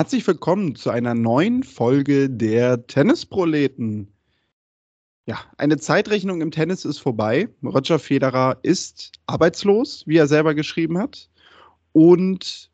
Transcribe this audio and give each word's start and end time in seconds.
Herzlich 0.00 0.26
willkommen 0.26 0.76
zu 0.76 0.88
einer 0.88 1.14
neuen 1.14 1.62
Folge 1.62 2.30
der 2.30 2.86
Tennisproleten. 2.86 4.08
Ja, 5.26 5.40
eine 5.58 5.76
Zeitrechnung 5.76 6.40
im 6.40 6.50
Tennis 6.50 6.86
ist 6.86 6.96
vorbei. 6.96 7.50
Roger 7.62 7.98
Federer 7.98 8.56
ist 8.62 9.12
arbeitslos, 9.26 10.04
wie 10.06 10.16
er 10.16 10.26
selber 10.26 10.54
geschrieben 10.54 10.96
hat. 10.96 11.28
Und 11.92 12.70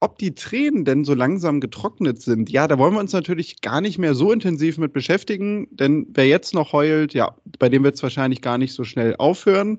ob 0.00 0.16
die 0.16 0.34
Tränen 0.34 0.86
denn 0.86 1.04
so 1.04 1.12
langsam 1.12 1.60
getrocknet 1.60 2.22
sind, 2.22 2.48
ja, 2.48 2.66
da 2.66 2.78
wollen 2.78 2.94
wir 2.94 3.00
uns 3.00 3.12
natürlich 3.12 3.60
gar 3.60 3.82
nicht 3.82 3.98
mehr 3.98 4.14
so 4.14 4.32
intensiv 4.32 4.78
mit 4.78 4.94
beschäftigen, 4.94 5.68
denn 5.70 6.06
wer 6.14 6.26
jetzt 6.26 6.54
noch 6.54 6.72
heult, 6.72 7.12
ja, 7.12 7.36
bei 7.58 7.68
dem 7.68 7.84
wird 7.84 7.96
es 7.96 8.02
wahrscheinlich 8.02 8.40
gar 8.40 8.56
nicht 8.56 8.72
so 8.72 8.82
schnell 8.82 9.14
aufhören. 9.16 9.78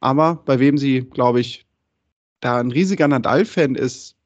Aber 0.00 0.42
bei 0.44 0.58
wem 0.58 0.76
sie, 0.76 1.00
glaube 1.00 1.40
ich, 1.40 1.64
da 2.40 2.60
ein 2.60 2.72
riesiger 2.72 3.08
Nadal-Fan 3.08 3.74
ist, 3.74 4.17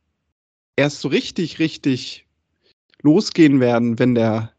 erst 0.76 1.00
so 1.00 1.08
richtig, 1.08 1.58
richtig 1.58 2.26
losgehen 3.02 3.60
werden, 3.60 3.98
wenn 3.98 4.14
der 4.14 4.52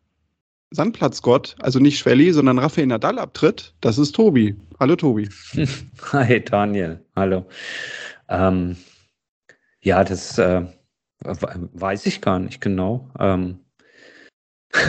Sandplatzgott, 0.72 1.56
also 1.60 1.80
nicht 1.80 2.00
Schwelli, 2.00 2.32
sondern 2.34 2.60
Rafael 2.60 2.88
Nadal 2.88 3.20
abtritt, 3.20 3.74
das 3.82 3.98
ist 3.98 4.14
Tobi. 4.14 4.56
Hallo 4.80 4.96
Tobi. 4.96 5.30
Hi 6.12 6.44
Daniel, 6.44 7.00
hallo. 7.16 7.46
Ähm, 8.28 8.76
ja, 9.82 10.04
das 10.04 10.38
äh, 10.38 10.64
weiß 11.24 12.06
ich 12.08 12.22
gar 12.22 12.40
nicht 12.40 12.60
genau. 12.60 13.10
Ähm, 13.20 13.60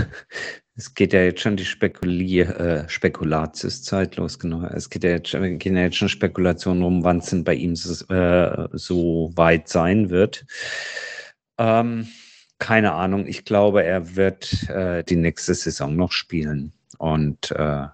es 0.74 0.94
geht 0.94 1.12
ja 1.12 1.22
jetzt 1.22 1.40
schon 1.40 1.56
die 1.56 1.66
Spekulier, 1.66 2.58
äh, 2.58 2.88
Spekulatiuszeit 2.88 4.16
los, 4.16 4.38
genau. 4.38 4.64
Es 4.66 4.88
geht 4.88 5.04
ja 5.04 5.10
jetzt, 5.10 5.32
gehen 5.32 5.76
ja 5.76 5.82
jetzt 5.82 5.96
schon 5.96 6.08
Spekulationen 6.08 6.82
um, 6.82 7.04
wann 7.04 7.18
es 7.18 7.26
denn 7.26 7.44
bei 7.44 7.54
ihm 7.54 7.76
so, 7.76 8.04
äh, 8.12 8.68
so 8.72 9.32
weit 9.34 9.68
sein 9.68 10.08
wird. 10.08 10.46
Ähm, 11.58 12.08
keine 12.58 12.92
Ahnung. 12.92 13.26
Ich 13.26 13.44
glaube, 13.44 13.84
er 13.84 14.16
wird 14.16 14.68
äh, 14.68 15.04
die 15.04 15.16
nächste 15.16 15.54
Saison 15.54 15.96
noch 15.96 16.12
spielen 16.12 16.72
und 16.98 17.50
äh, 17.52 17.86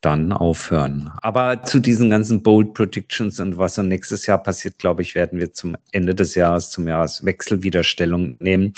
dann 0.00 0.32
aufhören. 0.32 1.12
Aber 1.20 1.62
zu 1.62 1.78
diesen 1.78 2.10
ganzen 2.10 2.42
Bold 2.42 2.72
Predictions 2.72 3.38
und 3.38 3.58
was 3.58 3.74
so 3.74 3.82
nächstes 3.82 4.26
Jahr 4.26 4.42
passiert, 4.42 4.78
glaube 4.78 5.02
ich, 5.02 5.14
werden 5.14 5.38
wir 5.38 5.52
zum 5.52 5.76
Ende 5.92 6.14
des 6.14 6.34
Jahres, 6.34 6.70
zum 6.70 6.88
Jahreswechsel 6.88 7.62
wieder 7.62 7.84
Stellung 7.84 8.36
nehmen. 8.40 8.72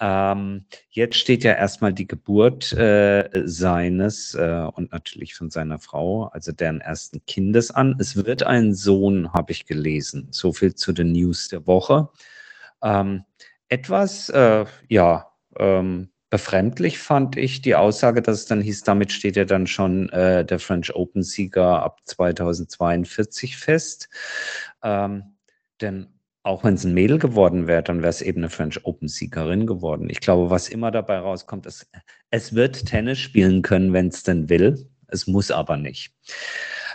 Ähm, 0.00 0.64
jetzt 0.90 1.16
steht 1.16 1.44
ja 1.44 1.52
erstmal 1.52 1.92
die 1.92 2.06
Geburt 2.06 2.72
äh, 2.72 3.28
seines 3.44 4.34
äh, 4.34 4.66
und 4.74 4.90
natürlich 4.92 5.34
von 5.34 5.50
seiner 5.50 5.78
Frau, 5.78 6.24
also 6.28 6.52
deren 6.52 6.80
ersten 6.80 7.24
Kindes 7.26 7.70
an. 7.70 7.96
Es 7.98 8.16
wird 8.16 8.42
ein 8.42 8.74
Sohn, 8.74 9.32
habe 9.32 9.52
ich 9.52 9.66
gelesen. 9.66 10.28
So 10.30 10.52
viel 10.52 10.74
zu 10.74 10.92
den 10.92 11.12
News 11.12 11.48
der 11.48 11.66
Woche. 11.66 12.08
Ähm, 12.82 13.24
etwas, 13.68 14.28
äh, 14.30 14.64
ja, 14.88 15.30
ähm, 15.58 16.10
befremdlich 16.30 16.98
fand 16.98 17.36
ich 17.36 17.60
die 17.60 17.74
Aussage, 17.74 18.22
dass 18.22 18.38
es 18.38 18.46
dann 18.46 18.60
hieß, 18.60 18.84
damit 18.84 19.12
steht 19.12 19.36
ja 19.36 19.44
dann 19.44 19.66
schon 19.66 20.08
äh, 20.10 20.44
der 20.44 20.60
French 20.60 20.94
Open-Sieger 20.94 21.82
ab 21.82 22.00
2042 22.04 23.56
fest. 23.56 24.08
Ähm, 24.82 25.36
denn 25.80 26.08
auch 26.42 26.64
wenn 26.64 26.74
es 26.74 26.84
ein 26.84 26.94
Mädel 26.94 27.18
geworden 27.18 27.66
wäre, 27.66 27.82
dann 27.82 27.98
wäre 27.98 28.08
es 28.08 28.22
eben 28.22 28.40
eine 28.40 28.48
French 28.48 28.84
Open-Siegerin 28.84 29.66
geworden. 29.66 30.08
Ich 30.08 30.20
glaube, 30.20 30.50
was 30.50 30.68
immer 30.68 30.90
dabei 30.90 31.18
rauskommt, 31.18 31.66
ist, 31.66 31.90
es 32.30 32.54
wird 32.54 32.86
Tennis 32.86 33.18
spielen 33.18 33.62
können, 33.62 33.92
wenn 33.92 34.08
es 34.08 34.22
denn 34.22 34.48
will. 34.48 34.88
Es 35.08 35.26
muss 35.26 35.50
aber 35.50 35.76
nicht. 35.76 36.12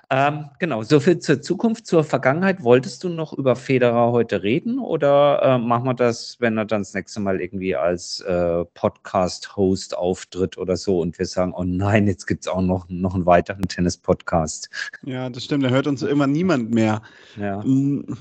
Ähm, 0.09 0.49
genau, 0.59 0.83
soviel 0.83 1.19
zur 1.19 1.41
Zukunft. 1.41 1.87
Zur 1.87 2.03
Vergangenheit. 2.03 2.63
Wolltest 2.63 3.03
du 3.03 3.09
noch 3.09 3.33
über 3.33 3.55
Federer 3.55 4.11
heute 4.11 4.43
reden 4.43 4.79
oder 4.79 5.41
äh, 5.41 5.57
machen 5.57 5.85
wir 5.85 5.93
das, 5.93 6.37
wenn 6.39 6.57
er 6.57 6.65
dann 6.65 6.81
das 6.81 6.93
nächste 6.93 7.19
Mal 7.19 7.41
irgendwie 7.41 7.75
als 7.75 8.21
äh, 8.21 8.65
Podcast-Host 8.73 9.97
auftritt 9.97 10.57
oder 10.57 10.77
so 10.77 10.99
und 10.99 11.17
wir 11.17 11.25
sagen, 11.25 11.53
oh 11.55 11.63
nein, 11.63 12.07
jetzt 12.07 12.27
gibt 12.27 12.43
es 12.43 12.47
auch 12.47 12.61
noch, 12.61 12.85
noch 12.89 13.15
einen 13.15 13.25
weiteren 13.25 13.63
Tennis-Podcast. 13.63 14.69
Ja, 15.03 15.29
das 15.29 15.43
stimmt, 15.43 15.63
da 15.63 15.69
hört 15.69 15.87
uns 15.87 16.03
immer 16.03 16.27
niemand 16.27 16.71
mehr. 16.71 17.01
Ja. 17.37 17.63
Mm, 17.63 18.17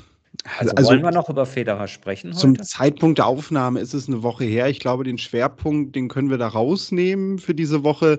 also, 0.59 0.75
also, 0.75 0.91
wollen 0.91 1.03
wir 1.03 1.13
noch 1.13 1.29
über 1.29 1.47
Federer 1.47 1.89
sprechen 1.89 2.31
heute? 2.31 2.39
Zum 2.39 2.63
Zeitpunkt 2.63 3.19
der 3.19 3.27
Aufnahme 3.27 3.81
ist 3.81 3.95
es 3.95 4.09
eine 4.09 4.23
Woche 4.23 4.45
her. 4.45 4.69
Ich 4.69 4.81
glaube, 4.81 5.05
den 5.05 5.19
Schwerpunkt, 5.19 5.95
den 5.95 6.09
können 6.09 6.31
wir 6.31 6.39
da 6.39 6.49
rausnehmen 6.49 7.39
für 7.39 7.55
diese 7.55 7.85
Woche 7.85 8.19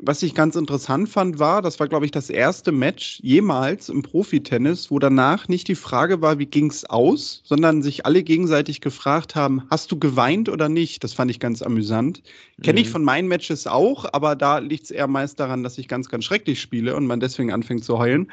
was 0.00 0.22
ich 0.22 0.34
ganz 0.34 0.54
interessant 0.54 1.08
fand, 1.08 1.38
war, 1.38 1.60
das 1.60 1.80
war, 1.80 1.88
glaube 1.88 2.04
ich, 2.04 2.12
das 2.12 2.30
erste 2.30 2.70
Match 2.70 3.18
jemals 3.22 3.88
im 3.88 4.02
Profitennis, 4.02 4.90
wo 4.90 4.98
danach 4.98 5.48
nicht 5.48 5.66
die 5.66 5.74
Frage 5.74 6.22
war, 6.22 6.38
wie 6.38 6.46
ging 6.46 6.70
es 6.70 6.84
aus, 6.84 7.42
sondern 7.44 7.82
sich 7.82 8.06
alle 8.06 8.22
gegenseitig 8.22 8.80
gefragt 8.80 9.34
haben, 9.34 9.62
hast 9.70 9.90
du 9.90 9.98
geweint 9.98 10.48
oder 10.48 10.68
nicht? 10.68 11.02
Das 11.02 11.14
fand 11.14 11.30
ich 11.30 11.40
ganz 11.40 11.62
amüsant. 11.62 12.22
Mhm. 12.58 12.62
Kenne 12.62 12.80
ich 12.80 12.90
von 12.90 13.02
meinen 13.02 13.26
Matches 13.26 13.66
auch, 13.66 14.06
aber 14.12 14.36
da 14.36 14.58
liegt 14.58 14.84
es 14.84 14.90
eher 14.92 15.08
meist 15.08 15.40
daran, 15.40 15.64
dass 15.64 15.78
ich 15.78 15.88
ganz, 15.88 16.08
ganz 16.08 16.24
schrecklich 16.24 16.60
spiele 16.60 16.94
und 16.94 17.06
man 17.06 17.18
deswegen 17.18 17.52
anfängt 17.52 17.84
zu 17.84 17.98
heulen. 17.98 18.30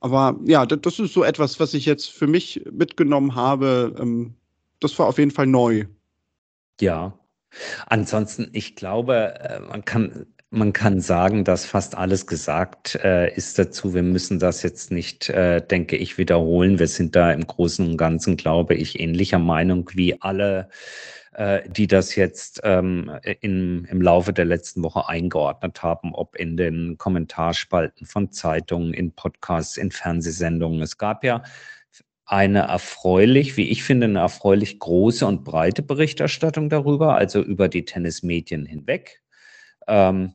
Aber 0.00 0.38
ja, 0.44 0.66
das 0.66 0.98
ist 0.98 1.14
so 1.14 1.22
etwas, 1.22 1.60
was 1.60 1.72
ich 1.72 1.86
jetzt 1.86 2.10
für 2.10 2.26
mich 2.26 2.64
mitgenommen 2.70 3.34
habe. 3.34 3.94
Ähm, 3.98 4.34
das 4.80 4.98
war 4.98 5.06
auf 5.06 5.18
jeden 5.18 5.30
Fall 5.30 5.46
neu. 5.46 5.84
Ja, 6.80 7.18
Ansonsten, 7.86 8.48
ich 8.52 8.76
glaube, 8.76 9.40
äh, 9.40 9.60
man 9.60 9.84
kann 9.84 10.26
man 10.56 10.72
kann 10.72 11.00
sagen, 11.00 11.44
dass 11.44 11.66
fast 11.66 11.96
alles 11.96 12.26
gesagt 12.26 12.96
äh, 13.04 13.32
ist 13.34 13.58
dazu. 13.58 13.94
Wir 13.94 14.02
müssen 14.02 14.38
das 14.38 14.62
jetzt 14.62 14.90
nicht, 14.90 15.28
äh, 15.28 15.60
denke 15.64 15.96
ich, 15.96 16.18
wiederholen. 16.18 16.78
Wir 16.78 16.88
sind 16.88 17.14
da 17.14 17.30
im 17.30 17.46
Großen 17.46 17.86
und 17.86 17.96
Ganzen, 17.98 18.36
glaube 18.36 18.74
ich, 18.74 18.98
ähnlicher 18.98 19.38
Meinung 19.38 19.90
wie 19.92 20.20
alle, 20.22 20.70
äh, 21.34 21.68
die 21.68 21.86
das 21.86 22.16
jetzt 22.16 22.62
ähm, 22.64 23.10
in, 23.40 23.84
im 23.84 24.00
Laufe 24.00 24.32
der 24.32 24.46
letzten 24.46 24.82
Woche 24.82 25.08
eingeordnet 25.08 25.82
haben, 25.82 26.14
ob 26.14 26.36
in 26.36 26.56
den 26.56 26.96
Kommentarspalten 26.96 28.06
von 28.06 28.32
Zeitungen, 28.32 28.94
in 28.94 29.12
Podcasts, 29.12 29.76
in 29.76 29.90
Fernsehsendungen. 29.90 30.80
Es 30.80 30.96
gab 30.96 31.22
ja 31.22 31.42
eine 32.24 32.60
erfreulich, 32.60 33.58
wie 33.58 33.68
ich 33.68 33.84
finde, 33.84 34.06
eine 34.06 34.20
erfreulich 34.20 34.78
große 34.78 35.26
und 35.26 35.44
breite 35.44 35.82
Berichterstattung 35.82 36.70
darüber, 36.70 37.14
also 37.14 37.42
über 37.42 37.68
die 37.68 37.84
Tennismedien 37.84 38.64
hinweg. 38.64 39.20
Ähm, 39.86 40.32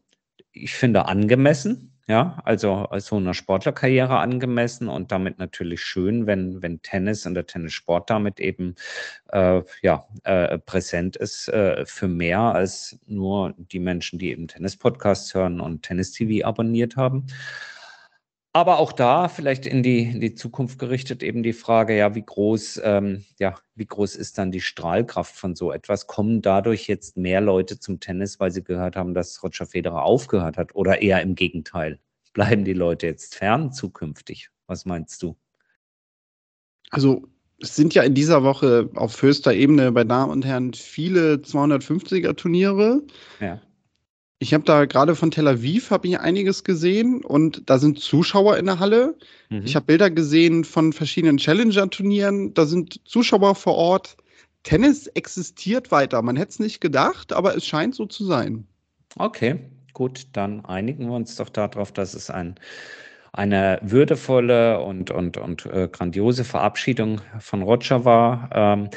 ich 0.54 0.74
finde 0.74 1.06
angemessen, 1.06 1.92
ja, 2.08 2.42
also 2.44 2.88
so 2.98 3.16
einer 3.18 3.34
Sportlerkarriere 3.34 4.18
angemessen 4.18 4.90
und 4.90 5.12
damit 5.12 5.40
natürlich 5.40 5.82
schön, 5.82 6.28
wenn, 6.28 6.62
wenn 6.62 6.82
Tennis 6.82 7.26
und 7.26 7.36
der 7.36 7.46
Tennissport 7.46 8.10
damit 8.10 8.40
eben 8.40 8.76
äh, 9.30 9.62
ja, 9.82 10.06
äh, 10.24 10.58
präsent 10.58 11.16
ist 11.16 11.48
äh, 11.48 11.86
für 11.86 12.08
mehr 12.10 12.40
als 12.40 13.00
nur 13.06 13.54
die 13.58 13.80
Menschen, 13.80 14.20
die 14.20 14.32
eben 14.32 14.48
Tennis-Podcasts 14.48 15.34
hören 15.34 15.62
und 15.62 15.84
Tennis-TV 15.84 16.46
abonniert 16.46 16.98
haben. 16.98 17.28
Aber 18.54 18.80
auch 18.80 18.92
da 18.92 19.30
vielleicht 19.30 19.66
in 19.66 19.82
die, 19.82 20.04
in 20.04 20.20
die 20.20 20.36
Zukunft 20.36 20.78
gerichtet 20.78 21.24
eben 21.24 21.42
die 21.42 21.54
Frage, 21.54 21.96
ja, 21.98 22.16
wie 22.16 22.26
groß, 22.26 22.82
ähm, 22.84 23.24
ja, 23.40 23.56
wie 23.76 23.86
groß 23.86 24.18
ist 24.18 24.38
dann 24.38 24.52
die 24.52 24.60
Strahlkraft 24.60 25.34
von 25.34 25.56
so 25.56 25.72
etwas? 25.72 26.08
Kommen 26.08 26.42
dadurch 26.42 26.88
jetzt 26.88 27.16
mehr 27.16 27.40
Leute 27.40 27.80
zum 27.80 28.02
Tennis, 28.02 28.42
weil 28.42 28.52
sie 28.52 28.64
gehört 28.64 28.98
haben, 28.98 29.14
dass 29.14 29.42
Roger 29.42 29.66
Federer 29.66 30.04
aufgehört 30.04 30.58
hat? 30.58 30.76
Oder 30.76 31.02
eher 31.02 31.22
im 31.22 31.36
Gegenteil? 31.36 32.00
Bleiben 32.34 32.66
die 32.66 32.74
Leute 32.74 33.08
jetzt 33.08 33.36
fern 33.36 33.72
zukünftig? 33.72 34.50
Was 34.68 34.86
meinst 34.86 35.24
du? 35.24 35.38
Also 36.90 37.30
es 37.62 37.76
sind 37.76 37.94
ja 37.94 38.04
in 38.04 38.16
dieser 38.16 38.44
Woche 38.44 38.90
auf 38.96 39.22
höchster 39.22 39.54
Ebene 39.54 39.94
bei 39.94 40.04
Damen 40.04 40.32
und 40.32 40.46
Herren 40.46 40.74
viele 40.74 41.36
250er 41.36 42.36
Turniere. 42.36 43.02
Ja. 43.40 43.62
Ich 44.42 44.56
habe 44.56 44.64
da 44.64 44.86
gerade 44.86 45.14
von 45.14 45.30
Tel 45.30 45.48
Aviv 45.48 45.92
habe 45.92 46.08
ich 46.08 46.20
einiges 46.20 46.64
gesehen 46.64 47.24
und 47.24 47.70
da 47.70 47.78
sind 47.78 48.00
Zuschauer 48.00 48.58
in 48.58 48.66
der 48.66 48.80
Halle. 48.80 49.16
Mhm. 49.50 49.62
Ich 49.66 49.76
habe 49.76 49.86
Bilder 49.86 50.10
gesehen 50.10 50.64
von 50.64 50.94
verschiedenen 50.94 51.38
Challenger-Turnieren. 51.38 52.52
Da 52.56 52.66
sind 52.66 53.08
Zuschauer 53.08 53.54
vor 53.54 53.76
Ort. 53.76 54.18
Tennis 54.64 55.06
existiert 55.06 55.92
weiter. 55.92 56.24
Man 56.24 56.38
hätte 56.38 56.50
es 56.50 56.60
nicht 56.60 56.82
gedacht, 56.82 57.34
aber 57.34 57.56
es 57.56 57.68
scheint 57.68 57.94
so 57.94 58.08
zu 58.08 58.26
sein. 58.26 58.66
Okay, 59.16 59.60
gut, 59.94 60.26
dann 60.34 60.66
einigen 60.66 61.06
wir 61.06 61.14
uns 61.14 61.36
doch 61.36 61.50
darauf, 61.50 61.92
dass 61.92 62.16
es 62.16 62.32
ein, 62.32 62.56
eine 63.34 63.78
würdevolle 63.84 64.80
und, 64.80 65.12
und, 65.12 65.38
und 65.38 65.68
äh, 65.68 65.88
grandiose 65.88 66.46
Verabschiedung 66.46 67.22
von 67.38 67.62
Roger 67.62 68.06
war. 68.06 68.50
Ähm, 68.52 68.90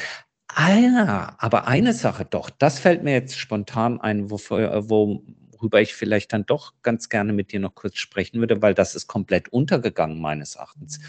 Ah, 0.56 1.34
aber 1.38 1.66
eine 1.66 1.92
Sache 1.92 2.24
doch, 2.24 2.48
das 2.50 2.78
fällt 2.78 3.02
mir 3.02 3.12
jetzt 3.12 3.36
spontan 3.38 4.00
ein, 4.00 4.26
äh, 4.26 4.28
worüber 4.30 5.80
ich 5.80 5.94
vielleicht 5.94 6.32
dann 6.32 6.46
doch 6.46 6.74
ganz 6.82 7.08
gerne 7.08 7.32
mit 7.32 7.50
dir 7.52 7.58
noch 7.58 7.74
kurz 7.74 7.96
sprechen 7.98 8.38
würde, 8.38 8.62
weil 8.62 8.72
das 8.74 8.94
ist 8.94 9.08
komplett 9.08 9.48
untergegangen 9.48 10.20
meines 10.20 10.54
Erachtens. 10.54 11.00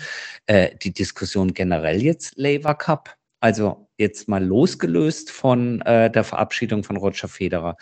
Äh, 0.48 0.76
die 0.82 0.94
Diskussion 0.94 1.54
generell 1.54 2.02
jetzt 2.02 2.38
Lever 2.38 2.74
Cup, 2.74 3.16
also 3.40 3.88
jetzt 3.98 4.28
mal 4.28 4.44
losgelöst 4.44 5.30
von 5.30 5.82
äh, 5.82 6.10
der 6.10 6.24
Verabschiedung 6.24 6.84
von 6.84 6.98
Roger 6.98 7.28
Federer. 7.28 7.78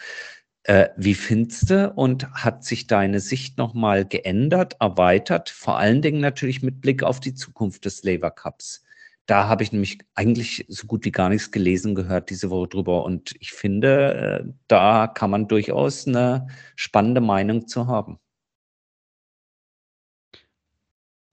Äh, 0.64 0.90
wie 0.98 1.14
findest 1.16 1.70
du 1.70 1.92
und 1.92 2.30
hat 2.34 2.64
sich 2.66 2.88
deine 2.88 3.20
Sicht 3.22 3.58
nochmal 3.58 4.06
geändert, 4.06 4.76
erweitert, 4.82 5.50
vor 5.50 5.78
allen 5.78 6.02
Dingen 6.02 6.20
natürlich 6.22 6.62
mit 6.62 6.82
Blick 6.82 7.04
auf 7.04 7.20
die 7.22 7.34
Zukunft 7.36 7.86
des 7.86 8.04
Lever 8.04 8.32
Cups? 8.32 8.83
Da 9.26 9.48
habe 9.48 9.64
ich 9.64 9.72
nämlich 9.72 10.00
eigentlich 10.16 10.66
so 10.68 10.88
gut 10.88 11.06
wie 11.06 11.12
gar 11.12 11.30
nichts 11.30 11.52
gelesen 11.52 11.96
gehört 11.96 12.30
diese 12.30 12.50
Woche 12.50 12.70
drüber. 12.70 13.06
Und 13.06 13.34
ich 13.40 13.52
finde, 13.54 14.44
äh, 14.48 14.54
da 14.68 15.08
kann 15.08 15.30
man 15.32 15.48
durchaus 15.48 16.08
eine 16.08 16.48
spannende 16.76 17.22
Meinung 17.22 17.68
zu 17.68 17.88
haben. 17.88 18.20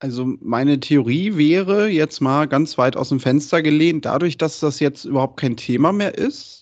Also 0.03 0.25
meine 0.41 0.81
Theorie 0.81 1.37
wäre 1.37 1.89
jetzt 1.89 2.21
mal 2.21 2.49
ganz 2.49 2.79
weit 2.79 2.97
aus 2.97 3.11
dem 3.11 3.21
Fenster 3.21 3.61
gelehnt, 3.61 4.07
dadurch, 4.07 4.39
dass 4.39 4.61
das 4.61 4.81
jetzt 4.81 5.05
überhaupt 5.05 5.39
kein 5.39 5.57
Thema 5.59 5.93
mehr 5.93 6.17
ist, 6.17 6.60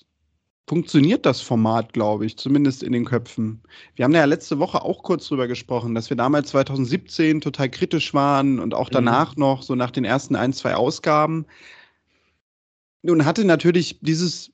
funktioniert 0.69 1.25
das 1.25 1.41
Format, 1.41 1.93
glaube 1.93 2.26
ich, 2.26 2.37
zumindest 2.37 2.82
in 2.82 2.93
den 2.93 3.06
Köpfen. 3.06 3.62
Wir 3.97 4.05
haben 4.05 4.15
ja 4.15 4.25
letzte 4.26 4.59
Woche 4.59 4.82
auch 4.82 5.03
kurz 5.03 5.26
drüber 5.26 5.49
gesprochen, 5.49 5.94
dass 5.94 6.11
wir 6.11 6.17
damals 6.17 6.50
2017 6.50 7.41
total 7.41 7.70
kritisch 7.70 8.12
waren 8.12 8.61
und 8.61 8.75
auch 8.75 8.91
mhm. 8.91 8.94
danach 8.94 9.35
mhm. 9.35 9.41
noch, 9.41 9.62
so 9.62 9.75
nach 9.75 9.91
den 9.91 10.05
ersten 10.05 10.37
ein, 10.37 10.53
zwei 10.53 10.75
Ausgaben. 10.75 11.47
Nun 13.03 13.25
hatte 13.25 13.44
natürlich 13.44 13.99
dieses 14.03 14.53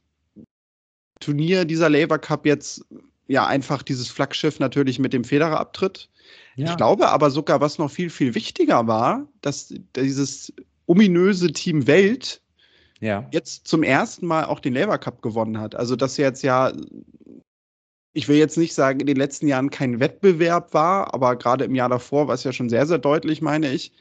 Turnier, 1.20 1.64
dieser 1.64 1.90
Labour 1.90 2.18
Cup 2.18 2.46
jetzt 2.46 2.84
ja 3.26 3.46
einfach 3.46 3.82
dieses 3.82 4.08
Flaggschiff 4.08 4.60
natürlich 4.60 4.98
mit 4.98 5.12
dem 5.12 5.24
Federer-Abtritt. 5.24 6.08
Ja. 6.56 6.70
Ich 6.70 6.76
glaube 6.76 7.08
aber 7.08 7.30
sogar, 7.30 7.60
was 7.60 7.78
noch 7.78 7.90
viel, 7.90 8.10
viel 8.10 8.34
wichtiger 8.34 8.86
war, 8.86 9.26
dass 9.40 9.74
dieses 9.96 10.52
ominöse 10.86 11.52
Team 11.52 11.86
Welt 11.86 12.42
ja. 13.00 13.28
jetzt 13.32 13.66
zum 13.66 13.82
ersten 13.82 14.26
Mal 14.26 14.44
auch 14.44 14.60
den 14.60 14.74
Labour 14.74 14.98
Cup 14.98 15.22
gewonnen 15.22 15.58
hat. 15.60 15.74
Also, 15.74 15.96
dass 15.96 16.16
jetzt 16.16 16.42
ja, 16.42 16.72
ich 18.12 18.28
will 18.28 18.36
jetzt 18.36 18.56
nicht 18.56 18.74
sagen, 18.74 19.00
in 19.00 19.06
den 19.06 19.16
letzten 19.16 19.48
Jahren 19.48 19.70
kein 19.70 20.00
Wettbewerb 20.00 20.72
war, 20.74 21.12
aber 21.14 21.36
gerade 21.36 21.64
im 21.64 21.74
Jahr 21.74 21.88
davor 21.88 22.28
war 22.28 22.34
es 22.34 22.44
ja 22.44 22.52
schon 22.52 22.68
sehr, 22.68 22.86
sehr 22.86 22.98
deutlich, 22.98 23.42
meine 23.42 23.72
ich. 23.72 23.92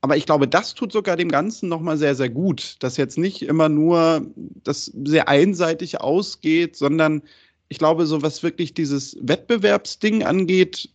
Aber 0.00 0.16
ich 0.16 0.26
glaube, 0.26 0.48
das 0.48 0.74
tut 0.74 0.90
sogar 0.90 1.16
dem 1.16 1.28
Ganzen 1.28 1.68
nochmal 1.68 1.96
sehr, 1.96 2.16
sehr 2.16 2.28
gut, 2.28 2.76
dass 2.80 2.96
jetzt 2.96 3.18
nicht 3.18 3.42
immer 3.42 3.68
nur 3.68 4.26
das 4.64 4.86
sehr 5.04 5.28
einseitig 5.28 6.00
ausgeht, 6.00 6.76
sondern 6.76 7.22
ich 7.68 7.78
glaube, 7.78 8.06
so 8.06 8.20
was 8.20 8.42
wirklich 8.42 8.74
dieses 8.74 9.16
Wettbewerbsding 9.20 10.24
angeht, 10.24 10.90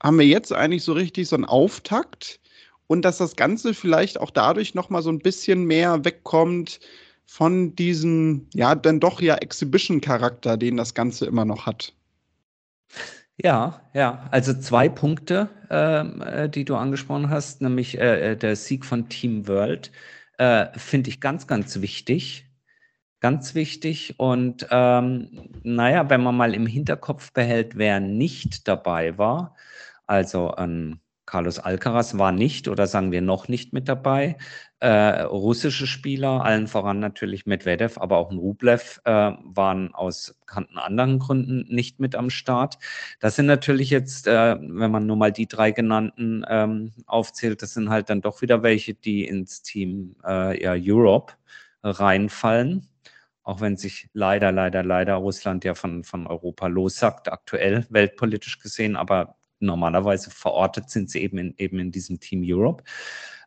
haben 0.00 0.18
wir 0.18 0.26
jetzt 0.26 0.52
eigentlich 0.52 0.84
so 0.84 0.92
richtig 0.92 1.28
so 1.28 1.36
einen 1.36 1.44
Auftakt 1.44 2.40
und 2.92 3.06
dass 3.06 3.16
das 3.16 3.36
Ganze 3.36 3.72
vielleicht 3.72 4.20
auch 4.20 4.28
dadurch 4.28 4.74
nochmal 4.74 5.00
so 5.00 5.08
ein 5.08 5.20
bisschen 5.20 5.64
mehr 5.64 6.04
wegkommt 6.04 6.78
von 7.24 7.74
diesem, 7.74 8.48
ja, 8.52 8.74
dann 8.74 9.00
doch 9.00 9.22
ja 9.22 9.36
Exhibition-Charakter, 9.36 10.58
den 10.58 10.76
das 10.76 10.92
Ganze 10.92 11.24
immer 11.24 11.46
noch 11.46 11.64
hat. 11.64 11.94
Ja, 13.38 13.80
ja, 13.94 14.28
also 14.30 14.52
zwei 14.52 14.90
Punkte, 14.90 15.48
ähm, 15.70 16.20
äh, 16.20 16.50
die 16.50 16.66
du 16.66 16.76
angesprochen 16.76 17.30
hast, 17.30 17.62
nämlich 17.62 17.98
äh, 17.98 18.32
äh, 18.32 18.36
der 18.36 18.56
Sieg 18.56 18.84
von 18.84 19.08
Team 19.08 19.48
World, 19.48 19.90
äh, 20.36 20.66
finde 20.78 21.08
ich 21.08 21.18
ganz, 21.22 21.46
ganz 21.46 21.80
wichtig. 21.80 22.44
Ganz 23.20 23.54
wichtig. 23.54 24.16
Und 24.18 24.66
ähm, 24.70 25.48
naja, 25.62 26.10
wenn 26.10 26.22
man 26.22 26.36
mal 26.36 26.52
im 26.52 26.66
Hinterkopf 26.66 27.32
behält, 27.32 27.78
wer 27.78 28.00
nicht 28.00 28.68
dabei 28.68 29.16
war, 29.16 29.56
also 30.06 30.50
ein 30.50 31.00
Carlos 31.32 31.58
Alcaraz 31.58 32.18
war 32.18 32.30
nicht 32.30 32.68
oder 32.68 32.86
sagen 32.86 33.10
wir 33.10 33.22
noch 33.22 33.48
nicht 33.48 33.72
mit 33.72 33.88
dabei. 33.88 34.36
Äh, 34.80 35.22
russische 35.22 35.86
Spieler, 35.86 36.44
allen 36.44 36.66
voran 36.66 37.00
natürlich 37.00 37.46
Medvedev, 37.46 37.96
aber 37.96 38.18
auch 38.18 38.30
ein 38.30 38.36
Rublev, 38.36 39.00
äh, 39.06 39.32
waren 39.42 39.94
aus 39.94 40.36
bekannten 40.40 40.76
anderen 40.76 41.18
Gründen 41.18 41.74
nicht 41.74 42.00
mit 42.00 42.16
am 42.16 42.28
Start. 42.28 42.76
Das 43.18 43.34
sind 43.34 43.46
natürlich 43.46 43.88
jetzt, 43.88 44.26
äh, 44.26 44.58
wenn 44.60 44.90
man 44.90 45.06
nur 45.06 45.16
mal 45.16 45.32
die 45.32 45.48
drei 45.48 45.70
genannten 45.70 46.44
ähm, 46.46 46.92
aufzählt, 47.06 47.62
das 47.62 47.72
sind 47.72 47.88
halt 47.88 48.10
dann 48.10 48.20
doch 48.20 48.42
wieder 48.42 48.62
welche, 48.62 48.92
die 48.92 49.24
ins 49.26 49.62
Team 49.62 50.16
äh, 50.26 50.62
ja, 50.62 50.74
Europe 50.76 51.32
reinfallen 51.82 52.88
auch 53.44 53.60
wenn 53.60 53.76
sich 53.76 54.08
leider, 54.12 54.52
leider, 54.52 54.84
leider 54.84 55.14
Russland 55.14 55.64
ja 55.64 55.74
von, 55.74 56.04
von 56.04 56.28
Europa 56.28 56.68
lossagt, 56.68 57.32
aktuell 57.32 57.86
weltpolitisch 57.90 58.60
gesehen, 58.60 58.94
aber 58.94 59.34
normalerweise 59.62 60.30
verortet 60.30 60.90
sind 60.90 61.10
sie 61.10 61.22
eben 61.22 61.38
in, 61.38 61.54
eben 61.58 61.78
in 61.78 61.92
diesem 61.92 62.20
Team 62.20 62.42
Europe. 62.44 62.84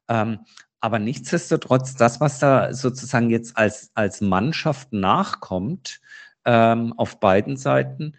Ähm, 0.07 0.39
aber 0.79 0.99
nichtsdestotrotz, 0.99 1.95
das, 1.95 2.21
was 2.21 2.39
da 2.39 2.73
sozusagen 2.73 3.29
jetzt 3.29 3.57
als, 3.57 3.91
als 3.95 4.21
Mannschaft 4.21 4.93
nachkommt, 4.93 5.99
ähm, 6.45 6.93
auf 6.97 7.19
beiden 7.19 7.57
Seiten, 7.57 8.15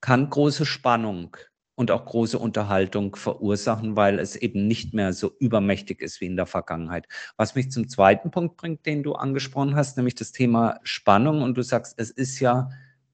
kann 0.00 0.30
große 0.30 0.64
Spannung 0.64 1.36
und 1.74 1.90
auch 1.92 2.06
große 2.06 2.38
Unterhaltung 2.38 3.14
verursachen, 3.14 3.94
weil 3.94 4.18
es 4.18 4.34
eben 4.34 4.66
nicht 4.66 4.94
mehr 4.94 5.12
so 5.12 5.32
übermächtig 5.38 6.00
ist 6.00 6.20
wie 6.20 6.26
in 6.26 6.36
der 6.36 6.46
Vergangenheit. 6.46 7.06
Was 7.36 7.54
mich 7.54 7.70
zum 7.70 7.88
zweiten 7.88 8.32
Punkt 8.32 8.56
bringt, 8.56 8.84
den 8.84 9.02
du 9.02 9.12
angesprochen 9.12 9.76
hast, 9.76 9.96
nämlich 9.96 10.16
das 10.16 10.32
Thema 10.32 10.80
Spannung. 10.82 11.42
Und 11.42 11.56
du 11.56 11.62
sagst, 11.62 11.94
es 11.98 12.10
ist 12.10 12.40
ja 12.40 12.70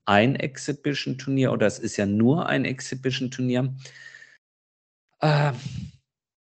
ein 0.07 0.37
Exhibition-Turnier 0.37 1.53
oder 1.53 1.67
es 1.67 1.79
ist 1.79 1.97
ja 1.97 2.07
nur 2.07 2.47
ein 2.47 2.65
Exhibition-Turnier. 2.65 3.75
Äh, 5.25 5.55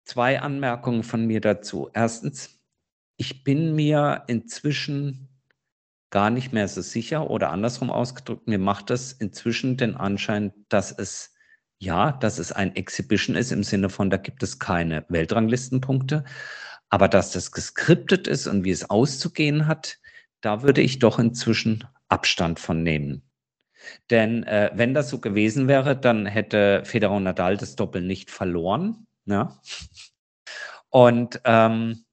zwei 0.06 0.40
Anmerkungen 0.40 1.02
von 1.02 1.26
mir 1.26 1.42
dazu. 1.42 1.90
Erstens, 1.92 2.58
ich 3.18 3.44
bin 3.44 3.74
mir 3.74 4.24
inzwischen 4.26 5.28
gar 6.08 6.30
nicht 6.30 6.54
mehr 6.54 6.66
so 6.66 6.80
sicher 6.80 7.28
oder 7.28 7.50
andersrum 7.50 7.90
ausgedrückt, 7.90 8.48
mir 8.48 8.58
macht 8.58 8.90
es 8.90 9.12
inzwischen 9.12 9.76
den 9.76 9.96
Anschein, 9.96 10.54
dass 10.70 10.92
es 10.92 11.34
ja, 11.78 12.12
dass 12.12 12.38
es 12.38 12.52
ein 12.52 12.74
Exhibition 12.74 13.36
ist 13.36 13.52
im 13.52 13.64
Sinne 13.64 13.90
von, 13.90 14.08
da 14.08 14.16
gibt 14.16 14.42
es 14.42 14.58
keine 14.58 15.04
Weltranglistenpunkte, 15.10 16.24
aber 16.88 17.08
dass 17.08 17.32
das 17.32 17.52
geskriptet 17.52 18.28
ist 18.28 18.46
und 18.46 18.64
wie 18.64 18.70
es 18.70 18.88
auszugehen 18.88 19.66
hat, 19.66 19.98
da 20.40 20.62
würde 20.62 20.80
ich 20.80 20.98
doch 21.00 21.18
inzwischen 21.18 21.84
Abstand 22.08 22.58
von 22.58 22.82
nehmen. 22.82 23.29
Denn 24.10 24.44
äh, 24.44 24.70
wenn 24.74 24.94
das 24.94 25.08
so 25.08 25.18
gewesen 25.18 25.68
wäre, 25.68 25.96
dann 25.96 26.26
hätte 26.26 26.82
Federer 26.84 27.14
und 27.16 27.24
Nadal 27.24 27.56
das 27.56 27.76
Doppel 27.76 28.02
nicht 28.02 28.30
verloren. 28.30 29.06
Ja? 29.26 29.60
Und 30.90 31.40
ähm, 31.44 32.04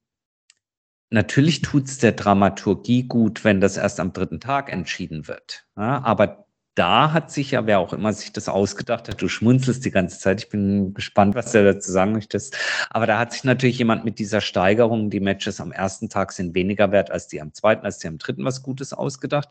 natürlich 1.10 1.62
tut 1.62 1.86
es 1.86 1.98
der 1.98 2.12
Dramaturgie 2.12 3.04
gut, 3.04 3.44
wenn 3.44 3.60
das 3.60 3.76
erst 3.76 4.00
am 4.00 4.12
dritten 4.12 4.40
Tag 4.40 4.72
entschieden 4.72 5.28
wird. 5.28 5.66
Ja? 5.76 6.02
Aber 6.02 6.47
da 6.78 7.12
hat 7.12 7.32
sich 7.32 7.50
ja, 7.50 7.66
wer 7.66 7.80
auch 7.80 7.92
immer 7.92 8.12
sich 8.12 8.32
das 8.32 8.48
ausgedacht 8.48 9.08
hat, 9.08 9.20
du 9.20 9.28
schmunzelst 9.28 9.84
die 9.84 9.90
ganze 9.90 10.20
Zeit, 10.20 10.44
ich 10.44 10.48
bin 10.48 10.94
gespannt, 10.94 11.34
was 11.34 11.50
du 11.50 11.64
dazu 11.64 11.90
sagen 11.90 12.12
möchtest, 12.12 12.56
aber 12.90 13.06
da 13.06 13.18
hat 13.18 13.32
sich 13.32 13.42
natürlich 13.42 13.78
jemand 13.78 14.04
mit 14.04 14.20
dieser 14.20 14.40
Steigerung, 14.40 15.10
die 15.10 15.18
Matches 15.18 15.60
am 15.60 15.72
ersten 15.72 16.08
Tag 16.08 16.30
sind 16.30 16.54
weniger 16.54 16.92
wert 16.92 17.10
als 17.10 17.26
die 17.26 17.40
am 17.40 17.52
zweiten, 17.52 17.84
als 17.84 17.98
die 17.98 18.06
am 18.06 18.18
dritten, 18.18 18.44
was 18.44 18.62
Gutes 18.62 18.92
ausgedacht. 18.92 19.48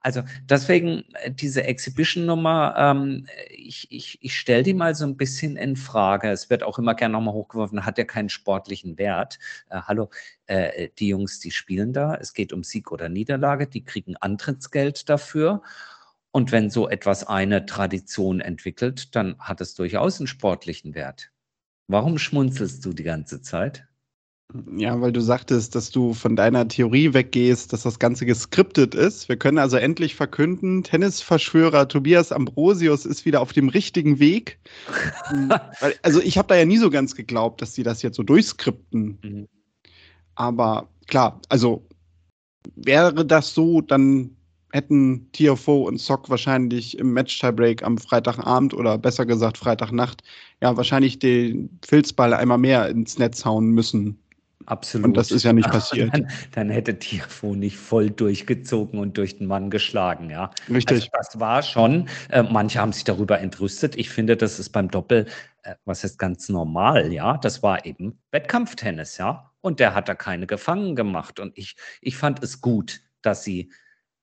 Also 0.00 0.22
deswegen 0.48 1.04
äh, 1.14 1.30
diese 1.30 1.64
Exhibition-Nummer, 1.64 2.74
ähm, 2.78 3.26
ich, 3.50 3.86
ich, 3.90 4.18
ich 4.22 4.38
stelle 4.38 4.62
die 4.62 4.74
mal 4.74 4.94
so 4.94 5.04
ein 5.04 5.18
bisschen 5.18 5.56
in 5.56 5.76
Frage. 5.76 6.30
Es 6.30 6.48
wird 6.48 6.62
auch 6.62 6.78
immer 6.78 6.94
gerne 6.94 7.12
nochmal 7.12 7.34
hochgeworfen, 7.34 7.84
hat 7.84 7.98
ja 7.98 8.04
keinen 8.04 8.30
sportlichen 8.30 8.96
Wert. 8.96 9.38
Äh, 9.68 9.82
hallo, 9.82 10.08
äh, 10.46 10.88
die 10.98 11.08
Jungs, 11.08 11.40
die 11.40 11.50
spielen 11.50 11.92
da, 11.92 12.14
es 12.14 12.32
geht 12.32 12.54
um 12.54 12.64
Sieg 12.64 12.90
oder 12.90 13.10
Niederlage, 13.10 13.66
die 13.66 13.84
kriegen 13.84 14.16
Antrittsgeld 14.16 15.08
dafür. 15.10 15.62
Und 16.32 16.52
wenn 16.52 16.70
so 16.70 16.88
etwas 16.88 17.26
eine 17.26 17.66
Tradition 17.66 18.40
entwickelt, 18.40 19.14
dann 19.16 19.38
hat 19.38 19.60
es 19.60 19.74
durchaus 19.74 20.20
einen 20.20 20.28
sportlichen 20.28 20.94
Wert. 20.94 21.30
Warum 21.88 22.18
schmunzelst 22.18 22.84
du 22.84 22.92
die 22.92 23.02
ganze 23.02 23.42
Zeit? 23.42 23.88
Ja, 24.76 25.00
weil 25.00 25.12
du 25.12 25.20
sagtest, 25.20 25.74
dass 25.74 25.90
du 25.90 26.12
von 26.12 26.34
deiner 26.34 26.66
Theorie 26.66 27.14
weggehst, 27.14 27.72
dass 27.72 27.82
das 27.82 27.98
Ganze 27.98 28.26
geskriptet 28.26 28.94
ist. 28.94 29.28
Wir 29.28 29.36
können 29.36 29.58
also 29.58 29.76
endlich 29.76 30.16
verkünden, 30.16 30.82
Tennisverschwörer 30.82 31.86
Tobias 31.86 32.32
Ambrosius 32.32 33.06
ist 33.06 33.24
wieder 33.24 33.40
auf 33.40 33.52
dem 33.52 33.68
richtigen 33.68 34.18
Weg. 34.18 34.58
also 36.02 36.20
ich 36.20 36.36
habe 36.36 36.48
da 36.48 36.56
ja 36.56 36.64
nie 36.64 36.78
so 36.78 36.90
ganz 36.90 37.14
geglaubt, 37.14 37.62
dass 37.62 37.74
sie 37.74 37.84
das 37.84 38.02
jetzt 38.02 38.16
so 38.16 38.22
durchskripten. 38.24 39.18
Mhm. 39.22 39.48
Aber 40.34 40.88
klar, 41.06 41.40
also 41.48 41.86
wäre 42.74 43.24
das 43.24 43.54
so, 43.54 43.80
dann 43.80 44.36
hätten 44.72 45.30
TFO 45.32 45.82
und 45.82 45.98
Sock 45.98 46.30
wahrscheinlich 46.30 46.98
im 46.98 47.12
Match-Tiebreak 47.12 47.82
am 47.82 47.98
Freitagabend 47.98 48.74
oder 48.74 48.98
besser 48.98 49.26
gesagt 49.26 49.58
Freitagnacht 49.58 50.22
ja 50.60 50.76
wahrscheinlich 50.76 51.18
den 51.18 51.78
Filzball 51.84 52.34
einmal 52.34 52.58
mehr 52.58 52.88
ins 52.88 53.18
Netz 53.18 53.44
hauen 53.44 53.70
müssen. 53.70 54.18
Absolut. 54.66 55.06
Und 55.06 55.16
das 55.16 55.30
ist 55.30 55.42
ja 55.42 55.52
nicht 55.52 55.70
passiert. 55.70 56.14
Dann, 56.14 56.28
dann, 56.52 56.70
hätte 56.70 56.98
TFO 56.98 57.54
nicht 57.54 57.76
voll 57.76 58.10
durchgezogen 58.10 59.00
und 59.00 59.16
durch 59.16 59.38
den 59.38 59.46
Mann 59.46 59.70
geschlagen, 59.70 60.30
ja. 60.30 60.50
Richtig. 60.68 61.10
Also 61.12 61.32
das 61.32 61.40
war 61.40 61.62
schon, 61.62 62.08
äh, 62.28 62.42
manche 62.42 62.78
haben 62.78 62.92
sich 62.92 63.04
darüber 63.04 63.40
entrüstet. 63.40 63.96
Ich 63.96 64.10
finde, 64.10 64.36
das 64.36 64.60
ist 64.60 64.70
beim 64.70 64.88
Doppel, 64.88 65.26
äh, 65.62 65.74
was 65.86 66.04
ist 66.04 66.18
ganz 66.18 66.48
normal, 66.48 67.12
ja. 67.12 67.38
Das 67.38 67.62
war 67.62 67.84
eben 67.84 68.20
Wettkampftennis, 68.30 69.18
ja. 69.18 69.50
Und 69.60 69.80
der 69.80 69.94
hat 69.94 70.08
da 70.08 70.14
keine 70.14 70.46
gefangen 70.46 70.94
gemacht. 70.94 71.40
Und 71.40 71.56
ich, 71.56 71.76
ich 72.00 72.16
fand 72.16 72.42
es 72.42 72.60
gut, 72.60 73.00
dass 73.22 73.42
sie 73.42 73.70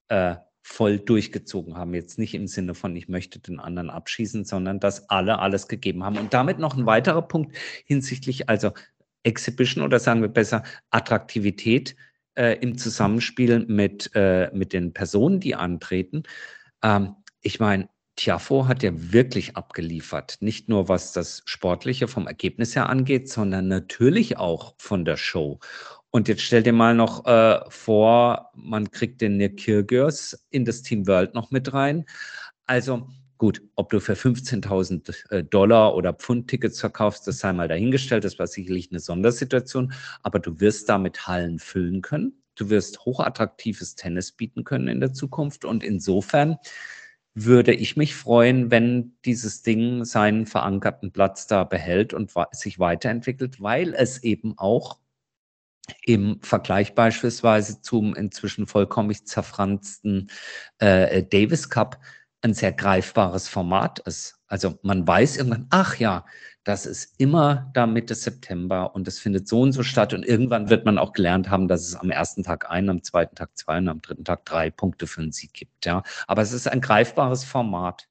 äh, 0.09 0.35
voll 0.61 0.99
durchgezogen 0.99 1.77
haben. 1.77 1.93
Jetzt 1.93 2.19
nicht 2.19 2.33
im 2.33 2.47
Sinne 2.47 2.75
von, 2.75 2.95
ich 2.95 3.07
möchte 3.07 3.39
den 3.39 3.59
anderen 3.59 3.89
abschießen, 3.89 4.45
sondern 4.45 4.79
dass 4.79 5.09
alle 5.09 5.39
alles 5.39 5.67
gegeben 5.67 6.03
haben. 6.03 6.17
Und 6.17 6.33
damit 6.33 6.59
noch 6.59 6.75
ein 6.77 6.85
weiterer 6.85 7.21
Punkt 7.21 7.55
hinsichtlich, 7.85 8.49
also 8.49 8.71
Exhibition 9.23 9.83
oder 9.83 9.99
sagen 9.99 10.21
wir 10.21 10.29
besser 10.29 10.63
Attraktivität. 10.89 11.95
äh, 12.37 12.57
im 12.59 12.77
Zusammenspiel 12.77 13.65
mit, 13.67 14.11
äh, 14.13 14.49
mit 14.53 14.73
den 14.73 14.93
Personen, 14.93 15.39
die 15.39 15.55
antreten. 15.55 16.23
Ähm, 16.83 17.15
ich 17.41 17.59
meine, 17.59 17.89
Tiafo 18.15 18.67
hat 18.67 18.83
ja 18.83 18.91
wirklich 18.93 19.55
abgeliefert. 19.55 20.37
Nicht 20.39 20.69
nur 20.69 20.89
was 20.89 21.13
das 21.13 21.43
Sportliche 21.45 22.07
vom 22.07 22.27
Ergebnis 22.27 22.75
her 22.75 22.89
angeht, 22.89 23.29
sondern 23.29 23.67
natürlich 23.67 24.37
auch 24.37 24.75
von 24.77 25.05
der 25.05 25.17
Show. 25.17 25.59
Und 26.11 26.27
jetzt 26.27 26.41
stell 26.41 26.63
dir 26.63 26.73
mal 26.73 26.95
noch 26.95 27.25
äh, 27.25 27.59
vor, 27.69 28.51
man 28.55 28.89
kriegt 28.91 29.21
den 29.21 29.37
Nick 29.37 29.57
Kyrgios 29.57 30.47
in 30.49 30.65
das 30.65 30.81
Team 30.81 31.05
World 31.07 31.33
noch 31.33 31.51
mit 31.51 31.73
rein. 31.73 32.05
Also 32.65 33.07
gut, 33.37 33.61
ob 33.75 33.89
du 33.89 33.99
für 33.99 34.13
15.000 34.13 35.31
äh, 35.31 35.43
Dollar 35.43 35.95
oder 35.95 36.13
Pfund 36.13 36.47
Tickets 36.47 36.79
verkaufst, 36.79 37.27
das 37.27 37.39
sei 37.39 37.53
mal 37.53 37.67
dahingestellt. 37.67 38.23
Das 38.23 38.39
war 38.39 38.47
sicherlich 38.47 38.89
eine 38.91 38.99
Sondersituation. 38.99 39.93
Aber 40.23 40.39
du 40.39 40.59
wirst 40.59 40.89
damit 40.89 41.27
Hallen 41.27 41.59
füllen 41.59 42.01
können. 42.01 42.41
Du 42.55 42.69
wirst 42.69 43.05
hochattraktives 43.05 43.95
Tennis 43.95 44.31
bieten 44.31 44.63
können 44.63 44.87
in 44.87 44.99
der 44.99 45.13
Zukunft. 45.13 45.65
Und 45.65 45.83
insofern 45.83 46.57
würde 47.35 47.73
ich 47.73 47.95
mich 47.97 48.15
freuen, 48.15 48.71
wenn 48.71 49.15
dieses 49.23 49.61
Ding 49.61 50.05
seinen 50.05 50.47
verankerten 50.47 51.11
Platz 51.11 51.45
da 51.45 51.65
behält 51.65 52.13
und 52.13 52.31
sich 52.51 52.79
weiterentwickelt, 52.79 53.61
weil 53.61 53.93
es 53.93 54.23
eben 54.23 54.57
auch 54.57 54.97
im 56.03 56.39
Vergleich 56.41 56.95
beispielsweise 56.95 57.81
zum 57.81 58.15
inzwischen 58.15 58.67
vollkommen 58.67 59.13
zerfransten 59.13 60.29
äh, 60.79 61.23
Davis 61.23 61.69
Cup 61.69 61.99
ein 62.41 62.53
sehr 62.53 62.71
greifbares 62.71 63.47
Format 63.47 63.99
ist. 63.99 64.39
Also 64.47 64.79
man 64.81 65.07
weiß 65.07 65.37
irgendwann, 65.37 65.67
ach 65.69 65.97
ja, 65.97 66.25
das 66.63 66.85
ist 66.85 67.13
immer 67.17 67.71
da 67.73 67.87
Mitte 67.87 68.13
September 68.13 68.93
und 68.93 69.07
es 69.07 69.19
findet 69.19 69.47
so 69.47 69.61
und 69.61 69.71
so 69.71 69.83
statt. 69.83 70.13
Und 70.13 70.25
irgendwann 70.25 70.69
wird 70.69 70.85
man 70.85 70.97
auch 70.97 71.13
gelernt 71.13 71.49
haben, 71.49 71.67
dass 71.67 71.87
es 71.87 71.95
am 71.95 72.11
ersten 72.11 72.43
Tag 72.43 72.69
ein, 72.69 72.89
am 72.89 73.03
zweiten 73.03 73.35
Tag 73.35 73.57
zwei 73.57 73.77
und 73.77 73.87
am 73.87 74.01
dritten 74.01 74.25
Tag 74.25 74.45
drei 74.45 74.69
Punkte 74.69 75.07
für 75.07 75.21
einen 75.21 75.31
Sieg 75.31 75.53
gibt. 75.53 75.85
Ja. 75.85 76.03
Aber 76.27 76.41
es 76.41 76.51
ist 76.51 76.67
ein 76.67 76.81
greifbares 76.81 77.43
Format. 77.43 78.07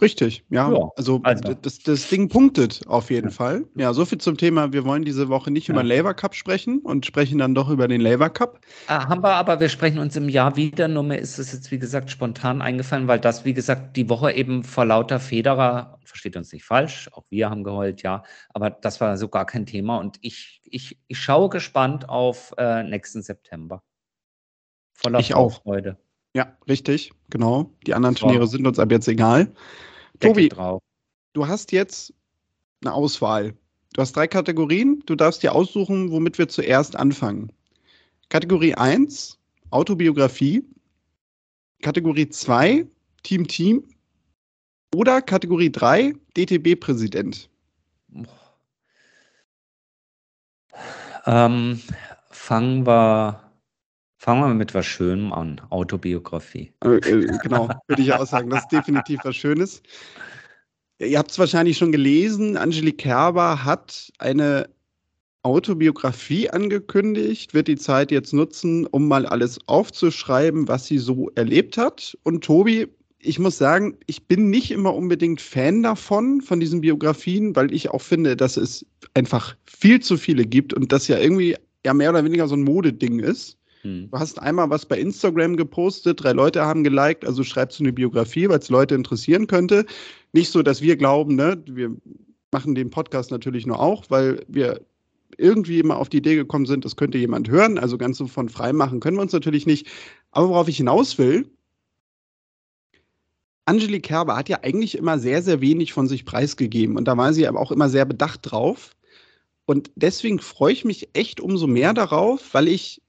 Richtig, 0.00 0.44
ja. 0.50 0.70
ja 0.70 0.90
also, 0.96 1.20
also. 1.22 1.54
Das, 1.54 1.78
das 1.78 2.08
Ding 2.08 2.28
punktet 2.28 2.86
auf 2.86 3.10
jeden 3.10 3.28
ja. 3.28 3.32
Fall. 3.32 3.64
Ja, 3.76 3.94
so 3.94 4.04
viel 4.04 4.18
zum 4.18 4.36
Thema. 4.36 4.72
Wir 4.72 4.84
wollen 4.84 5.04
diese 5.04 5.28
Woche 5.30 5.50
nicht 5.50 5.68
ja. 5.68 5.74
über 5.74 5.82
den 5.82 5.88
Labour 5.88 6.12
Cup 6.12 6.34
sprechen 6.34 6.80
und 6.80 7.06
sprechen 7.06 7.38
dann 7.38 7.54
doch 7.54 7.70
über 7.70 7.88
den 7.88 8.02
Labour 8.02 8.28
Cup. 8.28 8.60
Ah, 8.88 9.08
haben 9.08 9.22
wir, 9.22 9.34
aber 9.34 9.58
wir 9.58 9.70
sprechen 9.70 9.98
uns 9.98 10.14
im 10.16 10.28
Jahr 10.28 10.56
wieder. 10.56 10.86
Nur 10.88 11.02
mir 11.02 11.16
ist 11.16 11.38
es 11.38 11.52
jetzt, 11.52 11.70
wie 11.70 11.78
gesagt, 11.78 12.10
spontan 12.10 12.60
eingefallen, 12.60 13.08
weil 13.08 13.20
das, 13.20 13.46
wie 13.46 13.54
gesagt, 13.54 13.96
die 13.96 14.08
Woche 14.10 14.32
eben 14.32 14.64
vor 14.64 14.84
lauter 14.84 15.18
Federer, 15.18 15.98
versteht 16.04 16.36
uns 16.36 16.52
nicht 16.52 16.64
falsch, 16.64 17.10
auch 17.12 17.24
wir 17.30 17.50
haben 17.50 17.64
geheult, 17.64 18.02
ja, 18.02 18.22
aber 18.54 18.70
das 18.70 19.00
war 19.00 19.16
so 19.16 19.28
gar 19.28 19.44
kein 19.44 19.66
Thema 19.66 19.98
und 19.98 20.16
ich, 20.22 20.60
ich, 20.64 20.98
ich 21.08 21.18
schaue 21.18 21.48
gespannt 21.50 22.08
auf 22.08 22.54
äh, 22.56 22.82
nächsten 22.82 23.22
September. 23.22 23.82
Voller 24.94 25.18
ich 25.18 25.32
Freude. 25.32 25.98
Ja, 26.36 26.54
richtig, 26.68 27.12
genau. 27.30 27.70
Die 27.86 27.94
anderen 27.94 28.14
Turniere 28.14 28.46
sind 28.46 28.66
uns 28.66 28.78
ab 28.78 28.92
jetzt 28.92 29.08
egal. 29.08 29.50
Tobi, 30.20 30.50
du 31.32 31.46
hast 31.48 31.72
jetzt 31.72 32.12
eine 32.82 32.92
Auswahl. 32.92 33.54
Du 33.94 34.02
hast 34.02 34.14
drei 34.14 34.26
Kategorien. 34.26 35.02
Du 35.06 35.14
darfst 35.14 35.42
dir 35.42 35.54
aussuchen, 35.54 36.10
womit 36.10 36.36
wir 36.36 36.46
zuerst 36.46 36.94
anfangen. 36.94 37.50
Kategorie 38.28 38.74
1, 38.74 39.38
Autobiografie. 39.70 40.62
Kategorie 41.80 42.28
2, 42.28 42.86
Team 43.22 43.48
Team. 43.48 43.88
Oder 44.94 45.22
Kategorie 45.22 45.72
3, 45.72 46.12
DTB-Präsident. 46.36 47.48
Ähm, 51.24 51.80
fangen 52.30 52.86
wir 52.86 53.45
Fangen 54.26 54.40
wir 54.40 54.54
mit 54.54 54.74
was 54.74 54.84
Schönem 54.84 55.32
an, 55.32 55.60
Autobiografie. 55.70 56.72
Äh, 56.82 56.96
äh, 56.96 57.38
genau, 57.44 57.68
würde 57.86 58.02
ich 58.02 58.12
auch 58.12 58.26
sagen, 58.26 58.50
das 58.50 58.62
ist 58.62 58.72
definitiv 58.72 59.20
was 59.22 59.36
Schönes. 59.36 59.84
Ihr 60.98 61.16
habt 61.16 61.30
es 61.30 61.38
wahrscheinlich 61.38 61.78
schon 61.78 61.92
gelesen, 61.92 62.56
Angelique 62.56 62.98
Kerber 62.98 63.64
hat 63.64 64.10
eine 64.18 64.68
Autobiografie 65.44 66.50
angekündigt, 66.50 67.54
wird 67.54 67.68
die 67.68 67.76
Zeit 67.76 68.10
jetzt 68.10 68.32
nutzen, 68.32 68.84
um 68.86 69.06
mal 69.06 69.26
alles 69.26 69.60
aufzuschreiben, 69.68 70.66
was 70.66 70.86
sie 70.86 70.98
so 70.98 71.30
erlebt 71.36 71.78
hat. 71.78 72.18
Und 72.24 72.42
Tobi, 72.42 72.88
ich 73.20 73.38
muss 73.38 73.58
sagen, 73.58 73.96
ich 74.06 74.26
bin 74.26 74.50
nicht 74.50 74.72
immer 74.72 74.92
unbedingt 74.92 75.40
Fan 75.40 75.84
davon, 75.84 76.40
von 76.40 76.58
diesen 76.58 76.80
Biografien, 76.80 77.54
weil 77.54 77.72
ich 77.72 77.90
auch 77.90 78.02
finde, 78.02 78.36
dass 78.36 78.56
es 78.56 78.84
einfach 79.14 79.54
viel 79.62 80.00
zu 80.00 80.16
viele 80.16 80.44
gibt 80.44 80.74
und 80.74 80.90
das 80.90 81.06
ja 81.06 81.16
irgendwie 81.16 81.54
ja 81.84 81.94
mehr 81.94 82.10
oder 82.10 82.24
weniger 82.24 82.48
so 82.48 82.56
ein 82.56 82.64
Modeding 82.64 83.20
ist. 83.20 83.56
Hm. 83.86 84.10
Du 84.10 84.18
hast 84.18 84.40
einmal 84.40 84.68
was 84.70 84.86
bei 84.86 84.98
Instagram 84.98 85.56
gepostet, 85.56 86.22
drei 86.22 86.32
Leute 86.32 86.62
haben 86.62 86.84
geliked, 86.84 87.24
also 87.24 87.42
schreibst 87.44 87.78
du 87.78 87.84
eine 87.84 87.92
Biografie, 87.92 88.48
weil 88.48 88.58
es 88.58 88.68
Leute 88.68 88.94
interessieren 88.94 89.46
könnte. 89.46 89.86
Nicht 90.32 90.50
so, 90.50 90.62
dass 90.62 90.82
wir 90.82 90.96
glauben, 90.96 91.36
ne, 91.36 91.62
wir 91.66 91.96
machen 92.50 92.74
den 92.74 92.90
Podcast 92.90 93.30
natürlich 93.30 93.66
nur 93.66 93.80
auch, 93.80 94.04
weil 94.08 94.44
wir 94.48 94.80
irgendwie 95.38 95.80
immer 95.80 95.98
auf 95.98 96.08
die 96.08 96.18
Idee 96.18 96.36
gekommen 96.36 96.66
sind, 96.66 96.84
das 96.84 96.96
könnte 96.96 97.18
jemand 97.18 97.48
hören. 97.48 97.78
Also 97.78 97.98
ganz 97.98 98.18
so 98.18 98.26
von 98.26 98.48
frei 98.48 98.72
machen 98.72 99.00
können 99.00 99.16
wir 99.16 99.22
uns 99.22 99.32
natürlich 99.32 99.66
nicht. 99.66 99.86
Aber 100.30 100.48
worauf 100.48 100.68
ich 100.68 100.78
hinaus 100.78 101.18
will, 101.18 101.46
Angelique 103.66 104.04
Kerber 104.04 104.36
hat 104.36 104.48
ja 104.48 104.60
eigentlich 104.62 104.96
immer 104.96 105.18
sehr, 105.18 105.42
sehr 105.42 105.60
wenig 105.60 105.92
von 105.92 106.06
sich 106.06 106.24
preisgegeben. 106.24 106.96
Und 106.96 107.06
da 107.06 107.16
war 107.16 107.32
sie 107.32 107.46
aber 107.46 107.60
auch 107.60 107.72
immer 107.72 107.88
sehr 107.88 108.04
bedacht 108.04 108.40
drauf. 108.44 108.92
Und 109.66 109.90
deswegen 109.96 110.38
freue 110.38 110.72
ich 110.72 110.84
mich 110.84 111.08
echt 111.12 111.40
umso 111.40 111.66
mehr 111.66 111.92
darauf, 111.92 112.54
weil 112.54 112.68
ich 112.68 113.02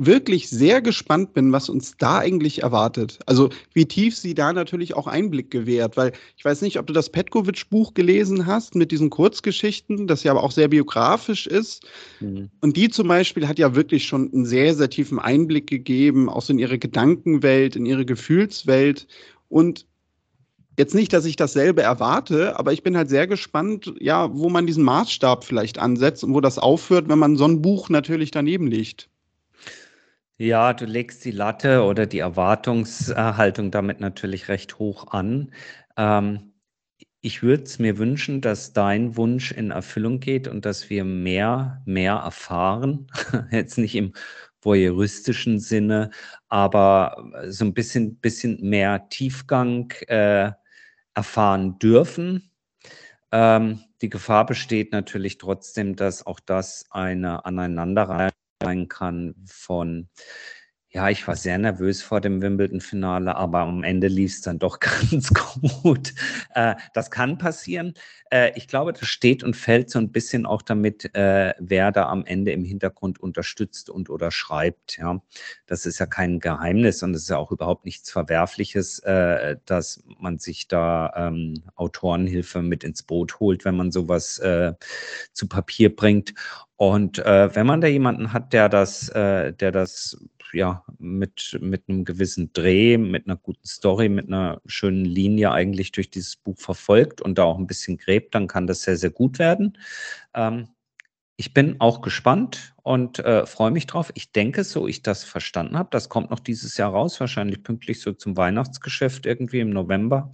wirklich 0.00 0.48
sehr 0.48 0.80
gespannt 0.80 1.34
bin, 1.34 1.52
was 1.52 1.68
uns 1.68 1.96
da 1.98 2.18
eigentlich 2.18 2.62
erwartet. 2.62 3.18
Also 3.26 3.50
wie 3.72 3.86
tief 3.86 4.16
sie 4.16 4.32
da 4.32 4.52
natürlich 4.52 4.94
auch 4.94 5.08
Einblick 5.08 5.50
gewährt, 5.50 5.96
weil 5.96 6.12
ich 6.36 6.44
weiß 6.44 6.62
nicht, 6.62 6.78
ob 6.78 6.86
du 6.86 6.92
das 6.92 7.10
Petkovic-Buch 7.10 7.94
gelesen 7.94 8.46
hast 8.46 8.76
mit 8.76 8.92
diesen 8.92 9.10
Kurzgeschichten, 9.10 10.06
das 10.06 10.22
ja 10.22 10.30
aber 10.30 10.44
auch 10.44 10.52
sehr 10.52 10.68
biografisch 10.68 11.48
ist. 11.48 11.84
Mhm. 12.20 12.48
Und 12.60 12.76
die 12.76 12.88
zum 12.90 13.08
Beispiel 13.08 13.48
hat 13.48 13.58
ja 13.58 13.74
wirklich 13.74 14.06
schon 14.06 14.32
einen 14.32 14.46
sehr, 14.46 14.72
sehr 14.74 14.88
tiefen 14.88 15.18
Einblick 15.18 15.66
gegeben, 15.66 16.28
auch 16.28 16.42
so 16.42 16.52
in 16.52 16.60
ihre 16.60 16.78
Gedankenwelt, 16.78 17.74
in 17.74 17.84
ihre 17.84 18.06
Gefühlswelt. 18.06 19.08
Und 19.48 19.84
jetzt 20.78 20.94
nicht, 20.94 21.12
dass 21.12 21.24
ich 21.24 21.34
dasselbe 21.34 21.82
erwarte, 21.82 22.56
aber 22.56 22.72
ich 22.72 22.84
bin 22.84 22.96
halt 22.96 23.08
sehr 23.08 23.26
gespannt, 23.26 23.92
ja, 23.98 24.30
wo 24.32 24.48
man 24.48 24.68
diesen 24.68 24.84
Maßstab 24.84 25.42
vielleicht 25.42 25.80
ansetzt 25.80 26.22
und 26.22 26.34
wo 26.34 26.40
das 26.40 26.60
aufhört, 26.60 27.08
wenn 27.08 27.18
man 27.18 27.36
so 27.36 27.46
ein 27.46 27.62
Buch 27.62 27.88
natürlich 27.88 28.30
daneben 28.30 28.68
legt. 28.68 29.08
Ja, 30.40 30.72
du 30.72 30.84
legst 30.84 31.24
die 31.24 31.32
Latte 31.32 31.82
oder 31.82 32.06
die 32.06 32.20
Erwartungshaltung 32.20 33.70
damit 33.72 33.98
natürlich 34.00 34.48
recht 34.48 34.78
hoch 34.78 35.08
an. 35.08 35.52
Ähm, 35.96 36.52
ich 37.20 37.42
würde 37.42 37.64
es 37.64 37.78
mir 37.80 37.98
wünschen, 37.98 38.40
dass 38.40 38.72
dein 38.72 39.16
Wunsch 39.16 39.52
in 39.52 39.70
Erfüllung 39.72 40.20
geht 40.20 40.48
und 40.48 40.64
dass 40.66 40.90
wir 40.90 41.04
mehr, 41.04 41.82
mehr 41.86 42.14
erfahren. 42.14 43.08
Jetzt 43.52 43.78
nicht 43.78 43.96
im 43.96 44.12
voyeuristischen 44.62 45.60
Sinne, 45.60 46.10
aber 46.48 47.30
so 47.48 47.64
ein 47.64 47.74
bisschen, 47.74 48.16
bisschen 48.20 48.60
mehr 48.62 49.08
Tiefgang 49.10 49.92
äh, 50.08 50.52
erfahren 51.14 51.78
dürfen. 51.80 52.50
Ähm, 53.32 53.80
die 54.02 54.10
Gefahr 54.10 54.46
besteht 54.46 54.92
natürlich 54.92 55.38
trotzdem, 55.38 55.96
dass 55.96 56.26
auch 56.26 56.40
das 56.40 56.86
eine 56.90 57.44
Aneinanderreihung 57.46 58.32
sein 58.62 58.88
kann 58.88 59.34
von 59.46 60.08
ja, 60.90 61.10
ich 61.10 61.28
war 61.28 61.36
sehr 61.36 61.58
nervös 61.58 62.00
vor 62.02 62.22
dem 62.22 62.40
Wimbledon-Finale, 62.40 63.36
aber 63.36 63.60
am 63.60 63.84
Ende 63.84 64.08
lief 64.08 64.32
es 64.32 64.40
dann 64.40 64.58
doch 64.58 64.80
ganz 65.10 65.30
gut. 65.30 66.14
Äh, 66.54 66.76
das 66.94 67.10
kann 67.10 67.36
passieren. 67.36 67.92
Äh, 68.30 68.52
ich 68.56 68.68
glaube, 68.68 68.94
das 68.94 69.06
steht 69.06 69.44
und 69.44 69.54
fällt 69.54 69.90
so 69.90 69.98
ein 69.98 70.12
bisschen 70.12 70.46
auch 70.46 70.62
damit, 70.62 71.14
äh, 71.14 71.52
wer 71.58 71.92
da 71.92 72.08
am 72.08 72.24
Ende 72.24 72.52
im 72.52 72.64
Hintergrund 72.64 73.20
unterstützt 73.20 73.90
und 73.90 74.08
oder 74.08 74.30
schreibt. 74.30 74.96
Ja, 74.96 75.20
das 75.66 75.84
ist 75.84 75.98
ja 75.98 76.06
kein 76.06 76.40
Geheimnis 76.40 77.02
und 77.02 77.14
es 77.14 77.22
ist 77.22 77.30
ja 77.30 77.36
auch 77.36 77.52
überhaupt 77.52 77.84
nichts 77.84 78.10
Verwerfliches, 78.10 79.00
äh, 79.00 79.56
dass 79.66 80.02
man 80.18 80.38
sich 80.38 80.68
da 80.68 81.12
ähm, 81.16 81.64
Autorenhilfe 81.76 82.62
mit 82.62 82.82
ins 82.82 83.02
Boot 83.02 83.40
holt, 83.40 83.66
wenn 83.66 83.76
man 83.76 83.92
sowas 83.92 84.38
äh, 84.38 84.72
zu 85.32 85.48
Papier 85.48 85.94
bringt. 85.94 86.32
Und 86.76 87.18
äh, 87.18 87.54
wenn 87.54 87.66
man 87.66 87.82
da 87.82 87.88
jemanden 87.88 88.32
hat, 88.32 88.52
der 88.52 88.68
das, 88.68 89.06
der 89.08 89.52
das 89.52 90.16
ja 90.52 90.84
mit, 90.98 91.58
mit 91.60 91.84
einem 91.88 92.04
gewissen 92.04 92.52
Dreh, 92.52 92.98
mit 92.98 93.26
einer 93.26 93.36
guten 93.36 93.66
Story, 93.66 94.08
mit 94.08 94.28
einer 94.28 94.60
schönen 94.66 95.04
Linie 95.04 95.52
eigentlich 95.52 95.92
durch 95.92 96.10
dieses 96.10 96.36
Buch 96.36 96.58
verfolgt 96.58 97.20
und 97.20 97.38
da 97.38 97.44
auch 97.44 97.58
ein 97.58 97.66
bisschen 97.66 97.96
gräbt, 97.96 98.34
dann 98.34 98.46
kann 98.46 98.66
das 98.66 98.82
sehr, 98.82 98.96
sehr 98.96 99.10
gut 99.10 99.38
werden. 99.38 99.78
Ähm, 100.34 100.68
ich 101.36 101.54
bin 101.54 101.76
auch 101.80 102.00
gespannt 102.00 102.74
und 102.82 103.20
äh, 103.20 103.46
freue 103.46 103.70
mich 103.70 103.86
drauf. 103.86 104.10
Ich 104.14 104.32
denke, 104.32 104.64
so 104.64 104.88
ich 104.88 105.02
das 105.02 105.22
verstanden 105.22 105.78
habe, 105.78 105.88
das 105.92 106.08
kommt 106.08 106.30
noch 106.30 106.40
dieses 106.40 106.76
Jahr 106.76 106.90
raus, 106.90 107.20
wahrscheinlich 107.20 107.62
pünktlich 107.62 108.00
so 108.00 108.12
zum 108.12 108.36
Weihnachtsgeschäft 108.36 109.24
irgendwie 109.24 109.60
im 109.60 109.70
November 109.70 110.30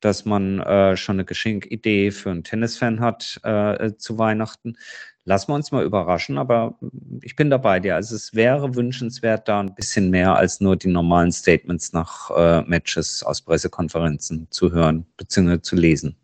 dass 0.00 0.24
man 0.24 0.60
äh, 0.60 0.96
schon 0.96 1.16
eine 1.16 1.24
Geschenkidee 1.24 2.10
für 2.10 2.30
einen 2.30 2.44
Tennisfan 2.44 3.00
hat 3.00 3.38
äh, 3.42 3.96
zu 3.96 4.18
Weihnachten. 4.18 4.76
Lassen 5.24 5.48
wir 5.48 5.54
uns 5.54 5.72
mal 5.72 5.84
überraschen, 5.84 6.38
aber 6.38 6.78
ich 7.22 7.36
bin 7.36 7.50
dabei 7.50 7.80
dir. 7.80 7.94
Also 7.94 8.16
es 8.16 8.34
wäre 8.34 8.74
wünschenswert, 8.74 9.48
da 9.48 9.60
ein 9.60 9.74
bisschen 9.74 10.10
mehr 10.10 10.36
als 10.36 10.60
nur 10.60 10.76
die 10.76 10.88
normalen 10.88 11.32
Statements 11.32 11.92
nach 11.92 12.30
äh, 12.30 12.62
Matches 12.62 13.22
aus 13.22 13.42
Pressekonferenzen 13.42 14.48
zu 14.50 14.72
hören 14.72 15.06
bzw. 15.16 15.60
zu 15.60 15.76
lesen. 15.76 16.16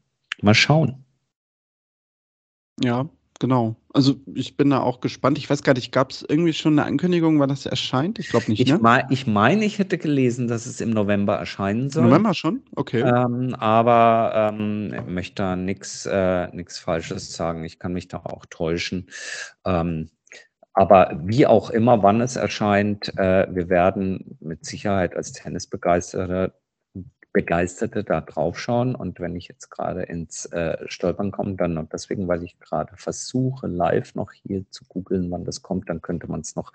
Mal 0.42 0.54
schauen. 0.54 1.04
Ja, 2.82 3.08
Genau. 3.38 3.76
Also 3.92 4.16
ich 4.34 4.56
bin 4.56 4.70
da 4.70 4.80
auch 4.80 5.00
gespannt. 5.00 5.36
Ich 5.38 5.48
weiß 5.50 5.62
gar 5.62 5.74
nicht, 5.74 5.92
gab 5.92 6.10
es 6.10 6.24
irgendwie 6.26 6.52
schon 6.52 6.78
eine 6.78 6.86
Ankündigung, 6.86 7.38
wann 7.38 7.48
das 7.48 7.66
erscheint? 7.66 8.18
Ich 8.18 8.28
glaube 8.28 8.46
nicht. 8.48 8.60
Ich, 8.60 8.72
ne? 8.72 8.78
mein, 8.80 9.04
ich 9.10 9.26
meine, 9.26 9.64
ich 9.64 9.78
hätte 9.78 9.98
gelesen, 9.98 10.48
dass 10.48 10.66
es 10.66 10.80
im 10.80 10.90
November 10.90 11.36
erscheinen 11.36 11.90
soll. 11.90 12.04
November 12.04 12.34
schon? 12.34 12.62
Okay. 12.76 13.00
Ähm, 13.00 13.54
aber 13.54 14.52
ähm, 14.54 14.94
ich 14.94 15.06
möchte 15.06 15.34
da 15.42 15.56
nichts 15.56 16.06
äh, 16.06 16.48
Falsches 16.68 17.32
sagen. 17.32 17.64
Ich 17.64 17.78
kann 17.78 17.92
mich 17.92 18.08
da 18.08 18.18
auch 18.18 18.46
täuschen. 18.46 19.08
Ähm, 19.64 20.08
aber 20.72 21.18
wie 21.24 21.46
auch 21.46 21.70
immer, 21.70 22.02
wann 22.02 22.20
es 22.20 22.36
erscheint, 22.36 23.16
äh, 23.18 23.46
wir 23.50 23.68
werden 23.68 24.36
mit 24.40 24.64
Sicherheit 24.64 25.16
als 25.16 25.32
Tennisbegeisterte 25.32 26.52
Begeisterte 27.36 28.02
da 28.02 28.22
drauf 28.22 28.58
schauen. 28.58 28.94
Und 28.94 29.20
wenn 29.20 29.36
ich 29.36 29.46
jetzt 29.46 29.68
gerade 29.68 30.04
ins 30.04 30.46
äh, 30.46 30.78
Stolpern 30.86 31.32
komme, 31.32 31.54
dann 31.56 31.76
und 31.76 31.92
deswegen, 31.92 32.28
weil 32.28 32.42
ich 32.42 32.58
gerade 32.60 32.96
versuche, 32.96 33.66
live 33.66 34.14
noch 34.14 34.32
hier 34.32 34.64
zu 34.70 34.86
googeln, 34.86 35.30
wann 35.30 35.44
das 35.44 35.60
kommt, 35.60 35.90
dann 35.90 36.00
könnte 36.00 36.28
man 36.28 36.40
es 36.40 36.56
noch. 36.56 36.72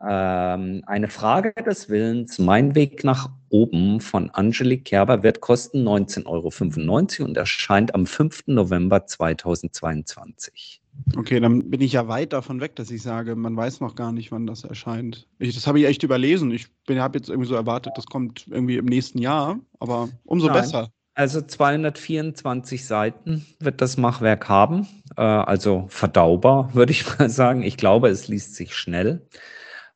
Ähm, 0.00 0.84
eine 0.86 1.08
Frage 1.08 1.52
des 1.64 1.88
Willens, 1.90 2.38
mein 2.38 2.76
Weg 2.76 3.02
nach 3.02 3.28
oben 3.48 4.00
von 4.00 4.30
Angelique 4.30 4.84
Kerber 4.84 5.24
wird 5.24 5.40
kosten 5.40 5.78
19,95 5.78 6.26
Euro 6.26 7.26
und 7.26 7.36
erscheint 7.36 7.92
am 7.92 8.06
5. 8.06 8.44
November 8.46 9.04
2022. 9.04 10.77
Okay, 11.16 11.40
dann 11.40 11.70
bin 11.70 11.80
ich 11.80 11.92
ja 11.92 12.08
weit 12.08 12.32
davon 12.32 12.60
weg, 12.60 12.76
dass 12.76 12.90
ich 12.90 13.02
sage, 13.02 13.34
man 13.34 13.56
weiß 13.56 13.80
noch 13.80 13.94
gar 13.94 14.12
nicht, 14.12 14.30
wann 14.30 14.46
das 14.46 14.64
erscheint. 14.64 15.26
Ich, 15.38 15.54
das 15.54 15.66
habe 15.66 15.80
ich 15.80 15.86
echt 15.86 16.02
überlesen. 16.02 16.50
Ich 16.50 16.68
habe 16.88 17.18
jetzt 17.18 17.28
irgendwie 17.28 17.48
so 17.48 17.54
erwartet, 17.54 17.94
das 17.96 18.06
kommt 18.06 18.46
irgendwie 18.48 18.76
im 18.76 18.84
nächsten 18.84 19.18
Jahr, 19.18 19.58
aber 19.78 20.08
umso 20.24 20.46
Nein. 20.46 20.56
besser. 20.56 20.90
Also 21.14 21.40
224 21.42 22.86
Seiten 22.86 23.44
wird 23.58 23.80
das 23.80 23.96
Machwerk 23.96 24.48
haben, 24.48 24.86
äh, 25.16 25.22
also 25.22 25.86
verdaubar, 25.88 26.72
würde 26.74 26.92
ich 26.92 27.18
mal 27.18 27.28
sagen. 27.28 27.62
Ich 27.62 27.76
glaube, 27.76 28.08
es 28.08 28.28
liest 28.28 28.54
sich 28.54 28.76
schnell. 28.76 29.26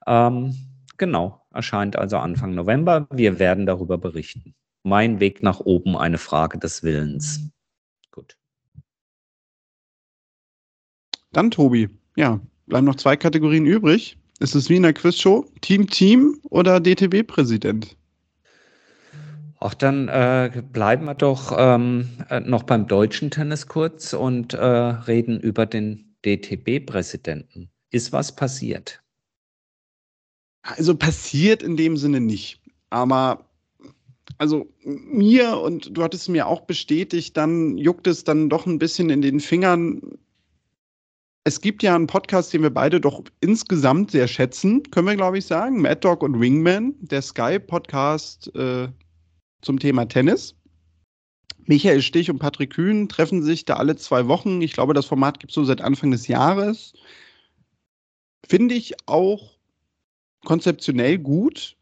Ähm, 0.06 0.56
genau, 0.97 1.47
erscheint 1.52 1.97
also 1.97 2.18
Anfang 2.18 2.54
November. 2.56 3.06
Wir 3.12 3.38
werden 3.38 3.66
darüber 3.66 3.99
berichten. 3.99 4.54
Mein 4.82 5.21
Weg 5.21 5.44
nach 5.44 5.61
oben, 5.61 5.97
eine 5.97 6.18
Frage 6.18 6.59
des 6.59 6.82
Willens. 6.82 7.52
Gut. 8.11 8.37
Dann, 11.32 11.50
Tobi, 11.50 11.88
ja, 12.16 12.40
bleiben 12.66 12.86
noch 12.86 12.96
zwei 12.96 13.16
Kategorien 13.16 13.66
übrig. 13.66 14.16
Ist 14.38 14.54
es 14.54 14.68
wie 14.68 14.76
in 14.76 14.82
der 14.82 14.92
Quizshow? 14.92 15.46
Team 15.60 15.88
Team 15.88 16.38
oder 16.50 16.80
DTB-Präsident? 16.80 17.96
Auch 19.60 19.74
dann 19.74 20.08
äh, 20.08 20.62
bleiben 20.72 21.04
wir 21.04 21.14
doch 21.14 21.54
ähm, 21.56 22.08
äh, 22.28 22.40
noch 22.40 22.64
beim 22.64 22.88
deutschen 22.88 23.30
Tennis 23.30 23.68
kurz 23.68 24.12
und 24.12 24.54
äh, 24.54 24.66
reden 24.66 25.38
über 25.38 25.66
den 25.66 26.16
DTB-Präsidenten. 26.25 27.71
Ist 27.90 28.12
was 28.12 28.34
passiert? 28.34 29.00
Also 30.62 30.97
passiert 30.97 31.62
in 31.62 31.76
dem 31.76 31.97
Sinne 31.97 32.21
nicht. 32.21 32.60
Aber 32.90 33.47
also 34.38 34.66
mir 34.84 35.58
und 35.58 35.97
du 35.97 36.02
hattest 36.02 36.28
mir 36.28 36.49
auch 36.49 36.62
bestätigt, 36.62 37.36
dann 37.36 37.78
juckt 37.78 38.08
es 38.08 38.25
dann 38.25 38.49
doch 38.49 38.66
ein 38.66 38.80
bisschen 38.80 39.10
in 39.10 39.23
den 39.23 39.38
Fingern, 39.38 40.02
es 41.45 41.61
gibt 41.61 41.83
ja 41.83 41.95
einen 41.95 42.07
Podcast, 42.07 42.52
den 42.52 42.63
wir 42.63 42.71
beide 42.71 43.00
doch 43.00 43.25
insgesamt 43.41 44.13
sehr 44.13 44.28
schätzen, 44.28 44.83
können 44.91 45.09
wir, 45.09 45.17
glaube 45.17 45.39
ich, 45.39 45.47
sagen. 45.47 45.81
Mad 45.81 46.00
Dog 46.00 46.23
und 46.23 46.41
Wingman, 46.41 46.95
der 47.00 47.21
Sky-Podcast 47.21 48.55
äh, 48.55 48.89
zum 49.63 49.78
Thema 49.78 50.07
Tennis. 50.07 50.55
Michael 51.67 52.02
Stich 52.02 52.31
und 52.31 52.39
Patrick 52.39 52.75
Kühn 52.75 53.09
treffen 53.09 53.43
sich 53.43 53.65
da 53.65 53.76
alle 53.76 53.97
zwei 53.97 54.28
Wochen. 54.28 54.61
Ich 54.63 54.73
glaube, 54.73 54.95
das 54.95 55.07
Format 55.07 55.41
gibt 55.41 55.50
es 55.50 55.55
so 55.55 55.65
seit 55.65 55.81
Anfang 55.81 56.11
des 56.11 56.28
Jahres. 56.28 56.93
Finde 58.49 58.75
ich 58.75 58.95
auch 59.07 59.59
konzeptionell 60.45 61.19
gut, 61.19 61.76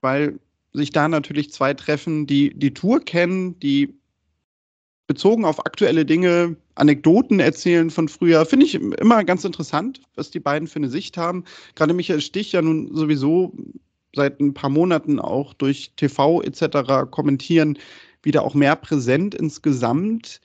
weil 0.00 0.38
sich 0.72 0.90
da 0.90 1.08
natürlich 1.08 1.52
zwei 1.52 1.74
treffen, 1.74 2.26
die 2.26 2.54
die 2.54 2.74
Tour 2.74 3.00
kennen, 3.00 3.58
die 3.60 3.97
bezogen 5.08 5.44
auf 5.44 5.66
aktuelle 5.66 6.04
Dinge 6.04 6.54
Anekdoten 6.76 7.40
erzählen 7.40 7.90
von 7.90 8.08
früher. 8.08 8.46
Finde 8.46 8.66
ich 8.66 8.74
immer 8.76 9.24
ganz 9.24 9.44
interessant, 9.44 10.00
was 10.14 10.30
die 10.30 10.38
beiden 10.38 10.68
für 10.68 10.76
eine 10.76 10.90
Sicht 10.90 11.16
haben. 11.16 11.44
Gerade 11.74 11.94
Michael 11.94 12.20
Stich 12.20 12.52
ja 12.52 12.62
nun 12.62 12.94
sowieso 12.94 13.52
seit 14.14 14.38
ein 14.38 14.54
paar 14.54 14.70
Monaten 14.70 15.18
auch 15.18 15.54
durch 15.54 15.92
TV 15.96 16.42
etc. 16.42 17.10
kommentieren, 17.10 17.78
wieder 18.22 18.42
auch 18.42 18.54
mehr 18.54 18.76
präsent 18.76 19.34
insgesamt. 19.34 20.40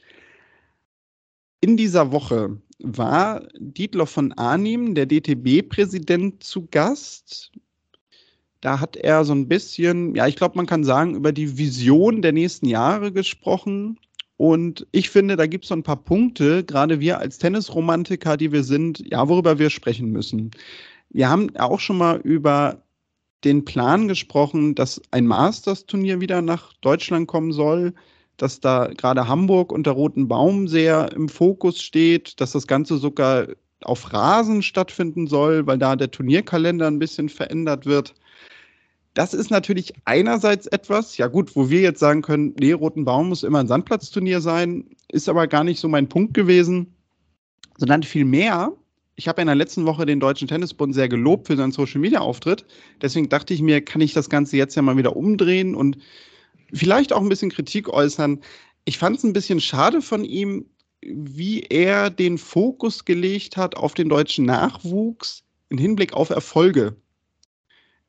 In 1.62 1.78
dieser 1.78 2.12
Woche 2.12 2.58
war 2.80 3.48
Dietloff 3.58 4.12
von 4.12 4.32
Arnim, 4.34 4.96
der 4.96 5.06
DTB-Präsident, 5.06 6.44
zu 6.44 6.68
Gast. 6.72 7.52
Da 8.62 8.80
hat 8.80 8.96
er 8.96 9.26
so 9.26 9.34
ein 9.34 9.50
bisschen, 9.50 10.16
ja, 10.16 10.28
ich 10.28 10.38
glaube, 10.38 10.56
man 10.56 10.66
kann 10.68 10.86
sagen, 10.86 11.16
über 11.16 11.34
die 11.34 11.58
Vision 11.58 12.22
der 12.22 12.32
nächsten 12.32 12.66
Jahre 12.68 13.12
gesprochen. 13.12 14.00
Und 14.44 14.86
ich 14.92 15.10
finde, 15.10 15.38
da 15.38 15.48
gibt 15.48 15.64
es 15.64 15.70
so 15.70 15.74
ein 15.74 15.84
paar 15.84 16.04
Punkte, 16.04 16.66
gerade 16.66 17.00
wir 17.00 17.18
als 17.18 17.38
Tennisromantiker, 17.38 18.36
die 18.36 18.52
wir 18.52 18.66
sind, 18.66 19.02
ja, 19.10 19.30
worüber 19.30 19.58
wir 19.58 19.70
sprechen 19.70 20.12
müssen. 20.12 20.52
Wir 21.12 21.30
haben 21.30 21.56
auch 21.56 21.80
schon 21.80 21.98
mal 21.98 22.20
über 22.20 22.84
den 23.46 23.64
Plan 23.64 24.10
gesprochen, 24.10 24.76
dass 24.76 25.02
ein 25.12 25.28
Masters-Turnier 25.28 26.20
wieder 26.20 26.42
nach 26.42 26.74
Deutschland 26.82 27.26
kommen 27.30 27.54
soll, 27.54 27.94
dass 28.36 28.60
da 28.60 28.88
gerade 28.88 29.30
Hamburg 29.30 29.72
unter 29.72 29.92
Roten 29.92 30.28
Baum 30.28 30.68
sehr 30.68 31.14
im 31.14 31.30
Fokus 31.30 31.82
steht, 31.82 32.42
dass 32.42 32.52
das 32.52 32.68
Ganze 32.68 32.98
sogar 32.98 33.48
auf 33.86 34.12
Rasen 34.12 34.62
stattfinden 34.62 35.28
soll, 35.28 35.68
weil 35.68 35.78
da 35.78 35.96
der 35.96 36.12
Turnierkalender 36.12 36.88
ein 36.88 37.00
bisschen 37.00 37.30
verändert 37.30 37.86
wird. 37.86 38.14
Das 39.14 39.34
ist 39.34 39.52
natürlich 39.52 39.94
einerseits 40.06 40.66
etwas, 40.68 41.18
ja 41.18 41.28
gut, 41.28 41.56
wo 41.56 41.70
wir 41.70 41.82
jetzt 41.82 42.00
sagen 42.00 42.24
können, 42.24 42.56
nee, 42.60 42.72
Roten 42.72 43.06
Baum 43.06 43.30
muss 43.30 43.44
immer 43.44 43.60
ein 43.60 43.68
Sandplatzturnier 43.68 44.42
sein, 44.42 44.86
ist 45.10 45.30
aber 45.30 45.48
gar 45.48 45.64
nicht 45.64 45.80
so 45.80 45.88
mein 45.88 46.10
Punkt 46.10 46.34
gewesen, 46.34 46.96
sondern 47.78 48.02
vielmehr, 48.02 48.74
ich 49.16 49.28
habe 49.28 49.42
in 49.42 49.48
der 49.48 49.56
letzten 49.56 49.86
Woche 49.86 50.08
den 50.08 50.20
Deutschen 50.20 50.48
Tennisbund 50.48 50.96
sehr 50.96 51.10
gelobt 51.10 51.46
für 51.46 51.56
seinen 51.56 51.72
Social-Media-Auftritt. 51.72 52.66
Deswegen 53.02 53.30
dachte 53.30 53.54
ich 53.54 53.62
mir, 53.62 53.82
kann 53.82 54.02
ich 54.02 54.14
das 54.14 54.30
Ganze 54.30 54.58
jetzt 54.58 54.76
ja 54.76 54.82
mal 54.82 54.98
wieder 54.98 55.16
umdrehen 55.16 55.76
und 55.76 56.00
vielleicht 56.74 57.14
auch 57.14 57.22
ein 57.22 57.30
bisschen 57.30 57.52
Kritik 57.52 57.90
äußern. 57.90 58.42
Ich 58.86 58.98
fand 58.98 59.18
es 59.18 59.24
ein 59.24 59.34
bisschen 59.34 59.62
schade 59.62 60.02
von 60.02 60.26
ihm, 60.26 60.66
wie 61.02 61.62
er 61.62 62.10
den 62.10 62.40
Fokus 62.40 63.06
gelegt 63.06 63.58
hat 63.58 63.76
auf 63.76 63.94
den 63.94 64.10
deutschen 64.10 64.46
Nachwuchs 64.46 65.44
im 65.70 65.78
Hinblick 65.78 66.14
auf 66.14 66.32
Erfolge 66.32 66.96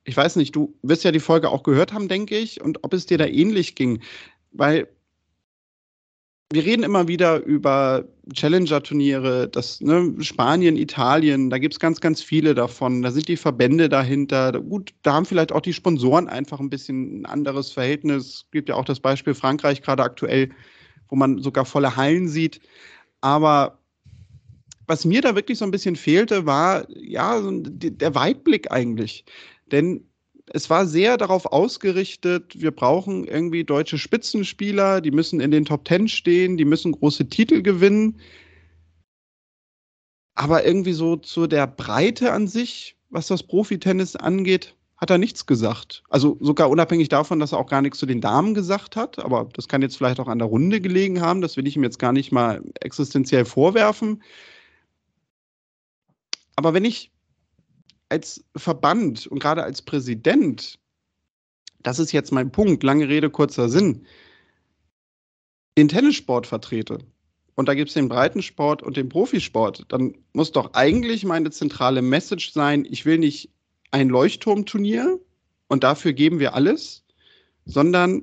ich 0.05 0.17
weiß 0.17 0.37
nicht, 0.37 0.55
du 0.55 0.75
wirst 0.83 1.05
ja 1.05 1.13
die 1.13 1.21
Folge 1.21 1.51
auch 1.51 1.63
gehört 1.63 1.93
haben, 1.93 2.09
denke 2.09 2.37
ich, 2.37 2.61
und 2.61 2.85
ob 2.85 2.93
es 2.93 3.07
dir 3.07 3.19
da 3.19 3.27
ähnlich 3.27 3.75
ging. 3.75 4.01
Weil 4.53 4.89
wir 6.53 6.65
reden 6.65 6.85
immer 6.85 7.09
wieder 7.09 7.43
über 7.43 8.05
Challenger-Turniere, 8.33 9.49
das 9.49 9.81
ne, 9.81 10.15
Spanien, 10.21 10.77
Italien, 10.77 11.51
da 11.51 11.59
gibt 11.59 11.75
es 11.75 11.81
ganz, 11.81 12.01
ganz 12.01 12.23
viele 12.23 12.55
davon. 12.55 13.03
Da 13.03 13.11
sind 13.11 13.29
die 13.29 13.37
Verbände 13.37 13.89
dahinter. 13.89 14.53
Gut, 14.61 14.95
da 15.03 15.15
haben 15.15 15.27
vielleicht 15.27 15.53
auch 15.53 15.63
die 15.63 15.73
Sponsoren 15.73 16.29
einfach 16.29 16.61
ein 16.61 16.71
bisschen 16.71 17.23
ein 17.23 17.27
anderes 17.27 17.73
Verhältnis. 17.73 18.27
Es 18.27 18.45
gibt 18.53 18.69
ja 18.69 18.77
auch 18.77 18.85
das 18.85 19.01
Beispiel 19.01 19.35
Frankreich 19.35 19.83
gerade 19.83 20.03
aktuell, 20.03 20.51
wo 21.09 21.17
man 21.17 21.39
sogar 21.39 21.65
volle 21.65 21.97
Hallen 21.97 22.29
sieht. 22.29 22.61
Aber 23.21 23.79
was 24.87 25.05
mir 25.05 25.23
da 25.23 25.35
wirklich 25.35 25.59
so 25.59 25.65
ein 25.65 25.71
bisschen 25.71 25.97
fehlte, 25.97 26.47
war 26.47 26.87
ja 26.91 27.41
der 27.51 28.15
Weitblick 28.15 28.71
eigentlich. 28.71 29.25
Denn 29.67 30.09
es 30.53 30.69
war 30.69 30.87
sehr 30.87 31.17
darauf 31.17 31.47
ausgerichtet, 31.47 32.61
wir 32.61 32.71
brauchen 32.71 33.25
irgendwie 33.25 33.65
deutsche 33.65 33.99
Spitzenspieler, 33.99 35.01
die 35.01 35.11
müssen 35.11 35.41
in 35.41 35.51
den 35.51 35.65
Top 35.65 35.85
Ten 35.85 36.09
stehen, 36.09 36.57
die 36.57 36.67
müssen 36.67 36.93
große 36.93 37.29
Titel 37.29 37.63
gewinnen. 37.63 38.21
Aber 40.35 40.67
irgendwie 40.67 40.93
so 40.93 41.17
zu 41.17 41.47
der 41.47 41.67
Breite 41.67 42.33
an 42.33 42.49
sich, 42.49 42.97
was 43.09 43.29
das 43.29 43.43
Profitennis 43.43 44.17
angeht, 44.17 44.75
hat 44.97 45.11
er 45.11 45.19
nichts 45.19 45.47
gesagt. 45.47 46.03
Also 46.09 46.37
sogar 46.41 46.71
unabhängig 46.71 47.09
davon, 47.09 47.39
dass 47.39 47.53
er 47.53 47.59
auch 47.59 47.69
gar 47.69 47.83
nichts 47.83 47.99
zu 47.99 48.07
den 48.07 48.21
Damen 48.21 48.55
gesagt 48.55 48.97
hat. 48.97 49.19
Aber 49.19 49.49
das 49.53 49.69
kann 49.69 49.83
jetzt 49.83 49.97
vielleicht 49.97 50.21
auch 50.21 50.29
an 50.29 50.39
der 50.39 50.49
Runde 50.49 50.81
gelegen 50.81 51.21
haben. 51.21 51.41
Das 51.41 51.57
will 51.57 51.67
ich 51.67 51.77
ihm 51.77 51.85
jetzt 51.85 51.99
gar 51.99 52.13
nicht 52.13 52.33
mal 52.33 52.63
existenziell 52.81 53.45
vorwerfen. 53.45 54.23
Aber 56.57 56.75
wenn 56.75 56.85
ich 56.85 57.14
als 58.15 58.45
Verband 58.55 59.27
und 59.27 59.41
gerade 59.41 59.65
als 59.65 59.83
Präsident, 59.83 60.79
das 61.83 61.99
ist 61.99 62.13
jetzt 62.13 62.31
mein 62.31 62.53
Punkt, 62.53 62.85
lange 62.85 63.09
Rede, 63.09 63.29
kurzer 63.29 63.69
Sinn, 63.69 64.07
den 65.77 65.89
Tennissport 65.89 66.47
vertrete, 66.47 66.99
und 67.57 67.69
da 67.69 67.75
gibt 67.75 67.89
es 67.89 67.95
den 67.95 68.09
Breitensport 68.09 68.85
und 68.85 68.97
den 68.97 69.09
Profisport, 69.09 69.87
dann 69.89 70.15
muss 70.33 70.53
doch 70.53 70.75
eigentlich 70.75 71.25
meine 71.25 71.51
zentrale 71.51 72.03
Message 72.03 72.53
sein, 72.53 72.87
ich 72.89 73.05
will 73.05 73.19
nicht 73.19 73.51
ein 73.91 74.09
Leuchtturmturnier 74.09 75.19
und 75.67 75.83
dafür 75.83 76.13
geben 76.13 76.39
wir 76.39 76.55
alles, 76.55 77.05
sondern 77.65 78.23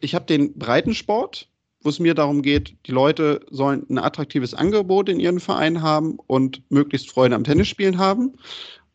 ich 0.00 0.14
habe 0.14 0.24
den 0.24 0.58
Breitensport, 0.58 1.50
wo 1.86 1.90
es 1.90 2.00
mir 2.00 2.14
darum 2.14 2.42
geht, 2.42 2.74
die 2.86 2.90
Leute 2.90 3.40
sollen 3.48 3.86
ein 3.88 3.98
attraktives 3.98 4.54
Angebot 4.54 5.08
in 5.08 5.20
ihren 5.20 5.38
Verein 5.38 5.82
haben 5.82 6.18
und 6.26 6.60
möglichst 6.68 7.08
Freude 7.08 7.36
am 7.36 7.44
Tennisspielen 7.44 7.96
haben. 7.96 8.32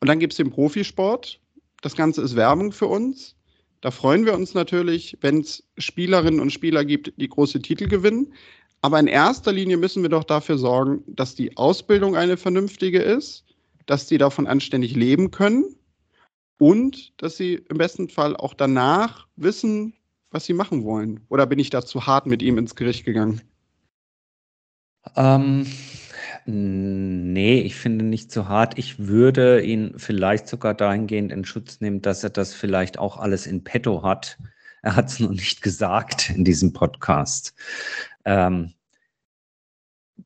Und 0.02 0.10
dann 0.10 0.20
gibt 0.20 0.34
es 0.34 0.38
den 0.38 0.52
Profisport. 0.52 1.40
Das 1.82 1.96
Ganze 1.96 2.22
ist 2.22 2.36
Werbung 2.36 2.74
für 2.74 2.88
uns. 2.88 3.38
Da 3.80 3.92
freuen 3.92 4.26
wir 4.26 4.34
uns 4.34 4.54
natürlich, 4.54 5.18
wenn 5.22 5.40
es 5.40 5.64
Spielerinnen 5.78 6.42
und 6.42 6.52
Spieler 6.52 6.84
gibt, 6.84 7.14
die 7.16 7.30
große 7.30 7.62
Titel 7.62 7.88
gewinnen. 7.88 8.34
Aber 8.82 9.00
in 9.00 9.08
erster 9.08 9.54
Linie 9.54 9.78
müssen 9.78 10.04
wir 10.04 10.10
doch 10.10 10.26
dafür 10.26 10.58
sorgen, 10.58 11.02
dass 11.08 11.34
die 11.34 11.56
Ausbildung 11.56 12.18
eine 12.18 12.36
vernünftige 12.36 13.02
ist, 13.02 13.46
dass 13.86 14.10
sie 14.10 14.18
davon 14.18 14.48
anständig 14.48 14.98
leben 14.98 15.32
können 15.32 15.64
und 16.58 17.14
dass 17.22 17.38
sie 17.38 17.64
im 17.70 17.78
besten 17.78 18.10
Fall 18.10 18.36
auch 18.36 18.54
danach 18.54 19.28
wissen, 19.38 19.94
was 20.32 20.46
sie 20.46 20.54
machen 20.54 20.84
wollen. 20.84 21.20
Oder 21.30 21.46
bin 21.46 21.60
ich 21.60 21.70
da 21.70 21.86
zu 21.86 22.08
hart 22.08 22.26
mit 22.26 22.42
ihm 22.42 22.58
ins 22.58 22.76
Gericht 22.76 23.06
gegangen? 23.06 23.42
Ähm, 25.16 25.68
nee, 26.46 27.62
ich 27.62 27.76
finde 27.76 28.06
nicht 28.06 28.32
zu 28.32 28.48
hart. 28.48 28.78
Ich 28.78 29.00
würde 29.00 29.62
ihn 29.62 29.94
vielleicht 29.98 30.48
sogar 30.48 30.74
dahingehend 30.74 31.32
in 31.32 31.46
Schutz 31.46 31.82
nehmen, 31.82 32.02
dass 32.02 32.24
er 32.24 32.30
das 32.30 32.54
vielleicht 32.54 32.98
auch 32.98 33.18
alles 33.18 33.46
in 33.46 33.64
petto 33.64 34.04
hat. 34.04 34.38
Er 34.82 34.96
hat 34.96 35.10
es 35.10 35.20
noch 35.20 35.32
nicht 35.32 35.62
gesagt 35.62 36.30
in 36.30 36.44
diesem 36.44 36.74
Podcast. 36.74 37.54
Ähm, 38.26 38.74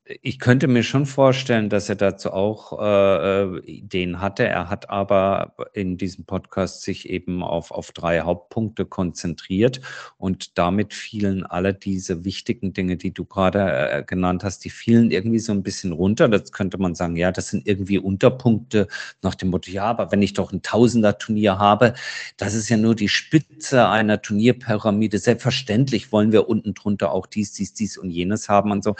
ich 0.04 0.40
könnte 0.40 0.68
mir 0.68 0.84
schon 0.84 1.06
vorstellen, 1.06 1.70
dass 1.70 1.90
er 1.90 1.96
dazu 1.96 2.32
auch 2.32 2.80
äh, 2.80 3.44
äh, 3.44 3.60
Ideen 3.66 4.22
hatte. 4.22 4.48
Er 4.48 4.70
hat 4.70 4.90
aber 4.90 5.56
in 5.74 5.98
diesem 5.98 6.26
Podcast 6.26 6.84
sich 6.84 7.10
eben 7.10 7.44
auf, 7.44 7.72
auf 7.72 7.92
drei 7.92 8.22
Hauptpunkte 8.22 8.86
konzentriert 8.86 9.82
und 10.18 10.58
damit 10.58 10.94
fielen 10.94 11.46
alle 11.46 11.74
diese 11.74 12.26
wichtigen 12.26 12.74
Dinge, 12.74 12.98
die 12.98 13.14
du 13.14 13.26
gerade 13.26 13.90
äh, 13.90 14.04
genannt 14.04 14.44
hast, 14.44 14.66
die 14.66 14.70
fielen 14.70 15.12
irgendwie 15.12 15.40
so 15.40 15.52
ein 15.52 15.64
bisschen 15.64 15.92
runter. 15.92 16.28
Das 16.30 16.52
könnte 16.52 16.78
man 16.78 16.96
sagen, 16.96 17.16
ja, 17.16 17.32
das 17.32 17.50
sind 17.50 17.68
irgendwie 17.68 17.98
Unterpunkte 17.98 18.88
nach 19.22 19.36
dem 19.36 19.50
Motto, 19.50 19.72
ja, 19.72 19.86
aber 19.86 20.12
wenn 20.12 20.22
ich 20.22 20.34
doch 20.34 20.52
ein 20.52 20.62
Tausender-Turnier 20.62 21.58
habe, 21.58 21.94
das 22.38 22.54
ist 22.54 22.70
ja 22.70 22.78
nur 22.78 22.96
die 22.96 23.10
Spitze 23.10 23.88
einer 23.88 24.22
Turnierpyramide. 24.22 25.18
Selbstverständlich 25.18 26.12
wollen 26.12 26.32
wir 26.32 26.48
unten 26.50 26.74
drunter 26.74 27.12
auch 27.12 27.26
dies, 27.26 27.54
dies, 27.54 27.74
dies 27.74 27.98
und 27.98 28.10
jenes 28.10 28.50
haben 28.50 28.72
und 28.72 28.84
so. 28.84 28.96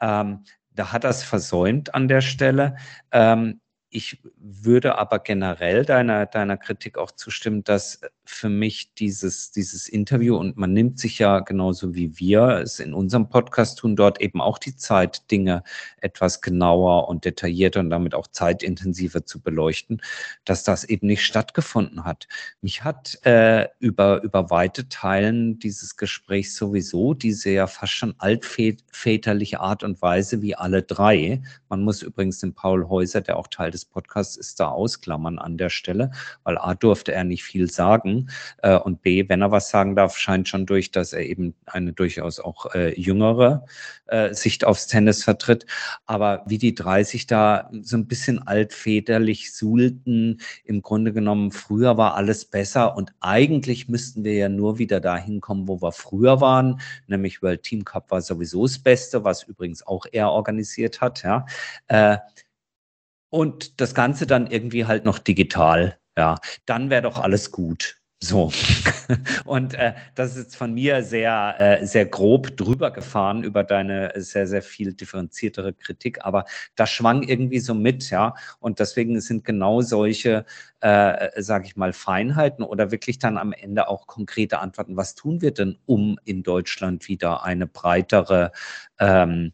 Ähm, 0.00 0.37
da 0.70 0.92
hat 0.92 1.04
er 1.04 1.10
es 1.10 1.22
versäumt 1.22 1.94
an 1.94 2.08
der 2.08 2.20
Stelle. 2.20 2.76
Ähm, 3.12 3.60
ich 3.90 4.22
würde 4.36 4.98
aber 4.98 5.18
generell 5.18 5.84
deiner, 5.84 6.26
deiner 6.26 6.56
Kritik 6.56 6.98
auch 6.98 7.10
zustimmen, 7.10 7.64
dass 7.64 8.00
für 8.28 8.50
mich 8.50 8.92
dieses, 8.94 9.52
dieses 9.52 9.88
Interview 9.88 10.36
und 10.36 10.58
man 10.58 10.74
nimmt 10.74 11.00
sich 11.00 11.18
ja 11.18 11.40
genauso 11.40 11.94
wie 11.94 12.18
wir 12.18 12.58
es 12.58 12.78
in 12.78 12.92
unserem 12.92 13.30
Podcast 13.30 13.78
tun, 13.78 13.96
dort 13.96 14.20
eben 14.20 14.42
auch 14.42 14.58
die 14.58 14.76
Zeit, 14.76 15.30
Dinge 15.30 15.64
etwas 15.96 16.42
genauer 16.42 17.08
und 17.08 17.24
detaillierter 17.24 17.80
und 17.80 17.88
damit 17.88 18.14
auch 18.14 18.26
zeitintensiver 18.26 19.24
zu 19.24 19.40
beleuchten, 19.40 20.02
dass 20.44 20.62
das 20.62 20.84
eben 20.84 21.06
nicht 21.06 21.24
stattgefunden 21.24 22.04
hat. 22.04 22.28
Mich 22.60 22.84
hat 22.84 23.18
äh, 23.24 23.66
über, 23.78 24.22
über 24.22 24.50
weite 24.50 24.88
Teilen 24.90 25.58
dieses 25.58 25.96
Gesprächs 25.96 26.54
sowieso 26.54 27.14
diese 27.14 27.50
ja 27.50 27.66
fast 27.66 27.94
schon 27.94 28.14
altväterliche 28.18 29.60
Art 29.60 29.82
und 29.82 30.02
Weise 30.02 30.42
wie 30.42 30.54
alle 30.54 30.82
drei. 30.82 31.42
Man 31.70 31.82
muss 31.82 32.02
übrigens 32.02 32.40
den 32.40 32.52
Paul 32.52 32.88
Häuser, 32.88 33.22
der 33.22 33.38
auch 33.38 33.48
Teil 33.48 33.70
des 33.70 33.86
Podcasts 33.86 34.36
ist, 34.36 34.60
da 34.60 34.68
ausklammern 34.68 35.38
an 35.38 35.56
der 35.56 35.70
Stelle, 35.70 36.10
weil 36.44 36.58
A 36.58 36.74
durfte 36.74 37.12
er 37.12 37.24
nicht 37.24 37.42
viel 37.42 37.70
sagen 37.70 38.17
äh, 38.62 38.76
und 38.76 39.02
B, 39.02 39.28
wenn 39.28 39.42
er 39.42 39.50
was 39.50 39.70
sagen 39.70 39.94
darf, 39.94 40.16
scheint 40.16 40.48
schon 40.48 40.66
durch, 40.66 40.90
dass 40.90 41.12
er 41.12 41.24
eben 41.26 41.54
eine 41.66 41.92
durchaus 41.92 42.40
auch 42.40 42.74
äh, 42.74 42.98
jüngere 43.00 43.64
äh, 44.06 44.34
Sicht 44.34 44.64
aufs 44.64 44.86
Tennis 44.86 45.24
vertritt. 45.24 45.66
Aber 46.06 46.42
wie 46.46 46.58
die 46.58 46.74
30 46.74 47.26
da 47.26 47.70
so 47.82 47.96
ein 47.96 48.06
bisschen 48.06 48.46
altväterlich 48.46 49.54
suhlten, 49.54 50.40
im 50.64 50.82
Grunde 50.82 51.12
genommen, 51.12 51.52
früher 51.52 51.96
war 51.96 52.14
alles 52.14 52.44
besser 52.44 52.96
und 52.96 53.12
eigentlich 53.20 53.88
müssten 53.88 54.24
wir 54.24 54.34
ja 54.34 54.48
nur 54.48 54.78
wieder 54.78 55.00
dahin 55.00 55.40
kommen, 55.40 55.68
wo 55.68 55.80
wir 55.80 55.92
früher 55.92 56.40
waren, 56.40 56.80
nämlich 57.06 57.42
World 57.42 57.62
Team 57.62 57.84
Cup 57.84 58.10
war 58.10 58.22
sowieso 58.22 58.66
das 58.66 58.78
Beste, 58.78 59.24
was 59.24 59.42
übrigens 59.44 59.86
auch 59.86 60.06
er 60.10 60.30
organisiert 60.30 61.00
hat, 61.00 61.22
ja. 61.22 61.46
Äh, 61.88 62.18
und 63.30 63.80
das 63.80 63.94
Ganze 63.94 64.26
dann 64.26 64.46
irgendwie 64.46 64.86
halt 64.86 65.04
noch 65.04 65.18
digital, 65.18 65.98
ja, 66.16 66.36
dann 66.66 66.90
wäre 66.90 67.02
doch 67.02 67.18
alles 67.18 67.52
gut. 67.52 67.97
So. 68.20 68.50
Und 69.44 69.74
äh, 69.74 69.94
das 70.16 70.32
ist 70.32 70.38
jetzt 70.38 70.56
von 70.56 70.74
mir 70.74 71.04
sehr, 71.04 71.54
äh, 71.58 71.86
sehr 71.86 72.04
grob 72.04 72.56
drüber 72.56 72.90
gefahren 72.90 73.44
über 73.44 73.62
deine 73.62 74.12
sehr, 74.16 74.48
sehr 74.48 74.62
viel 74.62 74.92
differenziertere 74.92 75.72
Kritik, 75.72 76.24
aber 76.24 76.44
das 76.74 76.90
schwang 76.90 77.22
irgendwie 77.22 77.60
so 77.60 77.74
mit, 77.74 78.10
ja. 78.10 78.34
Und 78.58 78.80
deswegen 78.80 79.20
sind 79.20 79.44
genau 79.44 79.82
solche, 79.82 80.44
äh, 80.80 81.40
sage 81.40 81.66
ich 81.66 81.76
mal, 81.76 81.92
Feinheiten 81.92 82.64
oder 82.64 82.90
wirklich 82.90 83.20
dann 83.20 83.38
am 83.38 83.52
Ende 83.52 83.88
auch 83.88 84.08
konkrete 84.08 84.58
Antworten. 84.58 84.96
Was 84.96 85.14
tun 85.14 85.40
wir 85.40 85.52
denn, 85.52 85.78
um 85.86 86.18
in 86.24 86.42
Deutschland 86.42 87.08
wieder 87.08 87.44
eine 87.44 87.68
breitere 87.68 88.50
ähm, 88.98 89.52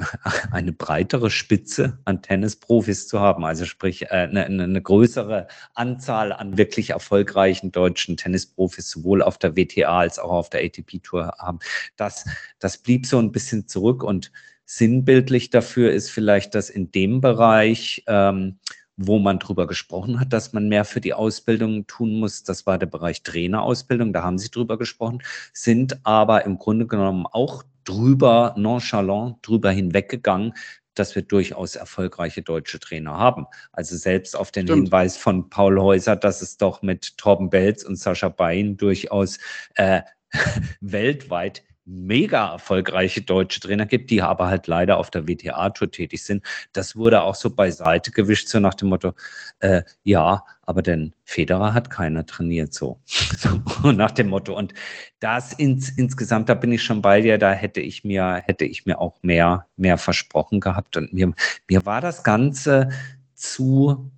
eine 0.50 0.72
breitere 0.72 1.30
Spitze 1.30 1.98
an 2.04 2.22
Tennisprofis 2.22 3.08
zu 3.08 3.20
haben, 3.20 3.44
also 3.44 3.64
sprich 3.64 4.10
eine, 4.10 4.42
äh, 4.42 4.46
eine, 4.46 4.82
größere 4.82 5.48
Anzahl 5.74 6.32
an 6.32 6.58
wirklich 6.58 6.90
erfolgreichen 6.90 7.72
deutschen 7.72 8.16
Tennisprofis 8.16 8.90
sowohl 8.90 9.22
auf 9.22 9.38
der 9.38 9.56
WTA 9.56 9.98
als 9.98 10.18
auch 10.18 10.30
auf 10.30 10.50
der 10.50 10.64
ATP-Tour 10.64 11.34
haben. 11.38 11.58
Das, 11.96 12.24
das 12.58 12.78
blieb 12.78 13.06
so 13.06 13.18
ein 13.18 13.32
bisschen 13.32 13.68
zurück 13.68 14.02
und 14.02 14.32
sinnbildlich 14.64 15.50
dafür 15.50 15.90
ist 15.90 16.10
vielleicht, 16.10 16.54
dass 16.54 16.70
in 16.70 16.92
dem 16.92 17.20
Bereich 17.20 18.04
ähm, 18.06 18.58
wo 19.02 19.18
man 19.18 19.38
drüber 19.38 19.66
gesprochen 19.66 20.20
hat, 20.20 20.32
dass 20.32 20.52
man 20.52 20.68
mehr 20.68 20.84
für 20.84 21.00
die 21.00 21.14
Ausbildung 21.14 21.86
tun 21.86 22.20
muss. 22.20 22.42
Das 22.42 22.66
war 22.66 22.78
der 22.78 22.86
Bereich 22.86 23.22
Trainerausbildung, 23.22 24.12
da 24.12 24.22
haben 24.22 24.38
Sie 24.38 24.50
drüber 24.50 24.76
gesprochen, 24.76 25.22
sind 25.54 26.04
aber 26.04 26.44
im 26.44 26.58
Grunde 26.58 26.86
genommen 26.86 27.26
auch 27.26 27.62
drüber 27.84 28.54
nonchalant 28.58 29.38
drüber 29.42 29.70
hinweggegangen, 29.70 30.52
dass 30.94 31.14
wir 31.14 31.22
durchaus 31.22 31.76
erfolgreiche 31.76 32.42
deutsche 32.42 32.78
Trainer 32.78 33.16
haben. 33.16 33.46
Also 33.72 33.96
selbst 33.96 34.36
auf 34.36 34.50
den 34.50 34.66
Stimmt. 34.66 34.84
Hinweis 34.84 35.16
von 35.16 35.48
Paul 35.48 35.80
Häuser, 35.80 36.16
dass 36.16 36.42
es 36.42 36.58
doch 36.58 36.82
mit 36.82 37.16
Torben 37.16 37.48
Belz 37.48 37.84
und 37.84 37.96
Sascha 37.96 38.28
Bein 38.28 38.76
durchaus 38.76 39.38
äh, 39.76 40.02
weltweit 40.80 41.62
mega 41.90 42.52
erfolgreiche 42.52 43.22
deutsche 43.22 43.60
Trainer 43.60 43.84
gibt, 43.84 44.10
die 44.10 44.22
aber 44.22 44.46
halt 44.46 44.66
leider 44.68 44.96
auf 44.96 45.10
der 45.10 45.26
WTA-Tour 45.26 45.90
tätig 45.90 46.22
sind. 46.22 46.44
Das 46.72 46.94
wurde 46.94 47.22
auch 47.22 47.34
so 47.34 47.50
beiseite 47.50 48.12
gewischt, 48.12 48.48
so 48.48 48.60
nach 48.60 48.74
dem 48.74 48.88
Motto, 48.88 49.12
äh, 49.58 49.82
ja, 50.04 50.44
aber 50.62 50.82
denn 50.82 51.14
Federer 51.24 51.74
hat 51.74 51.90
keiner 51.90 52.24
trainiert 52.26 52.72
so. 52.72 53.00
so 53.06 53.92
nach 53.92 54.12
dem 54.12 54.28
Motto. 54.28 54.56
Und 54.56 54.72
das 55.18 55.52
ins, 55.52 55.90
insgesamt, 55.90 56.48
da 56.48 56.54
bin 56.54 56.72
ich 56.72 56.82
schon 56.82 57.02
bei 57.02 57.20
dir, 57.20 57.38
da 57.38 57.52
hätte 57.52 57.80
ich 57.80 58.04
mir, 58.04 58.42
hätte 58.44 58.64
ich 58.64 58.86
mir 58.86 59.00
auch 59.00 59.20
mehr, 59.22 59.66
mehr 59.76 59.98
versprochen 59.98 60.60
gehabt. 60.60 60.96
Und 60.96 61.12
mir, 61.12 61.32
mir 61.68 61.86
war 61.86 62.00
das 62.00 62.22
Ganze 62.22 62.90
zu, 63.34 64.12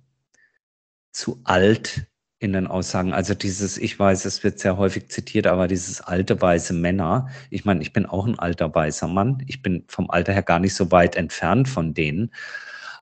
zu 1.11 1.41
alt 1.43 2.07
in 2.43 2.53
den 2.53 2.67
Aussagen. 2.67 3.13
Also 3.13 3.33
dieses, 3.33 3.77
ich 3.77 3.97
weiß, 3.97 4.25
es 4.25 4.43
wird 4.43 4.59
sehr 4.59 4.77
häufig 4.77 5.09
zitiert, 5.09 5.47
aber 5.47 5.67
dieses 5.67 6.01
alte 6.01 6.39
weiße 6.41 6.73
Männer. 6.73 7.29
Ich 7.49 7.65
meine, 7.65 7.81
ich 7.81 7.93
bin 7.93 8.05
auch 8.05 8.27
ein 8.27 8.37
alter 8.37 8.73
weißer 8.73 9.07
Mann. 9.07 9.43
Ich 9.47 9.61
bin 9.61 9.85
vom 9.87 10.09
Alter 10.09 10.33
her 10.33 10.43
gar 10.43 10.59
nicht 10.59 10.75
so 10.75 10.91
weit 10.91 11.15
entfernt 11.15 11.69
von 11.69 11.93
denen. 11.93 12.31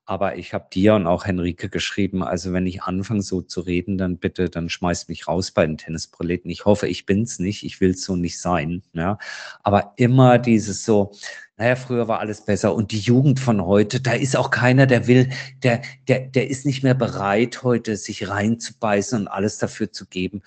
Aber 0.06 0.36
ich 0.38 0.54
habe 0.54 0.67
dir 0.73 0.95
und 0.95 1.08
auch 1.08 1.25
Henrike 1.25 1.69
geschrieben, 1.69 2.23
also 2.23 2.51
wenn 2.54 2.67
ich 2.67 2.84
anfange 2.84 3.21
so 3.21 3.41
zu 3.41 3.62
reden, 3.62 3.97
dann 3.97 4.17
bitte, 4.17 4.49
dann 4.49 4.69
schmeißt 4.69 5.08
mich 5.10 5.27
raus 5.27 5.51
bei 5.51 5.65
den 5.65 5.77
Tennisproleten. 5.77 6.51
Ich 6.51 6.65
hoffe, 6.65 6.88
ich 6.88 7.06
bin's 7.06 7.39
nicht. 7.39 7.63
Ich 7.63 7.80
will 7.82 7.91
es 7.91 8.04
so 8.04 8.15
nicht 8.15 8.39
sein. 8.39 8.84
Ja. 8.93 9.17
Aber 9.63 9.93
immer 9.97 10.38
dieses 10.38 10.86
so, 10.86 11.13
naja, 11.62 11.76
früher 11.76 12.08
war 12.08 12.19
alles 12.19 12.43
besser. 12.43 12.74
Und 12.74 12.91
die 12.91 13.00
Jugend 13.00 13.39
von 13.39 13.63
heute, 13.63 14.02
da 14.02 14.13
ist 14.13 14.36
auch 14.36 14.50
keiner, 14.50 14.88
der 14.88 15.06
will, 15.06 15.30
der, 15.62 15.84
der, 16.08 16.21
der 16.21 16.50
ist 16.50 16.65
nicht 16.65 16.82
mehr 16.82 16.95
bereit, 16.95 17.62
heute 17.62 17.97
sich 17.97 18.28
reinzubeißen 18.28 19.21
und 19.21 19.28
alles 19.28 19.60
dafür 19.60 19.91
zu 19.91 20.08
geben. 20.08 20.41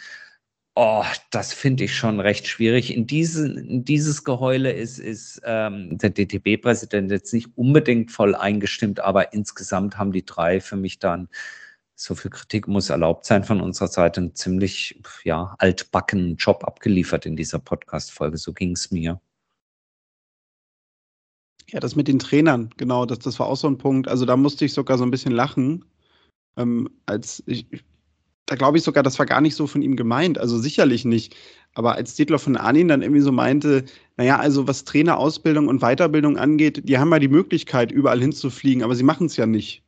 Oh, 0.74 1.04
das 1.30 1.52
finde 1.52 1.84
ich 1.84 1.94
schon 1.94 2.18
recht 2.18 2.48
schwierig. 2.48 2.92
In, 2.92 3.06
diesen, 3.06 3.56
in 3.58 3.84
dieses 3.84 4.24
Geheule 4.24 4.72
ist, 4.72 4.98
ist 4.98 5.40
ähm, 5.44 5.96
der 5.98 6.10
DTB-Präsident 6.10 7.12
jetzt 7.12 7.32
nicht 7.32 7.48
unbedingt 7.56 8.10
voll 8.10 8.34
eingestimmt, 8.34 8.98
aber 8.98 9.32
insgesamt 9.32 9.96
haben 9.98 10.10
die 10.10 10.24
drei 10.24 10.60
für 10.60 10.76
mich 10.76 10.98
dann, 10.98 11.28
so 11.94 12.16
viel 12.16 12.32
Kritik 12.32 12.66
muss 12.66 12.90
erlaubt 12.90 13.24
sein 13.24 13.44
von 13.44 13.60
unserer 13.60 13.86
Seite, 13.86 14.20
einen 14.20 14.34
ziemlich 14.34 15.00
ja, 15.22 15.54
altbackenen 15.58 16.36
Job 16.38 16.64
abgeliefert 16.64 17.24
in 17.24 17.36
dieser 17.36 17.60
Podcast-Folge. 17.60 18.36
So 18.36 18.52
ging 18.52 18.72
es 18.72 18.90
mir. 18.90 19.20
Ja, 21.74 21.80
das 21.80 21.96
mit 21.96 22.06
den 22.06 22.20
Trainern, 22.20 22.70
genau, 22.76 23.04
das, 23.04 23.18
das 23.18 23.40
war 23.40 23.48
auch 23.48 23.56
so 23.56 23.66
ein 23.66 23.78
Punkt. 23.78 24.06
Also 24.06 24.24
da 24.24 24.36
musste 24.36 24.64
ich 24.64 24.72
sogar 24.72 24.96
so 24.96 25.02
ein 25.02 25.10
bisschen 25.10 25.32
lachen, 25.32 25.84
ähm, 26.56 26.88
als 27.04 27.42
ich, 27.46 27.66
da 28.46 28.54
glaube 28.54 28.78
ich 28.78 28.84
sogar, 28.84 29.02
das 29.02 29.18
war 29.18 29.26
gar 29.26 29.40
nicht 29.40 29.56
so 29.56 29.66
von 29.66 29.82
ihm 29.82 29.96
gemeint, 29.96 30.38
also 30.38 30.56
sicherlich 30.56 31.04
nicht. 31.04 31.34
Aber 31.74 31.96
als 31.96 32.14
Dietler 32.14 32.38
von 32.38 32.56
Arnin 32.56 32.86
dann 32.86 33.02
irgendwie 33.02 33.22
so 33.22 33.32
meinte, 33.32 33.84
naja, 34.16 34.38
also 34.38 34.68
was 34.68 34.84
Trainerausbildung 34.84 35.66
und 35.66 35.80
Weiterbildung 35.80 36.38
angeht, 36.38 36.88
die 36.88 36.96
haben 36.96 37.10
ja 37.10 37.18
die 37.18 37.26
Möglichkeit, 37.26 37.90
überall 37.90 38.20
hinzufliegen, 38.20 38.84
aber 38.84 38.94
sie 38.94 39.02
machen 39.02 39.26
es 39.26 39.36
ja 39.36 39.46
nicht. 39.46 39.82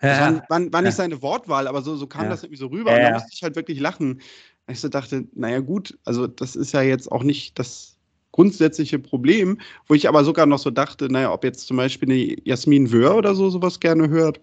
Das 0.00 0.20
war, 0.20 0.42
war, 0.48 0.72
war 0.72 0.80
nicht 0.80 0.94
seine 0.94 1.20
Wortwahl, 1.20 1.68
aber 1.68 1.82
so, 1.82 1.96
so 1.96 2.06
kam 2.06 2.24
ja. 2.24 2.30
das 2.30 2.44
irgendwie 2.44 2.60
so 2.60 2.68
rüber. 2.68 2.94
Und 2.94 3.02
da 3.02 3.12
musste 3.12 3.34
ich 3.34 3.42
halt 3.42 3.56
wirklich 3.56 3.78
lachen. 3.78 4.22
Ich 4.68 4.80
so 4.80 4.88
dachte, 4.88 5.28
naja, 5.34 5.60
gut, 5.60 5.98
also 6.06 6.26
das 6.26 6.56
ist 6.56 6.72
ja 6.72 6.80
jetzt 6.80 7.12
auch 7.12 7.22
nicht 7.22 7.58
das 7.58 7.99
grundsätzliche 8.40 8.98
Problem, 8.98 9.58
wo 9.86 9.92
ich 9.92 10.08
aber 10.08 10.24
sogar 10.24 10.46
noch 10.46 10.58
so 10.58 10.70
dachte, 10.70 11.12
naja, 11.12 11.30
ob 11.30 11.44
jetzt 11.44 11.66
zum 11.66 11.76
Beispiel 11.76 12.10
eine 12.10 12.48
Jasmin 12.48 12.90
Wöhr 12.90 13.14
oder 13.14 13.34
so 13.34 13.50
sowas 13.50 13.80
gerne 13.80 14.08
hört, 14.08 14.40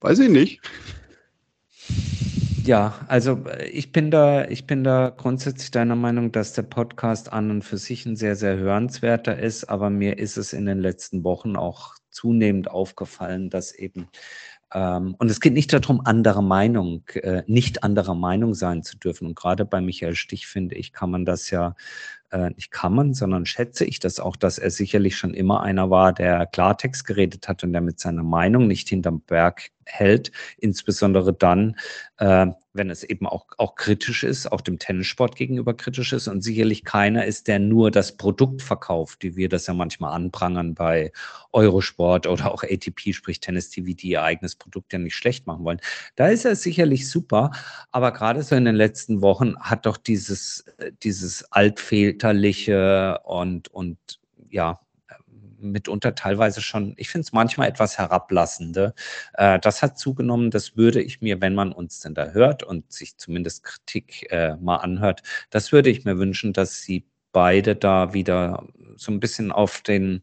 weiß 0.00 0.20
ich 0.20 0.30
nicht. 0.30 0.60
Ja, 2.64 2.94
also 3.08 3.44
äh, 3.48 3.68
ich 3.68 3.90
bin 3.90 4.12
da, 4.12 4.46
ich 4.46 4.68
bin 4.68 4.84
da 4.84 5.12
grundsätzlich 5.16 5.72
deiner 5.72 5.96
Meinung, 5.96 6.30
dass 6.30 6.52
der 6.52 6.62
Podcast 6.62 7.32
an 7.32 7.50
und 7.50 7.62
für 7.62 7.78
sich 7.78 8.06
ein 8.06 8.14
sehr, 8.14 8.36
sehr 8.36 8.56
hörenswerter 8.58 9.36
ist, 9.36 9.64
aber 9.64 9.90
mir 9.90 10.18
ist 10.18 10.36
es 10.36 10.52
in 10.52 10.66
den 10.66 10.78
letzten 10.78 11.24
Wochen 11.24 11.56
auch 11.56 11.94
zunehmend 12.10 12.70
aufgefallen, 12.70 13.50
dass 13.50 13.72
eben 13.72 14.06
ähm, 14.74 15.14
und 15.18 15.30
es 15.30 15.40
geht 15.40 15.52
nicht 15.52 15.72
darum, 15.72 16.02
anderer 16.04 16.42
Meinung, 16.42 17.02
äh, 17.14 17.42
nicht 17.46 17.84
anderer 17.84 18.14
Meinung 18.14 18.54
sein 18.54 18.82
zu 18.82 18.98
dürfen. 18.98 19.28
Und 19.28 19.36
gerade 19.36 19.64
bei 19.64 19.80
Michael 19.80 20.16
Stich, 20.16 20.46
finde 20.46 20.74
ich, 20.74 20.92
kann 20.92 21.10
man 21.10 21.24
das 21.24 21.50
ja 21.50 21.76
äh, 22.30 22.50
nicht 22.50 22.70
kann 22.70 22.94
man, 22.94 23.14
sondern 23.14 23.46
schätze 23.46 23.84
ich 23.84 24.00
das 24.00 24.20
auch, 24.20 24.36
dass 24.36 24.58
er 24.58 24.70
sicherlich 24.70 25.16
schon 25.16 25.34
immer 25.34 25.62
einer 25.62 25.90
war, 25.90 26.12
der 26.12 26.46
Klartext 26.46 27.06
geredet 27.06 27.48
hat 27.48 27.64
und 27.64 27.72
der 27.72 27.80
mit 27.80 27.98
seiner 27.98 28.22
Meinung 28.22 28.66
nicht 28.66 28.88
hinterm 28.88 29.20
Berg 29.20 29.70
hält, 29.86 30.32
insbesondere 30.58 31.32
dann, 31.32 31.76
äh, 32.18 32.46
wenn 32.72 32.90
es 32.90 33.04
eben 33.04 33.26
auch, 33.26 33.46
auch 33.56 33.74
kritisch 33.74 34.22
ist, 34.22 34.50
auch 34.52 34.60
dem 34.60 34.78
Tennissport 34.78 35.36
gegenüber 35.36 35.74
kritisch 35.74 36.12
ist 36.12 36.28
und 36.28 36.42
sicherlich 36.42 36.84
keiner 36.84 37.24
ist, 37.24 37.48
der 37.48 37.58
nur 37.58 37.90
das 37.90 38.16
Produkt 38.16 38.60
verkauft, 38.62 39.22
wie 39.22 39.36
wir 39.36 39.48
das 39.48 39.66
ja 39.66 39.74
manchmal 39.74 40.12
anprangern 40.12 40.74
bei 40.74 41.12
Eurosport 41.52 42.26
oder 42.26 42.52
auch 42.52 42.62
ATP, 42.62 43.14
sprich 43.14 43.40
Tennis 43.40 43.70
TV, 43.70 43.94
die 43.94 44.10
ihr 44.10 44.22
eigenes 44.22 44.56
Produkt 44.56 44.92
ja 44.92 44.98
nicht 44.98 45.14
schlecht 45.14 45.46
machen 45.46 45.64
wollen. 45.64 45.80
Da 46.16 46.28
ist 46.28 46.44
er 46.44 46.56
sicherlich 46.56 47.08
super, 47.08 47.52
aber 47.92 48.12
gerade 48.12 48.42
so 48.42 48.54
in 48.56 48.66
den 48.66 48.76
letzten 48.76 49.22
Wochen 49.22 49.58
hat 49.60 49.86
doch 49.86 49.96
dieses, 49.96 50.66
äh, 50.78 50.92
dieses 51.02 51.50
altväterliche 51.52 53.20
und, 53.24 53.68
und 53.68 53.96
ja, 54.50 54.80
mitunter 55.66 56.14
teilweise 56.14 56.60
schon, 56.60 56.94
ich 56.96 57.08
finde 57.08 57.26
es 57.26 57.32
manchmal 57.32 57.68
etwas 57.68 57.98
herablassende. 57.98 58.94
Äh, 59.34 59.58
das 59.60 59.82
hat 59.82 59.98
zugenommen, 59.98 60.50
das 60.50 60.76
würde 60.76 61.02
ich 61.02 61.20
mir, 61.20 61.40
wenn 61.40 61.54
man 61.54 61.72
uns 61.72 62.00
denn 62.00 62.14
da 62.14 62.30
hört 62.30 62.62
und 62.62 62.92
sich 62.92 63.16
zumindest 63.18 63.64
Kritik 63.64 64.30
äh, 64.30 64.56
mal 64.56 64.76
anhört, 64.76 65.22
das 65.50 65.72
würde 65.72 65.90
ich 65.90 66.04
mir 66.04 66.18
wünschen, 66.18 66.52
dass 66.52 66.82
sie 66.82 67.06
beide 67.32 67.76
da 67.76 68.14
wieder 68.14 68.66
so 68.96 69.12
ein 69.12 69.20
bisschen 69.20 69.52
auf 69.52 69.82
den 69.82 70.22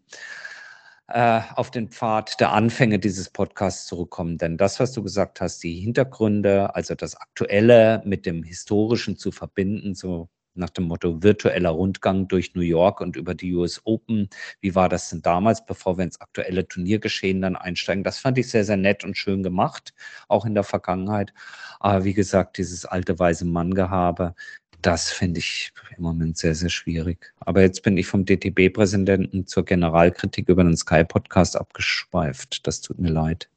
äh, 1.07 1.41
auf 1.55 1.69
den 1.71 1.89
Pfad 1.89 2.39
der 2.39 2.53
Anfänge 2.53 2.97
dieses 2.99 3.29
Podcasts 3.29 3.85
zurückkommen. 3.85 4.37
Denn 4.37 4.57
das, 4.57 4.79
was 4.79 4.93
du 4.93 5.03
gesagt 5.03 5.41
hast, 5.41 5.63
die 5.63 5.79
Hintergründe, 5.79 6.73
also 6.75 6.95
das 6.95 7.15
Aktuelle 7.15 8.01
mit 8.05 8.25
dem 8.25 8.43
Historischen 8.43 9.17
zu 9.17 9.31
verbinden, 9.31 9.95
so 9.95 10.29
nach 10.55 10.69
dem 10.69 10.85
Motto 10.85 11.21
virtueller 11.23 11.71
Rundgang 11.71 12.27
durch 12.27 12.55
New 12.55 12.61
York 12.61 13.01
und 13.01 13.15
über 13.15 13.35
die 13.35 13.53
US 13.53 13.81
Open. 13.85 14.29
Wie 14.61 14.75
war 14.75 14.89
das 14.89 15.09
denn 15.09 15.21
damals, 15.21 15.65
bevor 15.65 15.97
wir 15.97 16.03
ins 16.03 16.21
aktuelle 16.21 16.67
Turniergeschehen 16.67 17.41
dann 17.41 17.55
einsteigen? 17.55 18.03
Das 18.03 18.19
fand 18.19 18.37
ich 18.37 18.49
sehr, 18.49 18.65
sehr 18.65 18.77
nett 18.77 19.03
und 19.03 19.17
schön 19.17 19.43
gemacht, 19.43 19.93
auch 20.27 20.45
in 20.45 20.53
der 20.53 20.63
Vergangenheit. 20.63 21.33
Aber 21.79 22.03
wie 22.03 22.13
gesagt, 22.13 22.57
dieses 22.57 22.85
alte 22.85 23.19
weise 23.19 23.45
Manngehabe, 23.45 24.35
das 24.81 25.11
finde 25.11 25.39
ich 25.39 25.71
im 25.97 26.03
Moment 26.03 26.37
sehr, 26.37 26.55
sehr 26.55 26.69
schwierig. 26.69 27.33
Aber 27.39 27.61
jetzt 27.61 27.83
bin 27.83 27.97
ich 27.97 28.05
vom 28.05 28.25
DTB-Präsidenten 28.25 29.47
zur 29.47 29.63
Generalkritik 29.65 30.49
über 30.49 30.63
den 30.63 30.75
Sky-Podcast 30.75 31.55
abgeschweift. 31.55 32.67
Das 32.67 32.81
tut 32.81 32.99
mir 32.99 33.11
leid. 33.11 33.49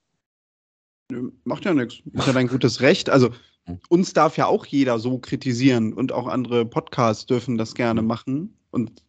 Macht 1.45 1.65
ja 1.65 1.75
nichts. 1.75 2.03
Ist 2.13 2.27
ja 2.27 2.33
dein 2.33 2.49
gutes 2.49 2.81
Recht. 2.81 3.11
Also 3.11 3.33
uns 3.89 4.13
darf 4.13 4.37
ja 4.37 4.47
auch 4.47 4.67
jeder 4.67 4.99
so 4.99 5.19
kritisieren 5.19 5.93
und 5.93 6.13
auch 6.13 6.27
andere 6.27 6.65
Podcasts 6.65 7.27
dürfen 7.27 7.59
das 7.59 7.75
gerne 7.75 8.03
mhm. 8.03 8.09
machen 8.09 8.57
und 8.71 9.03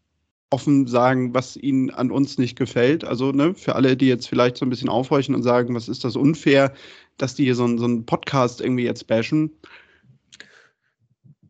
offen 0.50 0.88
sagen, 0.88 1.34
was 1.34 1.58
ihnen 1.58 1.90
an 1.90 2.10
uns 2.10 2.38
nicht 2.38 2.58
gefällt. 2.58 3.04
Also 3.04 3.32
ne, 3.32 3.54
für 3.54 3.76
alle, 3.76 3.98
die 3.98 4.08
jetzt 4.08 4.28
vielleicht 4.28 4.58
so 4.58 4.66
ein 4.66 4.70
bisschen 4.70 4.90
aufhorchen 4.90 5.36
und 5.36 5.44
sagen, 5.44 5.76
was 5.76 5.90
ist 5.90 6.04
das 6.04 6.16
unfair, 6.16 6.74
dass 7.18 7.36
die 7.36 7.44
hier 7.44 7.56
so, 7.56 7.78
so 7.78 7.86
einen 7.86 8.06
Podcast 8.06 8.62
irgendwie 8.62 8.86
jetzt 8.86 9.08
bashen. 9.08 9.52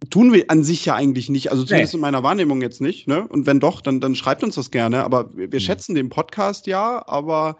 Tun 0.10 0.34
wir 0.34 0.46
an 0.50 0.64
sich 0.64 0.86
ja 0.86 0.96
eigentlich 0.96 1.30
nicht, 1.30 1.52
also 1.52 1.64
zumindest 1.64 1.94
nee. 1.94 1.98
in 1.98 2.02
meiner 2.02 2.24
Wahrnehmung 2.24 2.62
jetzt 2.62 2.82
nicht. 2.82 3.08
Ne? 3.08 3.28
Und 3.28 3.46
wenn 3.46 3.60
doch, 3.60 3.82
dann, 3.82 4.00
dann 4.00 4.16
schreibt 4.16 4.44
uns 4.44 4.56
das 4.56 4.72
gerne. 4.72 5.04
Aber 5.04 5.36
wir, 5.36 5.52
wir 5.52 5.60
mhm. 5.60 5.64
schätzen 5.64 5.96
den 5.96 6.10
Podcast 6.10 6.66
ja, 6.68 7.04
aber 7.08 7.58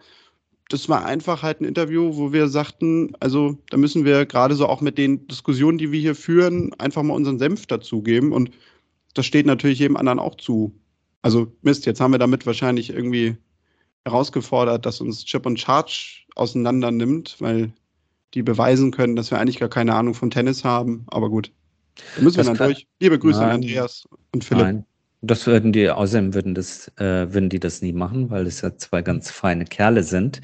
das 0.68 0.88
war 0.88 1.04
einfach 1.04 1.42
halt 1.42 1.60
ein 1.60 1.64
Interview, 1.64 2.16
wo 2.16 2.32
wir 2.32 2.48
sagten, 2.48 3.12
also 3.20 3.56
da 3.70 3.78
müssen 3.78 4.04
wir 4.04 4.26
gerade 4.26 4.54
so 4.54 4.66
auch 4.66 4.82
mit 4.82 4.98
den 4.98 5.26
Diskussionen, 5.26 5.78
die 5.78 5.92
wir 5.92 6.00
hier 6.00 6.14
führen, 6.14 6.74
einfach 6.78 7.02
mal 7.02 7.14
unseren 7.14 7.38
Senf 7.38 7.66
dazugeben. 7.66 8.32
Und 8.32 8.50
das 9.14 9.24
steht 9.24 9.46
natürlich 9.46 9.78
jedem 9.78 9.96
anderen 9.96 10.18
auch 10.18 10.36
zu. 10.36 10.78
Also 11.22 11.50
Mist, 11.62 11.86
jetzt 11.86 12.00
haben 12.00 12.12
wir 12.12 12.18
damit 12.18 12.46
wahrscheinlich 12.46 12.90
irgendwie 12.90 13.36
herausgefordert, 14.04 14.84
dass 14.84 15.00
uns 15.00 15.24
Chip 15.24 15.46
und 15.46 15.58
Charge 15.58 16.26
auseinander 16.34 16.90
nimmt, 16.90 17.36
weil 17.40 17.72
die 18.34 18.42
beweisen 18.42 18.90
können, 18.90 19.16
dass 19.16 19.30
wir 19.30 19.38
eigentlich 19.38 19.58
gar 19.58 19.70
keine 19.70 19.94
Ahnung 19.94 20.12
vom 20.12 20.30
Tennis 20.30 20.64
haben. 20.64 21.06
Aber 21.08 21.30
gut, 21.30 21.50
da 22.16 22.22
müssen 22.22 22.36
das 22.36 22.46
wir 22.46 22.54
dann 22.54 22.68
durch. 22.68 22.86
Liebe 23.00 23.18
Grüße 23.18 23.40
Nein. 23.40 23.48
an 23.48 23.54
Andreas 23.56 24.04
und 24.34 24.44
Philipp. 24.44 24.64
Nein. 24.64 24.84
Das 25.20 25.48
würden 25.48 25.72
die, 25.72 25.90
außerdem 25.90 26.32
würden 26.34 26.54
das, 26.54 26.88
äh, 26.96 27.32
würden 27.32 27.48
die 27.48 27.58
das 27.58 27.82
nie 27.82 27.92
machen, 27.92 28.30
weil 28.30 28.46
es 28.46 28.60
ja 28.60 28.76
zwei 28.76 29.02
ganz 29.02 29.30
feine 29.30 29.64
Kerle 29.64 30.04
sind. 30.04 30.38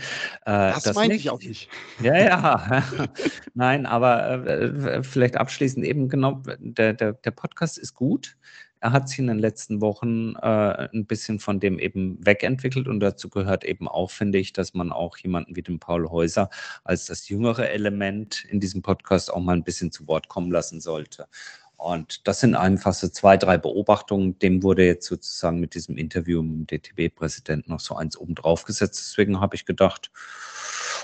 Äh, 0.46 0.72
das, 0.72 0.82
das 0.82 0.96
meine 0.96 1.14
ich 1.14 1.30
auch 1.30 1.40
nicht. 1.40 1.68
Ja, 2.02 2.16
ja. 2.16 2.82
Nein, 3.54 3.86
aber 3.86 4.44
äh, 4.46 5.02
vielleicht 5.04 5.36
abschließend 5.36 5.84
eben 5.84 6.08
genau, 6.08 6.42
der, 6.58 6.92
der, 6.92 7.12
der 7.12 7.30
Podcast 7.30 7.78
ist 7.78 7.94
gut. 7.94 8.36
Er 8.84 8.92
hat 8.92 9.08
sich 9.08 9.18
in 9.18 9.28
den 9.28 9.38
letzten 9.38 9.80
Wochen 9.80 10.34
äh, 10.42 10.88
ein 10.92 11.06
bisschen 11.06 11.38
von 11.38 11.58
dem 11.58 11.78
eben 11.78 12.18
wegentwickelt 12.26 12.86
und 12.86 13.00
dazu 13.00 13.30
gehört 13.30 13.64
eben 13.64 13.88
auch, 13.88 14.10
finde 14.10 14.38
ich, 14.38 14.52
dass 14.52 14.74
man 14.74 14.92
auch 14.92 15.16
jemanden 15.16 15.56
wie 15.56 15.62
den 15.62 15.78
Paul 15.78 16.10
Häuser 16.10 16.50
als 16.82 17.06
das 17.06 17.28
jüngere 17.30 17.70
Element 17.70 18.44
in 18.44 18.60
diesem 18.60 18.82
Podcast 18.82 19.32
auch 19.32 19.40
mal 19.40 19.56
ein 19.56 19.64
bisschen 19.64 19.90
zu 19.90 20.06
Wort 20.06 20.28
kommen 20.28 20.52
lassen 20.52 20.80
sollte. 20.80 21.28
Und 21.76 22.26
das 22.26 22.40
sind 22.40 22.54
einfach 22.54 22.94
so 22.94 23.08
zwei, 23.08 23.36
drei 23.36 23.58
Beobachtungen. 23.58 24.38
Dem 24.38 24.62
wurde 24.62 24.86
jetzt 24.86 25.06
sozusagen 25.06 25.60
mit 25.60 25.74
diesem 25.74 25.96
Interview 25.96 26.42
mit 26.42 26.70
dem 26.70 26.80
DTB-Präsidenten 26.80 27.70
noch 27.70 27.80
so 27.80 27.94
eins 27.96 28.16
oben 28.16 28.34
drauf 28.34 28.64
gesetzt. 28.64 29.04
Deswegen 29.06 29.40
habe 29.40 29.56
ich 29.56 29.66
gedacht, 29.66 30.10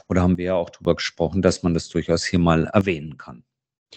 oder 0.08 0.22
haben 0.22 0.38
wir 0.38 0.44
ja 0.46 0.54
auch 0.54 0.70
darüber 0.70 0.96
gesprochen, 0.96 1.42
dass 1.42 1.62
man 1.62 1.74
das 1.74 1.88
durchaus 1.88 2.24
hier 2.24 2.38
mal 2.38 2.66
erwähnen 2.66 3.16
kann. 3.18 3.44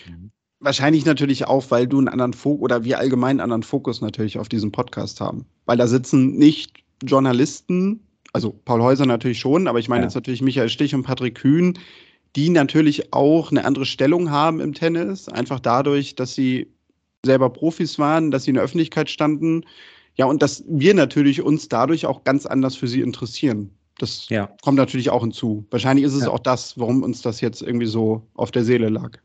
Mhm. 0.07 0.31
Wahrscheinlich 0.59 1.05
natürlich 1.05 1.45
auch, 1.45 1.71
weil 1.71 1.87
du 1.87 1.97
einen 1.97 2.07
anderen 2.07 2.33
Fokus 2.33 2.63
oder 2.63 2.83
wir 2.85 2.97
allgemein 2.97 3.31
einen 3.31 3.41
anderen 3.41 3.63
Fokus 3.63 3.99
natürlich 3.99 4.39
auf 4.39 4.47
diesem 4.47 4.71
Podcast 4.71 5.19
haben. 5.19 5.45
Weil 5.65 5.77
da 5.77 5.87
sitzen 5.87 6.37
nicht 6.37 6.83
Journalisten, 7.03 8.07
also 8.31 8.51
Paul 8.63 8.81
Häuser 8.81 9.05
natürlich 9.05 9.39
schon, 9.39 9.67
aber 9.67 9.79
ich 9.79 9.89
meine 9.89 10.03
ja. 10.03 10.07
jetzt 10.07 10.15
natürlich 10.15 10.41
Michael 10.41 10.69
Stich 10.69 10.95
und 10.95 11.03
Patrick 11.03 11.35
Kühn, 11.35 11.77
die 12.35 12.49
natürlich 12.49 13.13
auch 13.13 13.51
eine 13.51 13.65
andere 13.65 13.85
Stellung 13.85 14.31
haben 14.31 14.59
im 14.59 14.73
Tennis, 14.73 15.29
einfach 15.29 15.59
dadurch, 15.59 16.15
dass 16.15 16.33
sie 16.33 16.67
selber 17.25 17.49
Profis 17.49 17.99
waren, 17.99 18.31
dass 18.31 18.43
sie 18.43 18.51
in 18.51 18.55
der 18.55 18.63
Öffentlichkeit 18.63 19.09
standen. 19.09 19.63
Ja, 20.15 20.25
und 20.25 20.41
dass 20.41 20.63
wir 20.67 20.93
natürlich 20.93 21.41
uns 21.41 21.69
dadurch 21.69 22.05
auch 22.05 22.23
ganz 22.23 22.45
anders 22.45 22.75
für 22.75 22.87
sie 22.87 23.01
interessieren. 23.01 23.71
Das 23.97 24.27
ja. 24.29 24.49
kommt 24.61 24.77
natürlich 24.77 25.09
auch 25.09 25.21
hinzu. 25.21 25.65
Wahrscheinlich 25.69 26.05
ist 26.05 26.13
es 26.13 26.23
ja. 26.23 26.29
auch 26.29 26.39
das, 26.39 26.77
warum 26.77 27.03
uns 27.03 27.21
das 27.21 27.41
jetzt 27.41 27.61
irgendwie 27.61 27.85
so 27.85 28.27
auf 28.33 28.51
der 28.51 28.63
Seele 28.63 28.89
lag. 28.89 29.17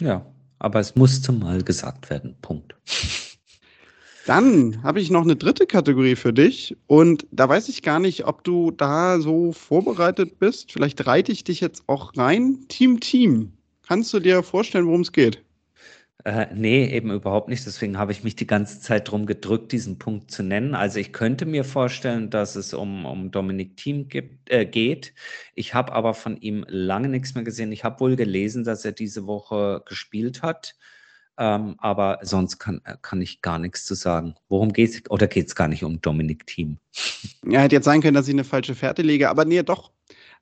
Ja, 0.00 0.26
aber 0.58 0.80
es 0.80 0.94
musste 0.94 1.32
mal 1.32 1.62
gesagt 1.62 2.10
werden. 2.10 2.36
Punkt. 2.42 2.74
Dann 4.30 4.80
habe 4.84 5.00
ich 5.00 5.10
noch 5.10 5.22
eine 5.24 5.34
dritte 5.34 5.66
Kategorie 5.66 6.14
für 6.14 6.32
dich 6.32 6.76
und 6.86 7.26
da 7.32 7.48
weiß 7.48 7.68
ich 7.68 7.82
gar 7.82 7.98
nicht, 7.98 8.28
ob 8.28 8.44
du 8.44 8.70
da 8.70 9.18
so 9.18 9.50
vorbereitet 9.50 10.38
bist. 10.38 10.70
Vielleicht 10.70 11.04
reite 11.04 11.32
ich 11.32 11.42
dich 11.42 11.60
jetzt 11.60 11.82
auch 11.88 12.16
rein. 12.16 12.64
Team 12.68 13.00
Team. 13.00 13.52
Kannst 13.88 14.14
du 14.14 14.20
dir 14.20 14.44
vorstellen, 14.44 14.86
worum 14.86 15.00
es 15.00 15.10
geht? 15.10 15.42
Äh, 16.24 16.46
nee, 16.54 16.86
eben 16.94 17.10
überhaupt 17.10 17.48
nicht. 17.48 17.66
Deswegen 17.66 17.98
habe 17.98 18.12
ich 18.12 18.22
mich 18.22 18.36
die 18.36 18.46
ganze 18.46 18.78
Zeit 18.78 19.10
drum 19.10 19.26
gedrückt, 19.26 19.72
diesen 19.72 19.98
Punkt 19.98 20.30
zu 20.30 20.44
nennen. 20.44 20.76
Also 20.76 21.00
ich 21.00 21.12
könnte 21.12 21.44
mir 21.44 21.64
vorstellen, 21.64 22.30
dass 22.30 22.54
es 22.54 22.72
um, 22.72 23.06
um 23.06 23.32
Dominik 23.32 23.76
Thiem 23.78 24.06
gibt, 24.06 24.48
äh, 24.48 24.64
geht. 24.64 25.12
Ich 25.56 25.74
habe 25.74 25.92
aber 25.92 26.14
von 26.14 26.36
ihm 26.36 26.64
lange 26.68 27.08
nichts 27.08 27.34
mehr 27.34 27.42
gesehen. 27.42 27.72
Ich 27.72 27.82
habe 27.82 27.98
wohl 27.98 28.14
gelesen, 28.14 28.62
dass 28.62 28.84
er 28.84 28.92
diese 28.92 29.26
Woche 29.26 29.82
gespielt 29.86 30.42
hat. 30.42 30.76
Ähm, 31.40 31.76
aber 31.78 32.18
sonst 32.20 32.58
kann, 32.58 32.82
kann 33.00 33.22
ich 33.22 33.40
gar 33.40 33.58
nichts 33.58 33.86
zu 33.86 33.94
sagen. 33.94 34.34
Worum 34.50 34.74
geht 34.74 34.90
es? 34.90 35.10
Oder 35.10 35.26
geht 35.26 35.48
es 35.48 35.54
gar 35.54 35.68
nicht 35.68 35.82
um 35.82 35.98
Dominik 36.02 36.46
Team? 36.46 36.76
Ja, 37.46 37.60
hätte 37.60 37.76
jetzt 37.76 37.86
sein 37.86 38.02
können, 38.02 38.14
dass 38.14 38.28
ich 38.28 38.34
eine 38.34 38.44
falsche 38.44 38.74
Fährte 38.74 39.00
lege, 39.00 39.30
aber 39.30 39.46
nee, 39.46 39.62
doch. 39.62 39.90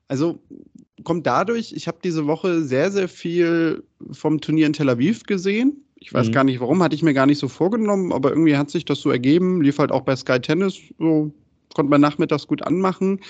Also 0.09 0.41
kommt 1.05 1.25
dadurch, 1.25 1.71
ich 1.71 1.87
habe 1.87 1.99
diese 2.03 2.27
Woche 2.27 2.63
sehr, 2.63 2.91
sehr 2.91 3.07
viel 3.07 3.85
vom 4.11 4.41
Turnier 4.41 4.67
in 4.67 4.73
Tel 4.73 4.89
Aviv 4.89 5.23
gesehen. 5.23 5.85
Ich 5.95 6.13
weiß 6.13 6.27
mhm. 6.27 6.31
gar 6.33 6.43
nicht 6.43 6.59
warum, 6.59 6.83
hatte 6.83 6.95
ich 6.95 7.03
mir 7.03 7.13
gar 7.13 7.25
nicht 7.25 7.39
so 7.39 7.47
vorgenommen, 7.47 8.11
aber 8.11 8.31
irgendwie 8.31 8.57
hat 8.57 8.69
sich 8.69 8.83
das 8.83 8.99
so 8.99 9.09
ergeben. 9.09 9.61
Lief 9.61 9.79
halt 9.79 9.93
auch 9.93 10.01
bei 10.01 10.17
Sky 10.17 10.41
Tennis, 10.41 10.79
so 10.97 11.31
konnte 11.73 11.89
man 11.89 12.01
nachmittags 12.01 12.45
gut 12.45 12.61
anmachen. 12.61 13.21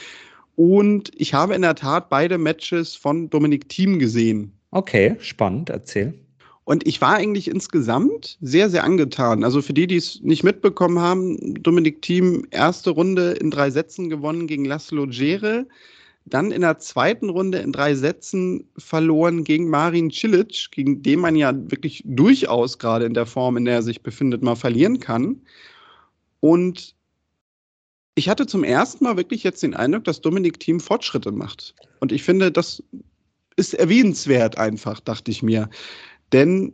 Und 0.56 1.12
ich 1.16 1.36
habe 1.36 1.54
in 1.54 1.62
der 1.62 1.76
Tat 1.76 2.10
beide 2.10 2.40
Matches 2.40 2.96
von 2.96 3.30
Dominik 3.30 3.70
Thiem 3.70 4.00
gesehen. 4.00 4.54
Okay, 4.72 5.18
spannend, 5.20 5.70
erzähl. 5.70 6.16
Und 6.70 6.86
ich 6.86 7.02
war 7.02 7.16
eigentlich 7.16 7.48
insgesamt 7.48 8.38
sehr, 8.42 8.70
sehr 8.70 8.84
angetan. 8.84 9.44
Also 9.44 9.60
für 9.64 9.74
die, 9.74 9.88
die 9.88 9.96
es 9.96 10.22
nicht 10.22 10.44
mitbekommen 10.44 11.00
haben, 11.00 11.56
Dominik 11.64 12.04
Thiem 12.04 12.46
erste 12.52 12.92
Runde 12.92 13.32
in 13.32 13.50
drei 13.50 13.72
Sätzen 13.72 14.08
gewonnen 14.08 14.46
gegen 14.46 14.66
Laszlo 14.66 15.08
Gere. 15.08 15.66
Dann 16.26 16.52
in 16.52 16.62
der 16.62 16.78
zweiten 16.78 17.30
Runde 17.30 17.58
in 17.58 17.72
drei 17.72 17.96
Sätzen 17.96 18.70
verloren 18.78 19.44
gegen 19.44 19.68
Marin 19.68 20.12
Cilic, 20.12 20.70
gegen 20.70 21.02
den 21.02 21.22
man 21.22 21.36
ja 21.36 21.56
wirklich 21.72 22.04
durchaus 22.06 22.78
gerade 22.78 23.06
in 23.06 23.16
der 23.16 23.26
Form, 23.26 23.58
in 23.58 23.66
der 23.66 23.74
er 23.78 23.82
sich 23.82 24.04
befindet, 24.04 24.44
mal 24.44 24.54
verlieren 24.54 25.00
kann. 25.00 25.42
Und 26.40 26.94
ich 28.14 28.30
hatte 28.30 28.46
zum 28.46 28.64
ersten 28.64 29.06
Mal 29.06 29.18
wirklich 29.18 29.42
jetzt 29.42 29.64
den 29.64 29.74
Eindruck, 29.74 30.04
dass 30.04 30.22
Dominik 30.22 30.60
Team 30.60 30.80
Fortschritte 30.80 31.32
macht. 31.32 31.74
Und 32.00 32.12
ich 32.12 32.22
finde, 32.22 32.52
das 32.52 32.84
ist 33.56 33.74
erwähnenswert 33.74 34.60
einfach, 34.60 35.00
dachte 35.00 35.32
ich 35.32 35.42
mir. 35.42 35.68
Denn 36.34 36.74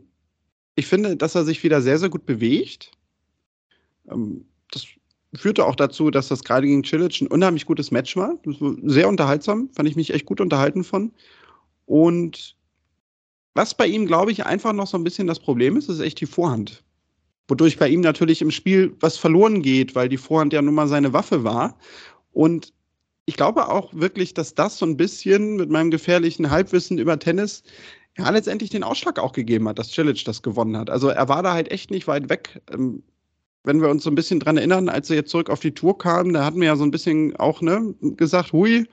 ich 0.74 0.86
finde, 0.86 1.16
dass 1.16 1.34
er 1.34 1.44
sich 1.44 1.62
wieder 1.62 1.80
sehr, 1.82 1.98
sehr 1.98 2.08
gut 2.08 2.26
bewegt. 2.26 2.90
Ähm, 4.10 4.46
das 4.70 4.86
führte 5.34 5.64
auch 5.64 5.76
dazu, 5.76 6.10
dass 6.10 6.28
das 6.28 6.44
gerade 6.44 6.66
gegen 6.66 6.84
Cilic 6.84 7.20
ein 7.20 7.26
unheimlich 7.26 7.66
gutes 7.66 7.90
Match 7.90 8.16
war 8.16 8.38
sehr 8.84 9.08
unterhaltsam, 9.08 9.70
fand 9.72 9.88
ich 9.88 9.96
mich 9.96 10.12
echt 10.12 10.24
gut 10.24 10.40
unterhalten 10.40 10.84
von. 10.84 11.12
Und 11.84 12.56
was 13.54 13.74
bei 13.74 13.86
ihm, 13.86 14.06
glaube 14.06 14.32
ich, 14.32 14.46
einfach 14.46 14.72
noch 14.72 14.86
so 14.86 14.96
ein 14.96 15.04
bisschen 15.04 15.26
das 15.26 15.40
Problem 15.40 15.76
ist, 15.76 15.88
ist 15.88 16.00
echt 16.00 16.20
die 16.20 16.26
Vorhand 16.26 16.84
wodurch 17.48 17.78
bei 17.78 17.88
ihm 17.88 18.00
natürlich 18.00 18.42
im 18.42 18.50
Spiel 18.50 18.94
was 19.00 19.16
verloren 19.16 19.62
geht, 19.62 19.94
weil 19.94 20.08
die 20.08 20.16
Vorhand 20.16 20.52
ja 20.52 20.62
nun 20.62 20.74
mal 20.74 20.88
seine 20.88 21.12
Waffe 21.12 21.44
war. 21.44 21.78
Und 22.32 22.72
ich 23.24 23.36
glaube 23.36 23.68
auch 23.68 23.92
wirklich, 23.94 24.34
dass 24.34 24.54
das 24.54 24.78
so 24.78 24.86
ein 24.86 24.96
bisschen 24.96 25.56
mit 25.56 25.70
meinem 25.70 25.90
gefährlichen 25.90 26.50
Halbwissen 26.50 26.98
über 26.98 27.18
Tennis 27.18 27.62
ja 28.18 28.30
letztendlich 28.30 28.70
den 28.70 28.82
Ausschlag 28.82 29.18
auch 29.18 29.32
gegeben 29.32 29.68
hat, 29.68 29.78
dass 29.78 29.92
Cilic 29.92 30.24
das 30.24 30.42
gewonnen 30.42 30.76
hat. 30.76 30.90
Also 30.90 31.08
er 31.08 31.28
war 31.28 31.42
da 31.42 31.52
halt 31.52 31.70
echt 31.70 31.90
nicht 31.90 32.06
weit 32.06 32.28
weg. 32.28 32.60
Ähm, 32.72 33.02
wenn 33.64 33.82
wir 33.82 33.88
uns 33.88 34.04
so 34.04 34.10
ein 34.10 34.14
bisschen 34.14 34.40
dran 34.40 34.56
erinnern, 34.56 34.88
als 34.88 35.10
er 35.10 35.16
jetzt 35.16 35.30
zurück 35.30 35.50
auf 35.50 35.60
die 35.60 35.74
Tour 35.74 35.98
kam, 35.98 36.32
da 36.32 36.44
hatten 36.44 36.60
wir 36.60 36.68
ja 36.68 36.76
so 36.76 36.84
ein 36.84 36.92
bisschen 36.92 37.34
auch 37.36 37.60
ne, 37.60 37.94
gesagt, 38.00 38.52
hui, 38.52 38.86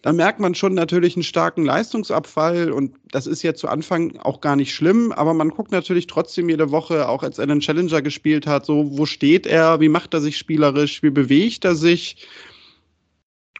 da 0.00 0.12
merkt 0.12 0.40
man 0.40 0.54
schon 0.54 0.74
natürlich 0.74 1.14
einen 1.14 1.22
starken 1.22 1.64
Leistungsabfall 1.64 2.72
und 2.72 2.96
das 3.12 3.28
ist 3.28 3.42
ja 3.42 3.54
zu 3.54 3.68
Anfang 3.68 4.18
auch 4.18 4.40
gar 4.40 4.56
nicht 4.56 4.74
schlimm, 4.74 5.12
aber 5.12 5.32
man 5.34 5.50
guckt 5.50 5.70
natürlich 5.70 6.08
trotzdem 6.08 6.48
jede 6.48 6.72
Woche, 6.72 7.08
auch 7.08 7.22
als 7.22 7.38
er 7.38 7.46
den 7.46 7.60
Challenger 7.60 8.02
gespielt 8.02 8.46
hat, 8.46 8.66
so, 8.66 8.98
wo 8.98 9.06
steht 9.06 9.46
er, 9.46 9.78
wie 9.80 9.88
macht 9.88 10.14
er 10.14 10.20
sich 10.20 10.38
spielerisch, 10.38 11.02
wie 11.02 11.10
bewegt 11.10 11.64
er 11.64 11.76
sich. 11.76 12.26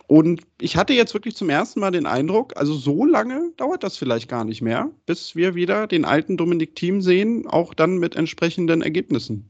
Und 0.07 0.43
ich 0.61 0.77
hatte 0.77 0.93
jetzt 0.93 1.15
wirklich 1.15 1.37
zum 1.37 1.49
ersten 1.49 1.81
Mal 1.81 1.91
den 1.91 2.07
Eindruck, 2.07 2.57
also 2.57 2.75
so 2.75 3.05
lange 3.05 3.51
dauert 3.57 3.83
das 3.83 3.97
vielleicht 3.97 4.29
gar 4.29 4.45
nicht 4.45 4.63
mehr, 4.63 4.91
bis 5.07 5.37
wir 5.37 5.55
wieder 5.55 5.87
den 5.87 6.05
alten 6.05 6.37
Dominik 6.37 6.77
Team 6.77 7.01
sehen, 7.01 7.47
auch 7.47 7.75
dann 7.75 7.99
mit 7.99 8.17
entsprechenden 8.17 8.83
Ergebnissen. 8.83 9.49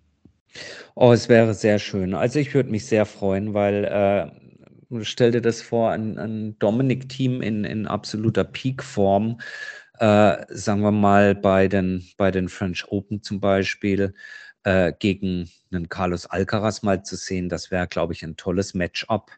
Oh, 0.95 1.13
es 1.13 1.29
wäre 1.29 1.55
sehr 1.55 1.79
schön. 1.79 2.15
Also 2.15 2.39
ich 2.39 2.55
würde 2.55 2.71
mich 2.71 2.87
sehr 2.87 3.07
freuen, 3.07 3.55
weil 3.55 3.85
äh, 3.85 5.05
stell 5.05 5.31
dir 5.31 5.41
das 5.41 5.63
vor, 5.63 5.91
ein, 5.91 6.19
ein 6.19 6.59
Dominik-Team 6.59 7.41
in, 7.41 7.65
in 7.65 7.87
absoluter 7.87 8.45
Peak-Form, 8.45 9.41
äh, 9.99 10.37
sagen 10.49 10.83
wir 10.83 10.93
mal 10.93 11.35
bei 11.35 11.69
den, 11.69 12.07
bei 12.17 12.31
den 12.31 12.49
French 12.49 12.87
Open 12.89 13.23
zum 13.23 13.41
Beispiel, 13.41 14.15
äh, 14.65 14.93
gegen 14.99 15.51
einen 15.73 15.89
Carlos 15.89 16.27
Alcaraz 16.27 16.83
mal 16.83 17.03
zu 17.03 17.17
sehen, 17.17 17.49
das 17.49 17.71
wäre, 17.71 17.89
glaube 17.89 18.13
ich, 18.13 18.23
ein 18.23 18.37
tolles 18.37 18.75
Matchup, 18.75 19.31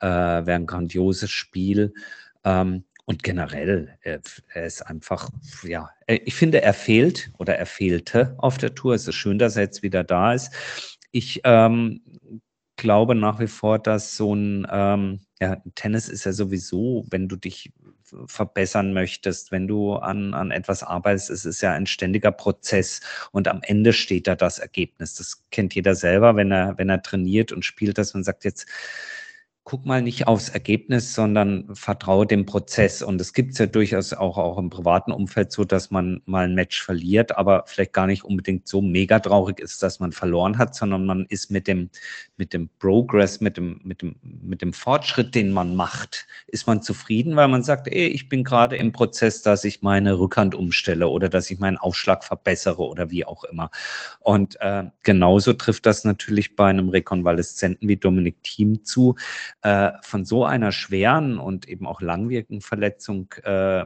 äh, 0.00 0.06
wäre 0.06 0.54
ein 0.54 0.66
grandioses 0.66 1.30
Spiel. 1.30 1.94
Ähm, 2.44 2.84
und 3.04 3.22
generell, 3.22 3.96
er, 4.02 4.20
er, 4.52 4.66
ist 4.66 4.82
einfach, 4.82 5.30
ja, 5.62 5.90
ich 6.08 6.34
finde, 6.34 6.62
er 6.62 6.74
fehlt 6.74 7.30
oder 7.38 7.56
er 7.56 7.66
fehlte 7.66 8.34
auf 8.38 8.58
der 8.58 8.74
Tour. 8.74 8.94
Es 8.94 9.06
ist 9.06 9.14
schön, 9.14 9.38
dass 9.38 9.56
er 9.56 9.62
jetzt 9.62 9.84
wieder 9.84 10.02
da 10.02 10.32
ist. 10.34 10.52
Ich 11.12 11.40
ähm, 11.44 12.00
glaube 12.76 13.14
nach 13.14 13.38
wie 13.38 13.46
vor, 13.46 13.78
dass 13.78 14.16
so 14.16 14.34
ein 14.34 14.66
ähm, 14.70 15.20
ja, 15.40 15.62
Tennis 15.76 16.08
ist 16.08 16.24
ja 16.24 16.32
sowieso, 16.32 17.06
wenn 17.10 17.28
du 17.28 17.36
dich 17.36 17.72
verbessern 18.26 18.92
möchtest, 18.92 19.50
wenn 19.52 19.66
du 19.66 19.94
an, 19.94 20.34
an 20.34 20.50
etwas 20.50 20.82
arbeitest, 20.82 21.30
es 21.30 21.44
ist 21.44 21.60
ja 21.60 21.72
ein 21.72 21.86
ständiger 21.86 22.30
Prozess 22.30 23.00
und 23.32 23.48
am 23.48 23.60
Ende 23.62 23.92
steht 23.92 24.26
da 24.26 24.36
das 24.36 24.58
Ergebnis. 24.58 25.14
Das 25.14 25.44
kennt 25.50 25.74
jeder 25.74 25.94
selber, 25.94 26.36
wenn 26.36 26.52
er, 26.52 26.78
wenn 26.78 26.88
er 26.88 27.02
trainiert 27.02 27.52
und 27.52 27.64
spielt 27.64 27.98
das 27.98 28.14
und 28.14 28.24
sagt 28.24 28.44
jetzt, 28.44 28.66
guck 29.66 29.84
mal 29.84 30.00
nicht 30.00 30.28
aufs 30.28 30.48
Ergebnis, 30.48 31.12
sondern 31.12 31.74
vertraue 31.74 32.24
dem 32.24 32.46
Prozess. 32.46 33.02
Und 33.02 33.20
es 33.20 33.32
gibt 33.32 33.54
es 33.54 33.58
ja 33.58 33.66
durchaus 33.66 34.12
auch, 34.12 34.38
auch 34.38 34.58
im 34.58 34.70
privaten 34.70 35.10
Umfeld 35.10 35.50
so, 35.50 35.64
dass 35.64 35.90
man 35.90 36.22
mal 36.24 36.44
ein 36.44 36.54
Match 36.54 36.80
verliert, 36.80 37.36
aber 37.36 37.64
vielleicht 37.66 37.92
gar 37.92 38.06
nicht 38.06 38.22
unbedingt 38.22 38.68
so 38.68 38.80
mega 38.80 39.18
traurig 39.18 39.58
ist, 39.58 39.82
dass 39.82 39.98
man 39.98 40.12
verloren 40.12 40.56
hat, 40.56 40.76
sondern 40.76 41.04
man 41.04 41.26
ist 41.30 41.50
mit 41.50 41.66
dem, 41.66 41.90
mit 42.36 42.52
dem 42.52 42.70
Progress, 42.78 43.40
mit 43.40 43.56
dem, 43.56 43.80
mit 43.82 44.02
dem, 44.02 44.14
mit 44.22 44.62
dem 44.62 44.72
Fortschritt, 44.72 45.34
den 45.34 45.50
man 45.50 45.74
macht, 45.74 46.28
ist 46.46 46.68
man 46.68 46.80
zufrieden, 46.80 47.34
weil 47.34 47.48
man 47.48 47.64
sagt, 47.64 47.88
ey, 47.88 48.06
ich 48.06 48.28
bin 48.28 48.44
gerade 48.44 48.76
im 48.76 48.92
Prozess, 48.92 49.42
dass 49.42 49.64
ich 49.64 49.82
meine 49.82 50.16
Rückhand 50.20 50.54
umstelle 50.54 51.08
oder 51.08 51.28
dass 51.28 51.50
ich 51.50 51.58
meinen 51.58 51.76
Aufschlag 51.76 52.22
verbessere 52.22 52.86
oder 52.86 53.10
wie 53.10 53.24
auch 53.24 53.42
immer. 53.42 53.72
Und 54.20 54.60
äh, 54.60 54.84
genauso 55.02 55.54
trifft 55.54 55.86
das 55.86 56.04
natürlich 56.04 56.54
bei 56.54 56.70
einem 56.70 56.88
Rekonvaleszenten 56.88 57.88
wie 57.88 57.96
Dominik 57.96 58.44
Thiem 58.44 58.84
zu 58.84 59.16
äh, 59.62 59.92
von 60.02 60.24
so 60.24 60.44
einer 60.44 60.70
schweren 60.70 61.38
und 61.38 61.68
eben 61.68 61.86
auch 61.86 62.00
langwierigen 62.00 62.60
Verletzung 62.60 63.32
äh, 63.42 63.84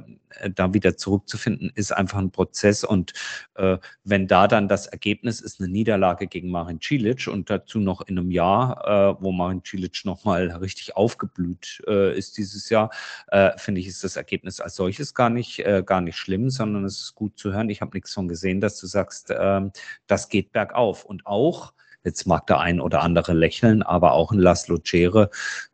da 0.55 0.75
wieder 0.75 0.97
zurückzufinden, 0.97 1.73
ist 1.75 1.93
einfach 1.93 2.19
ein 2.19 2.31
Prozess. 2.31 2.85
Und 2.85 3.13
äh, 3.55 3.79
wenn 4.05 4.27
da 4.27 4.49
dann 4.49 4.69
das 4.69 4.87
Ergebnis 4.87 5.41
ist 5.41 5.61
eine 5.61 5.71
Niederlage 5.71 6.27
gegen 6.27 6.51
Marin 6.51 6.81
Cilic 6.83 7.29
und 7.29 7.51
dazu 7.51 7.79
noch 7.79 8.03
in 8.03 8.19
einem 8.19 8.31
Jahr, 8.31 9.17
äh, 9.19 9.23
wo 9.23 9.33
Marin 9.33 9.63
Cilic 9.65 10.05
nochmal 10.05 10.51
richtig 10.51 10.97
aufgeblüht 10.97 11.83
äh, 11.87 12.17
ist 12.17 12.37
dieses 12.37 12.69
Jahr, 12.69 12.91
äh, 13.29 13.57
finde 13.57 13.81
ich, 13.81 13.87
ist 13.87 14.05
das 14.05 14.17
Ergebnis 14.17 14.61
als 14.61 14.77
solches 14.77 15.15
gar 15.15 15.31
nicht, 15.31 15.61
äh, 15.61 15.83
gar 15.85 16.01
nicht 16.01 16.17
schlimm, 16.17 16.51
sondern 16.51 16.85
es 16.85 17.01
ist 17.01 17.15
gut 17.15 17.39
zu 17.39 17.53
hören. 17.53 17.71
Ich 17.71 17.81
habe 17.81 17.97
nichts 17.97 18.13
von 18.13 18.29
gesehen, 18.29 18.61
dass 18.61 18.79
du 18.79 18.87
sagst, 18.87 19.31
äh, 19.31 19.61
das 20.07 20.29
geht 20.29 20.53
bergauf. 20.53 21.05
Und 21.05 21.27
auch 21.27 21.73
Jetzt 22.05 22.27
mag 22.27 22.47
der 22.47 22.61
ein 22.61 22.81
oder 22.81 23.03
andere 23.03 23.33
lächeln, 23.35 23.83
aber 23.83 24.13
auch 24.13 24.33
ein 24.33 24.39
Laszlo 24.39 24.79
Cere, 24.79 25.31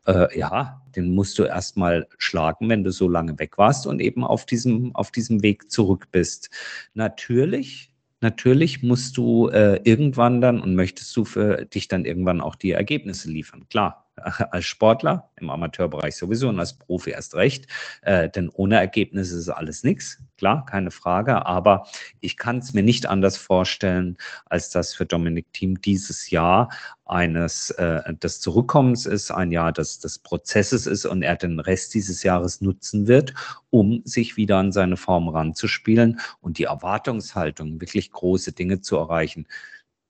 äh, 0.06 0.38
ja, 0.38 0.82
den 0.96 1.14
musst 1.14 1.38
du 1.38 1.44
erstmal 1.44 2.08
schlagen, 2.18 2.68
wenn 2.68 2.84
du 2.84 2.90
so 2.90 3.08
lange 3.08 3.38
weg 3.38 3.58
warst 3.58 3.86
und 3.86 4.00
eben 4.00 4.24
auf 4.24 4.46
diesem, 4.46 4.94
auf 4.94 5.10
diesem 5.10 5.42
Weg 5.42 5.70
zurück 5.70 6.08
bist. 6.10 6.50
Natürlich 6.94 7.92
natürlich 8.20 8.82
musst 8.82 9.16
du 9.16 9.48
äh, 9.48 9.80
irgendwann 9.84 10.40
dann 10.40 10.60
und 10.60 10.74
möchtest 10.74 11.16
du 11.16 11.24
für 11.24 11.66
dich 11.66 11.88
dann 11.88 12.04
irgendwann 12.04 12.40
auch 12.40 12.56
die 12.56 12.72
Ergebnisse 12.72 13.30
liefern. 13.30 13.68
Klar, 13.68 14.05
als 14.16 14.64
Sportler, 14.64 15.30
im 15.36 15.50
Amateurbereich 15.50 16.16
sowieso 16.16 16.48
und 16.48 16.58
als 16.58 16.74
Profi 16.74 17.10
erst 17.10 17.34
recht, 17.34 17.66
äh, 18.02 18.28
denn 18.28 18.48
ohne 18.48 18.76
Ergebnisse 18.76 19.38
ist 19.38 19.48
alles 19.48 19.84
nichts, 19.84 20.18
klar, 20.38 20.64
keine 20.64 20.90
Frage, 20.90 21.44
aber 21.46 21.86
ich 22.20 22.36
kann 22.36 22.58
es 22.58 22.72
mir 22.72 22.82
nicht 22.82 23.06
anders 23.06 23.36
vorstellen, 23.36 24.16
als 24.46 24.70
dass 24.70 24.94
für 24.94 25.06
Dominik 25.06 25.52
Thiem 25.52 25.80
dieses 25.80 26.30
Jahr 26.30 26.70
eines 27.04 27.70
äh, 27.72 28.14
des 28.14 28.40
Zurückkommens 28.40 29.06
ist, 29.06 29.30
ein 29.30 29.52
Jahr 29.52 29.72
des, 29.72 30.00
des 30.00 30.18
Prozesses 30.18 30.86
ist 30.86 31.04
und 31.04 31.22
er 31.22 31.36
den 31.36 31.60
Rest 31.60 31.94
dieses 31.94 32.22
Jahres 32.22 32.60
nutzen 32.60 33.06
wird, 33.06 33.34
um 33.70 34.02
sich 34.04 34.36
wieder 34.36 34.56
an 34.58 34.72
seine 34.72 34.96
Form 34.96 35.28
ranzuspielen 35.28 36.20
und 36.40 36.58
die 36.58 36.64
Erwartungshaltung, 36.64 37.80
wirklich 37.80 38.10
große 38.10 38.52
Dinge 38.52 38.80
zu 38.80 38.96
erreichen, 38.96 39.46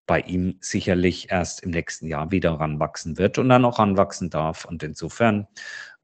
bei 0.07 0.21
ihm 0.21 0.57
sicherlich 0.61 1.31
erst 1.31 1.63
im 1.63 1.71
nächsten 1.71 2.07
Jahr 2.07 2.31
wieder 2.31 2.53
ranwachsen 2.53 3.19
wird 3.19 3.39
und 3.39 3.49
dann 3.49 3.65
auch 3.65 3.79
ranwachsen 3.79 4.31
darf. 4.31 4.65
Und 4.65 4.83
insofern, 4.83 5.47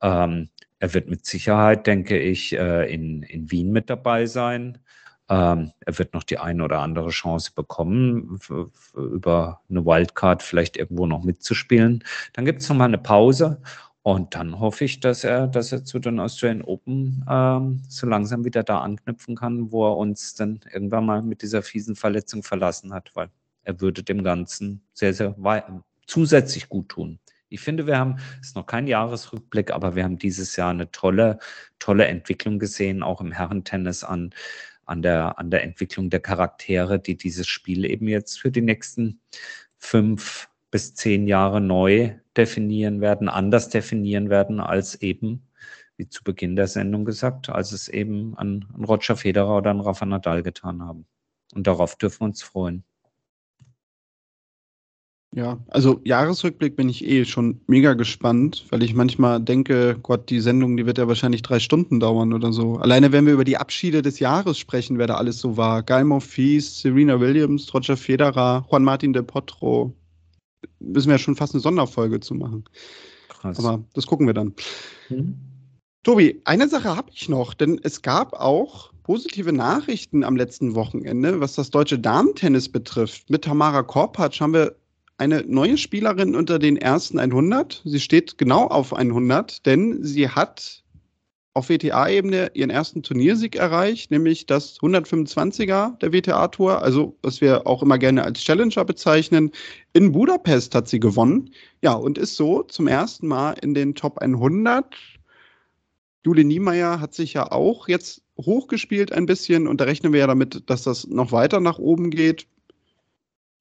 ähm, 0.02 0.50
er 0.80 0.94
wird 0.94 1.08
mit 1.08 1.24
Sicherheit, 1.26 1.86
denke 1.86 2.18
ich, 2.18 2.52
äh, 2.54 2.92
in, 2.92 3.22
in 3.22 3.50
Wien 3.50 3.70
mit 3.72 3.88
dabei 3.90 4.26
sein. 4.26 4.78
Ähm, 5.28 5.72
er 5.80 5.98
wird 5.98 6.14
noch 6.14 6.24
die 6.24 6.38
eine 6.38 6.64
oder 6.64 6.80
andere 6.80 7.10
Chance 7.10 7.52
bekommen, 7.54 8.38
über 8.94 9.60
eine 9.70 9.86
Wildcard 9.86 10.42
vielleicht 10.42 10.76
irgendwo 10.76 11.06
noch 11.06 11.22
mitzuspielen. 11.24 12.04
Dann 12.32 12.44
gibt 12.44 12.62
es 12.62 12.68
nochmal 12.68 12.88
eine 12.88 12.98
Pause 12.98 13.62
Und 14.04 14.34
dann 14.34 14.58
hoffe 14.58 14.84
ich, 14.84 14.98
dass 15.00 15.22
er, 15.22 15.46
dass 15.46 15.70
er 15.70 15.84
zu 15.84 16.00
den 16.00 16.18
Australian 16.18 16.62
Open 16.62 17.24
ähm, 17.28 17.82
so 17.88 18.06
langsam 18.06 18.44
wieder 18.44 18.64
da 18.64 18.80
anknüpfen 18.80 19.36
kann, 19.36 19.70
wo 19.70 19.86
er 19.88 19.96
uns 19.96 20.34
dann 20.34 20.60
irgendwann 20.72 21.06
mal 21.06 21.22
mit 21.22 21.42
dieser 21.42 21.62
fiesen 21.62 21.94
Verletzung 21.94 22.42
verlassen 22.42 22.92
hat, 22.92 23.12
weil 23.14 23.30
er 23.62 23.80
würde 23.80 24.02
dem 24.02 24.22
Ganzen 24.22 24.82
sehr, 24.92 25.14
sehr 25.14 25.34
zusätzlich 26.06 26.68
gut 26.68 26.88
tun. 26.88 27.18
Ich 27.48 27.60
finde, 27.60 27.86
wir 27.86 27.98
haben, 27.98 28.16
es 28.40 28.48
ist 28.48 28.56
noch 28.56 28.66
kein 28.66 28.86
Jahresrückblick, 28.86 29.72
aber 29.72 29.94
wir 29.94 30.04
haben 30.04 30.18
dieses 30.18 30.56
Jahr 30.56 30.70
eine 30.70 30.90
tolle, 30.90 31.38
tolle 31.78 32.06
Entwicklung 32.06 32.58
gesehen, 32.58 33.02
auch 33.02 33.20
im 33.20 33.30
Herrentennis 33.30 34.04
an, 34.04 34.34
an, 34.86 35.02
der, 35.02 35.38
an 35.38 35.50
der 35.50 35.62
Entwicklung 35.62 36.08
der 36.08 36.20
Charaktere, 36.20 36.98
die 36.98 37.16
dieses 37.16 37.46
Spiel 37.46 37.84
eben 37.84 38.08
jetzt 38.08 38.40
für 38.40 38.50
die 38.50 38.62
nächsten 38.62 39.20
fünf 39.76 40.48
bis 40.70 40.94
zehn 40.94 41.26
Jahre 41.26 41.60
neu 41.60 42.14
definieren 42.36 43.00
werden, 43.02 43.28
anders 43.28 43.68
definieren 43.68 44.30
werden 44.30 44.58
als 44.58 45.00
eben, 45.02 45.46
wie 45.98 46.08
zu 46.08 46.24
Beginn 46.24 46.56
der 46.56 46.66
Sendung 46.66 47.04
gesagt, 47.04 47.50
als 47.50 47.72
es 47.72 47.88
eben 47.88 48.36
an, 48.38 48.66
an 48.72 48.84
Roger 48.84 49.16
Federer 49.16 49.58
oder 49.58 49.70
an 49.70 49.80
Rafa 49.80 50.06
Nadal 50.06 50.42
getan 50.42 50.82
haben. 50.82 51.06
Und 51.54 51.66
darauf 51.66 51.96
dürfen 51.96 52.20
wir 52.20 52.26
uns 52.26 52.42
freuen. 52.42 52.84
Ja, 55.34 55.58
also 55.68 56.00
Jahresrückblick 56.04 56.76
bin 56.76 56.90
ich 56.90 57.06
eh 57.06 57.24
schon 57.24 57.62
mega 57.66 57.94
gespannt, 57.94 58.66
weil 58.68 58.82
ich 58.82 58.94
manchmal 58.94 59.40
denke, 59.40 59.96
Gott, 60.02 60.28
die 60.28 60.40
Sendung, 60.40 60.76
die 60.76 60.84
wird 60.84 60.98
ja 60.98 61.08
wahrscheinlich 61.08 61.40
drei 61.40 61.58
Stunden 61.58 62.00
dauern 62.00 62.34
oder 62.34 62.52
so. 62.52 62.76
Alleine 62.76 63.12
wenn 63.12 63.24
wir 63.24 63.32
über 63.32 63.44
die 63.44 63.56
Abschiede 63.56 64.02
des 64.02 64.18
Jahres 64.18 64.58
sprechen, 64.58 64.98
wer 64.98 65.06
da 65.06 65.14
alles 65.16 65.38
so 65.38 65.56
war. 65.56 65.82
Guy 65.82 66.04
Monfils, 66.04 66.80
Serena 66.80 67.18
Williams, 67.18 67.72
Roger 67.72 67.96
Federer, 67.96 68.66
Juan 68.70 68.84
Martin 68.84 69.14
del 69.14 69.22
Potro. 69.22 69.94
Müssen 70.80 71.08
wir 71.08 71.14
ja 71.14 71.18
schon 71.18 71.36
fast 71.36 71.54
eine 71.54 71.62
Sonderfolge 71.62 72.20
zu 72.20 72.34
machen. 72.34 72.64
Krass. 73.28 73.58
Aber 73.58 73.82
das 73.94 74.06
gucken 74.06 74.26
wir 74.26 74.34
dann. 74.34 74.54
Mhm. 75.08 75.38
Tobi, 76.02 76.42
eine 76.44 76.68
Sache 76.68 76.94
habe 76.94 77.10
ich 77.14 77.30
noch, 77.30 77.54
denn 77.54 77.80
es 77.82 78.02
gab 78.02 78.34
auch 78.34 78.92
positive 79.02 79.52
Nachrichten 79.52 80.24
am 80.24 80.36
letzten 80.36 80.74
Wochenende, 80.74 81.40
was 81.40 81.54
das 81.54 81.70
deutsche 81.70 81.98
Damentennis 81.98 82.68
betrifft. 82.68 83.30
Mit 83.30 83.44
Tamara 83.44 83.82
Korpatsch 83.82 84.40
haben 84.40 84.52
wir 84.52 84.76
eine 85.22 85.44
neue 85.46 85.78
Spielerin 85.78 86.34
unter 86.34 86.58
den 86.58 86.76
ersten 86.76 87.20
100. 87.20 87.82
Sie 87.84 88.00
steht 88.00 88.38
genau 88.38 88.66
auf 88.66 88.92
100, 88.92 89.64
denn 89.66 90.02
sie 90.02 90.28
hat 90.28 90.82
auf 91.54 91.68
WTA-Ebene 91.68 92.50
ihren 92.54 92.70
ersten 92.70 93.04
Turniersieg 93.04 93.54
erreicht, 93.54 94.10
nämlich 94.10 94.46
das 94.46 94.80
125er 94.80 95.96
der 95.98 96.12
WTA-Tour, 96.12 96.82
also 96.82 97.16
was 97.22 97.40
wir 97.40 97.68
auch 97.68 97.84
immer 97.84 97.98
gerne 97.98 98.24
als 98.24 98.40
Challenger 98.40 98.84
bezeichnen. 98.84 99.52
In 99.92 100.10
Budapest 100.10 100.74
hat 100.74 100.88
sie 100.88 100.98
gewonnen, 100.98 101.50
ja, 101.82 101.92
und 101.92 102.18
ist 102.18 102.34
so 102.34 102.64
zum 102.64 102.88
ersten 102.88 103.28
Mal 103.28 103.52
in 103.62 103.74
den 103.74 103.94
Top 103.94 104.18
100. 104.18 104.96
Jule 106.24 106.42
Niemeyer 106.42 106.98
hat 106.98 107.14
sich 107.14 107.34
ja 107.34 107.52
auch 107.52 107.86
jetzt 107.86 108.22
hochgespielt 108.40 109.12
ein 109.12 109.26
bisschen 109.26 109.68
und 109.68 109.80
da 109.80 109.84
rechnen 109.84 110.12
wir 110.12 110.20
ja 110.20 110.26
damit, 110.26 110.68
dass 110.68 110.82
das 110.82 111.06
noch 111.06 111.30
weiter 111.30 111.60
nach 111.60 111.78
oben 111.78 112.10
geht 112.10 112.48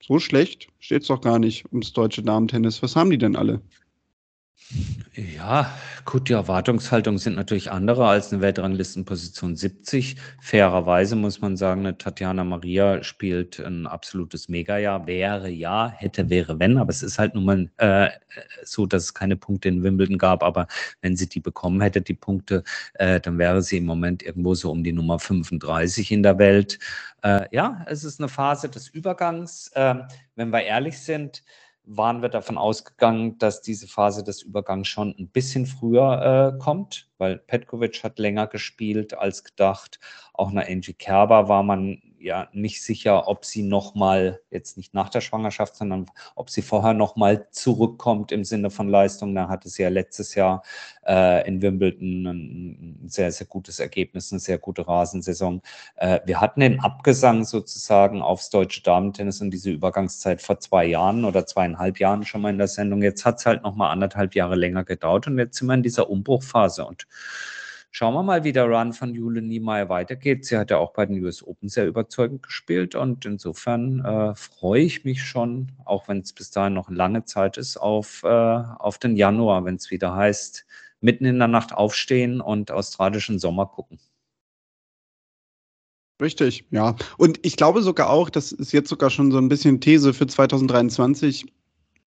so 0.01 0.19
schlecht 0.19 0.67
steht 0.79 1.03
es 1.03 1.07
doch 1.07 1.21
gar 1.21 1.39
nicht 1.39 1.65
ums 1.71 1.93
deutsche 1.93 2.23
Damentennis. 2.23 2.81
Was 2.83 2.95
haben 2.95 3.09
die 3.09 3.17
denn 3.17 3.35
alle? 3.35 3.61
Ja, 5.13 5.69
gut, 6.05 6.29
die 6.29 6.33
Erwartungshaltungen 6.33 7.17
sind 7.17 7.35
natürlich 7.35 7.69
andere 7.69 8.07
als 8.07 8.31
eine 8.31 8.41
Weltranglistenposition 8.41 9.57
70. 9.57 10.15
Fairerweise 10.39 11.17
muss 11.17 11.41
man 11.41 11.57
sagen, 11.57 11.81
eine 11.81 11.97
Tatjana 11.97 12.45
Maria 12.45 13.03
spielt 13.03 13.59
ein 13.59 13.87
absolutes 13.87 14.47
Megajahr. 14.47 15.07
Wäre 15.07 15.49
ja, 15.49 15.89
hätte, 15.89 16.29
wäre, 16.29 16.59
wenn. 16.59 16.77
Aber 16.77 16.91
es 16.91 17.03
ist 17.03 17.19
halt 17.19 17.35
nun 17.35 17.43
mal 17.43 17.69
äh, 17.77 18.09
so, 18.63 18.85
dass 18.85 19.03
es 19.03 19.13
keine 19.13 19.35
Punkte 19.35 19.67
in 19.67 19.83
Wimbledon 19.83 20.17
gab. 20.17 20.43
Aber 20.43 20.67
wenn 21.01 21.17
sie 21.17 21.27
die 21.27 21.41
bekommen 21.41 21.81
hätte, 21.81 22.01
die 22.01 22.13
Punkte, 22.13 22.63
äh, 22.93 23.19
dann 23.19 23.37
wäre 23.37 23.61
sie 23.61 23.79
im 23.79 23.85
Moment 23.85 24.23
irgendwo 24.23 24.55
so 24.55 24.71
um 24.71 24.81
die 24.81 24.93
Nummer 24.93 25.19
35 25.19 26.11
in 26.11 26.23
der 26.23 26.37
Welt. 26.37 26.79
Äh, 27.21 27.47
ja, 27.51 27.85
es 27.89 28.05
ist 28.05 28.21
eine 28.21 28.29
Phase 28.29 28.69
des 28.69 28.87
Übergangs. 28.87 29.71
Ähm, 29.75 30.03
wenn 30.35 30.51
wir 30.51 30.63
ehrlich 30.63 30.99
sind, 30.99 31.43
waren 31.83 32.21
wir 32.21 32.29
davon 32.29 32.57
ausgegangen, 32.57 33.37
dass 33.37 33.61
diese 33.61 33.87
Phase 33.87 34.23
des 34.23 34.41
Übergangs 34.41 34.87
schon 34.87 35.15
ein 35.17 35.29
bisschen 35.29 35.65
früher 35.65 36.53
äh, 36.55 36.59
kommt, 36.59 37.09
weil 37.17 37.37
Petkovic 37.37 38.03
hat 38.03 38.19
länger 38.19 38.47
gespielt 38.47 39.13
als 39.13 39.43
gedacht. 39.43 39.99
Auch 40.33 40.51
nach 40.51 40.67
Angie 40.67 40.93
Kerber 40.93 41.49
war 41.49 41.63
man 41.63 42.01
ja 42.23 42.47
nicht 42.53 42.81
sicher, 42.81 43.27
ob 43.27 43.45
sie 43.45 43.63
nochmal, 43.63 44.41
jetzt 44.49 44.77
nicht 44.77 44.93
nach 44.93 45.09
der 45.09 45.21
Schwangerschaft, 45.21 45.75
sondern 45.75 46.05
ob 46.35 46.49
sie 46.49 46.61
vorher 46.61 46.93
nochmal 46.93 47.47
zurückkommt 47.51 48.31
im 48.31 48.43
Sinne 48.43 48.69
von 48.69 48.87
Leistung. 48.87 49.35
Da 49.35 49.49
hatte 49.49 49.69
sie 49.69 49.83
ja 49.83 49.89
letztes 49.89 50.35
Jahr 50.35 50.63
äh, 51.05 51.47
in 51.47 51.61
Wimbledon 51.61 52.25
ein 52.25 52.99
sehr, 53.07 53.31
sehr 53.31 53.47
gutes 53.47 53.79
Ergebnis, 53.79 54.31
eine 54.31 54.39
sehr 54.39 54.57
gute 54.57 54.87
Rasensaison. 54.87 55.61
Äh, 55.95 56.19
wir 56.25 56.41
hatten 56.41 56.59
den 56.59 56.79
Abgesang 56.79 57.43
sozusagen 57.43 58.21
aufs 58.21 58.49
deutsche 58.49 58.83
Damentennis 58.83 59.41
und 59.41 59.51
diese 59.51 59.71
Übergangszeit 59.71 60.41
vor 60.41 60.59
zwei 60.59 60.85
Jahren 60.85 61.25
oder 61.25 61.45
zweieinhalb 61.45 61.99
Jahren 61.99 62.25
schon 62.25 62.41
mal 62.41 62.49
in 62.49 62.57
der 62.57 62.67
Sendung. 62.67 63.01
Jetzt 63.03 63.25
hat 63.25 63.39
es 63.39 63.45
halt 63.45 63.63
nochmal 63.63 63.91
anderthalb 63.91 64.35
Jahre 64.35 64.55
länger 64.55 64.83
gedauert 64.83 65.27
und 65.27 65.37
jetzt 65.37 65.57
sind 65.57 65.67
wir 65.67 65.73
in 65.73 65.83
dieser 65.83 66.09
Umbruchphase 66.09 66.85
und 66.85 67.07
Schauen 67.93 68.13
wir 68.13 68.23
mal, 68.23 68.45
wie 68.45 68.53
der 68.53 68.69
Run 68.69 68.93
von 68.93 69.13
Jule 69.13 69.41
Niemeyer 69.41 69.89
weitergeht. 69.89 70.45
Sie 70.45 70.57
hat 70.57 70.71
ja 70.71 70.77
auch 70.77 70.93
bei 70.93 71.05
den 71.05 71.21
US 71.21 71.45
Open 71.45 71.67
sehr 71.67 71.85
überzeugend 71.85 72.41
gespielt 72.41 72.95
und 72.95 73.25
insofern 73.25 73.99
äh, 74.05 74.33
freue 74.33 74.81
ich 74.81 75.03
mich 75.03 75.21
schon, 75.23 75.73
auch 75.83 76.07
wenn 76.07 76.19
es 76.19 76.31
bis 76.31 76.51
dahin 76.51 76.73
noch 76.73 76.89
lange 76.89 77.25
Zeit 77.25 77.57
ist, 77.57 77.75
auf, 77.75 78.23
äh, 78.23 78.27
auf 78.27 78.97
den 78.97 79.17
Januar, 79.17 79.65
wenn 79.65 79.75
es 79.75 79.91
wieder 79.91 80.15
heißt, 80.15 80.65
mitten 81.01 81.25
in 81.25 81.37
der 81.37 81.49
Nacht 81.49 81.73
aufstehen 81.73 82.39
und 82.39 82.71
australischen 82.71 83.39
Sommer 83.39 83.65
gucken. 83.65 83.99
Richtig, 86.21 86.65
ja. 86.71 86.95
Und 87.17 87.39
ich 87.45 87.57
glaube 87.57 87.81
sogar 87.81 88.09
auch, 88.09 88.29
das 88.29 88.53
ist 88.53 88.71
jetzt 88.71 88.89
sogar 88.89 89.09
schon 89.09 89.31
so 89.31 89.37
ein 89.37 89.49
bisschen 89.49 89.81
These 89.81 90.13
für 90.13 90.27
2023 90.27 91.51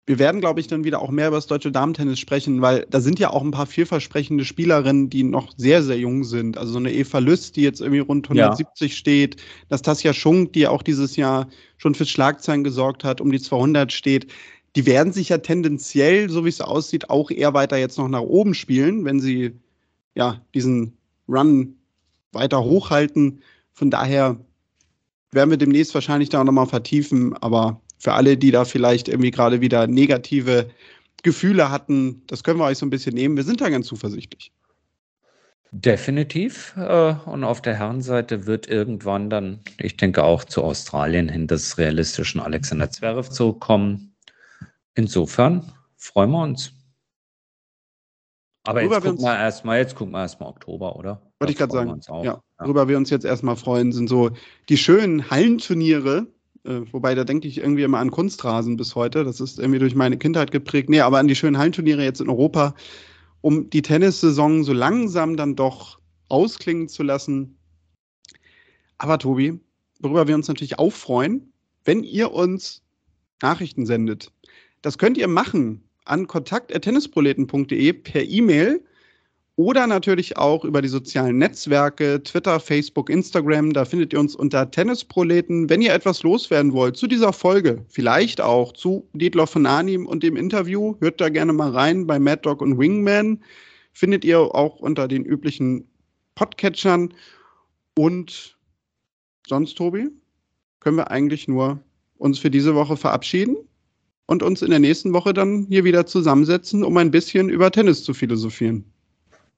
wir 0.08 0.18
werden, 0.18 0.42
glaube 0.42 0.60
ich, 0.60 0.68
dann 0.68 0.84
wieder 0.84 1.02
auch 1.02 1.12
mehr 1.12 1.28
über 1.28 1.38
das 1.38 1.46
deutsche 1.46 1.72
Damentennis 1.72 2.20
sprechen, 2.20 2.62
weil 2.62 2.88
da 2.90 3.02
sind 3.02 3.20
ja 3.20 3.30
auch 3.30 3.44
ein 3.44 3.52
paar 3.52 3.68
vielversprechende 3.68 4.46
Spielerinnen, 4.46 5.10
die 5.10 5.24
noch 5.24 5.54
sehr, 5.58 5.84
sehr 5.84 6.00
jung 6.00 6.24
sind. 6.24 6.58
Also 6.58 6.74
so 6.74 6.80
eine 6.80 6.92
Eva 6.92 7.20
Lüst, 7.20 7.56
die 7.56 7.62
jetzt 7.62 7.82
irgendwie 7.82 8.00
rund 8.00 8.26
170 8.26 8.92
ja. 8.92 8.98
steht, 8.98 9.38
Nastasia 9.70 10.14
Schunk, 10.14 10.54
die 10.54 10.68
auch 10.68 10.82
dieses 10.82 11.16
Jahr 11.18 11.48
schon 11.78 11.94
fürs 11.94 12.10
Schlagzeilen 12.10 12.64
gesorgt 12.64 13.04
hat, 13.04 13.22
um 13.22 13.32
die 13.32 13.40
200 13.40 13.92
steht. 13.92 14.32
Die 14.76 14.86
werden 14.86 15.14
sich 15.14 15.30
ja 15.30 15.38
tendenziell, 15.38 16.30
so 16.30 16.46
wie 16.46 16.50
es 16.50 16.62
aussieht, 16.62 17.10
auch 17.10 17.30
eher 17.30 17.54
weiter 17.54 17.78
jetzt 17.78 17.98
noch 17.98 18.08
nach 18.08 18.22
oben 18.22 18.56
spielen, 18.56 19.06
wenn 19.06 19.20
sie 19.20 19.52
ja 20.16 20.42
diesen 20.56 20.98
Run 21.28 21.76
weiter 22.32 22.64
hochhalten. 22.64 23.42
Von 23.72 23.92
daher 23.92 24.40
werden 25.32 25.52
wir 25.52 25.58
demnächst 25.58 25.94
wahrscheinlich 25.94 26.30
da 26.30 26.42
auch 26.42 26.46
nochmal 26.46 26.68
vertiefen, 26.68 27.36
aber 27.38 27.82
für 28.02 28.14
alle, 28.14 28.36
die 28.36 28.50
da 28.50 28.66
vielleicht 28.66 29.08
irgendwie 29.08 29.30
gerade 29.30 29.62
wieder 29.62 29.86
negative 29.86 30.72
Gefühle 31.22 31.70
hatten, 31.70 32.24
das 32.26 32.44
können 32.44 32.60
wir 32.60 32.66
euch 32.66 32.80
so 32.80 32.86
ein 32.86 32.90
bisschen 32.90 33.14
nehmen. 33.14 33.38
Wir 33.38 33.44
sind 33.44 33.62
da 33.62 33.70
ganz 33.70 33.86
zuversichtlich. 33.86 34.52
Definitiv. 35.70 36.74
Äh, 36.78 37.14
und 37.26 37.44
auf 37.44 37.62
der 37.62 37.76
Herrenseite 37.76 38.48
wird 38.48 38.68
irgendwann 38.68 39.30
dann, 39.30 39.60
ich 39.78 39.98
denke 39.98 40.24
auch 40.24 40.44
zu 40.44 40.64
Australien 40.64 41.30
hin, 41.30 41.46
des 41.46 41.78
realistischen 41.78 42.42
Alexander 42.42 42.90
Zverev 42.90 43.30
zurückkommen. 43.30 44.16
Insofern 44.96 45.72
freuen 45.96 46.32
wir 46.32 46.42
uns. 46.42 46.74
Aber 48.64 48.82
jetzt 48.82 49.02
gucken, 49.02 49.20
wir 49.20 49.38
erstmal, 49.38 49.78
jetzt 49.78 49.96
gucken 49.96 50.14
wir 50.14 50.22
erstmal 50.22 50.50
Oktober, 50.50 50.96
oder? 50.96 51.22
Wollte 51.40 51.52
ich 51.52 51.58
gerade 51.58 51.72
sagen. 51.72 52.02
Ja, 52.10 52.24
ja. 52.24 52.42
Worüber 52.58 52.88
wir 52.88 52.98
uns 52.98 53.12
jetzt 53.12 53.26
erstmal 53.26 53.56
freuen, 53.56 53.92
sind 53.92 54.08
so 54.08 54.32
die 54.70 54.78
schönen 54.78 55.30
Hallenturniere, 55.30 56.28
äh, 56.64 56.82
wobei, 56.92 57.16
da 57.16 57.24
denke 57.24 57.48
ich 57.48 57.58
irgendwie 57.58 57.84
immer 57.84 58.00
an 58.00 58.12
Kunstrasen 58.12 58.78
bis 58.78 58.96
heute. 58.96 59.24
Das 59.24 59.40
ist 59.40 59.60
irgendwie 59.60 59.80
durch 59.80 59.96
meine 59.96 60.18
Kindheit 60.18 60.52
geprägt. 60.52 60.90
Nee, 60.90 61.02
aber 61.02 61.20
an 61.20 61.28
die 61.28 61.36
schönen 61.36 61.58
Hallenturniere 61.58 62.04
jetzt 62.04 62.22
in 62.22 62.30
Europa, 62.30 62.76
um 63.42 63.70
die 63.70 63.82
Tennissaison 63.82 64.64
so 64.64 64.74
langsam 64.74 65.38
dann 65.38 65.56
doch 65.56 66.00
ausklingen 66.30 66.88
zu 66.88 67.04
lassen. 67.04 67.58
Aber 68.98 69.18
Tobi, 69.18 69.60
worüber 70.00 70.28
wir 70.28 70.36
uns 70.36 70.48
natürlich 70.48 70.78
auch 70.78 70.94
freuen, 70.94 71.52
wenn 71.84 72.04
ihr 72.04 72.32
uns 72.32 72.84
Nachrichten 73.42 73.86
sendet. 73.86 74.32
Das 74.84 74.98
könnt 74.98 75.18
ihr 75.18 75.28
machen 75.28 75.84
an 76.06 76.28
kontakt.tennisproleten.de 76.28 77.94
per 77.94 78.24
E-Mail 78.24 78.84
oder 79.58 79.86
natürlich 79.86 80.38
auch 80.38 80.64
über 80.64 80.82
die 80.82 80.88
sozialen 80.88 81.38
Netzwerke, 81.38 82.24
Twitter, 82.24 82.60
Facebook, 82.60 83.10
Instagram. 83.10 83.74
Da 83.74 83.86
findet 83.86 84.14
ihr 84.14 84.20
uns 84.20 84.36
unter 84.36 84.72
Tennisproleten. 84.72 85.70
Wenn 85.70 85.82
ihr 85.82 85.94
etwas 85.94 86.24
loswerden 86.24 86.74
wollt 86.74 86.98
zu 86.98 87.08
dieser 87.08 87.34
Folge, 87.34 87.86
vielleicht 87.90 88.42
auch 88.42 88.74
zu 88.74 89.08
Dietloff 89.14 89.52
von 89.52 89.66
Arnim 89.66 90.06
und 90.06 90.24
dem 90.24 90.36
Interview, 90.36 90.96
hört 91.00 91.20
da 91.20 91.30
gerne 91.30 91.54
mal 91.54 91.72
rein 91.72 92.08
bei 92.08 92.18
Mad 92.18 92.42
Dog 92.44 92.62
und 92.62 92.80
Wingman. 92.80 93.44
Findet 93.94 94.24
ihr 94.24 94.40
auch 94.40 94.80
unter 94.80 95.08
den 95.08 95.26
üblichen 95.26 95.88
Podcatchern. 96.36 97.14
Und 97.98 98.58
sonst, 99.48 99.76
Tobi, 99.76 100.08
können 100.80 100.98
wir 100.98 101.12
eigentlich 101.12 101.48
nur 101.48 101.80
uns 102.18 102.40
für 102.40 102.50
diese 102.50 102.74
Woche 102.74 102.96
verabschieden 102.96 103.58
und 104.28 104.44
uns 104.44 104.62
in 104.62 104.70
der 104.70 104.80
nächsten 104.80 105.12
Woche 105.12 105.34
dann 105.34 105.66
hier 105.68 105.84
wieder 105.84 106.06
zusammensetzen, 106.06 106.84
um 106.84 106.96
ein 106.98 107.12
bisschen 107.12 107.50
über 107.50 107.70
Tennis 107.70 108.04
zu 108.04 108.14
philosophieren. 108.14 108.86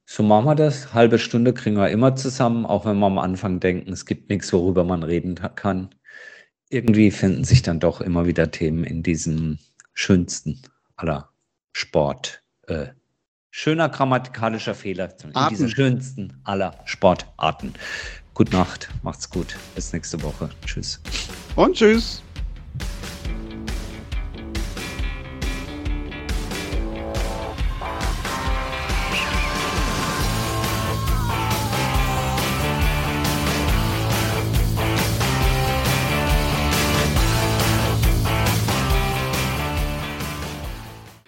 So 0.06 0.22
machen 0.22 0.44
wir 0.46 0.54
das. 0.54 0.92
Halbe 0.92 1.18
Stunde 1.18 1.54
kriegen 1.54 1.76
wir 1.76 1.90
immer 1.90 2.14
zusammen, 2.16 2.66
auch 2.66 2.84
wenn 2.84 2.98
wir 2.98 3.06
am 3.06 3.18
Anfang 3.18 3.60
denken, 3.60 3.92
es 3.92 4.06
gibt 4.06 4.28
nichts, 4.28 4.52
worüber 4.52 4.84
man 4.84 5.02
reden 5.02 5.34
kann. 5.54 5.94
Irgendwie 6.68 7.10
finden 7.10 7.44
sich 7.44 7.62
dann 7.62 7.80
doch 7.80 8.00
immer 8.00 8.26
wieder 8.26 8.50
Themen 8.50 8.84
in 8.84 9.02
diesem 9.02 9.58
schönsten 9.92 10.60
aller 10.96 11.30
Sport. 11.72 12.42
Äh, 12.66 12.88
schöner 13.50 13.88
grammatikalischer 13.88 14.74
Fehler. 14.74 15.14
In 15.22 15.34
Arten. 15.34 15.54
dieser 15.54 15.68
schönsten 15.68 16.40
aller 16.44 16.74
Sportarten. 16.84 17.74
Gute 18.34 18.52
Nacht, 18.52 18.88
macht's 19.02 19.30
gut. 19.30 19.56
Bis 19.74 19.92
nächste 19.92 20.20
Woche. 20.22 20.50
Tschüss. 20.66 21.00
Und 21.54 21.76
tschüss. 21.76 22.23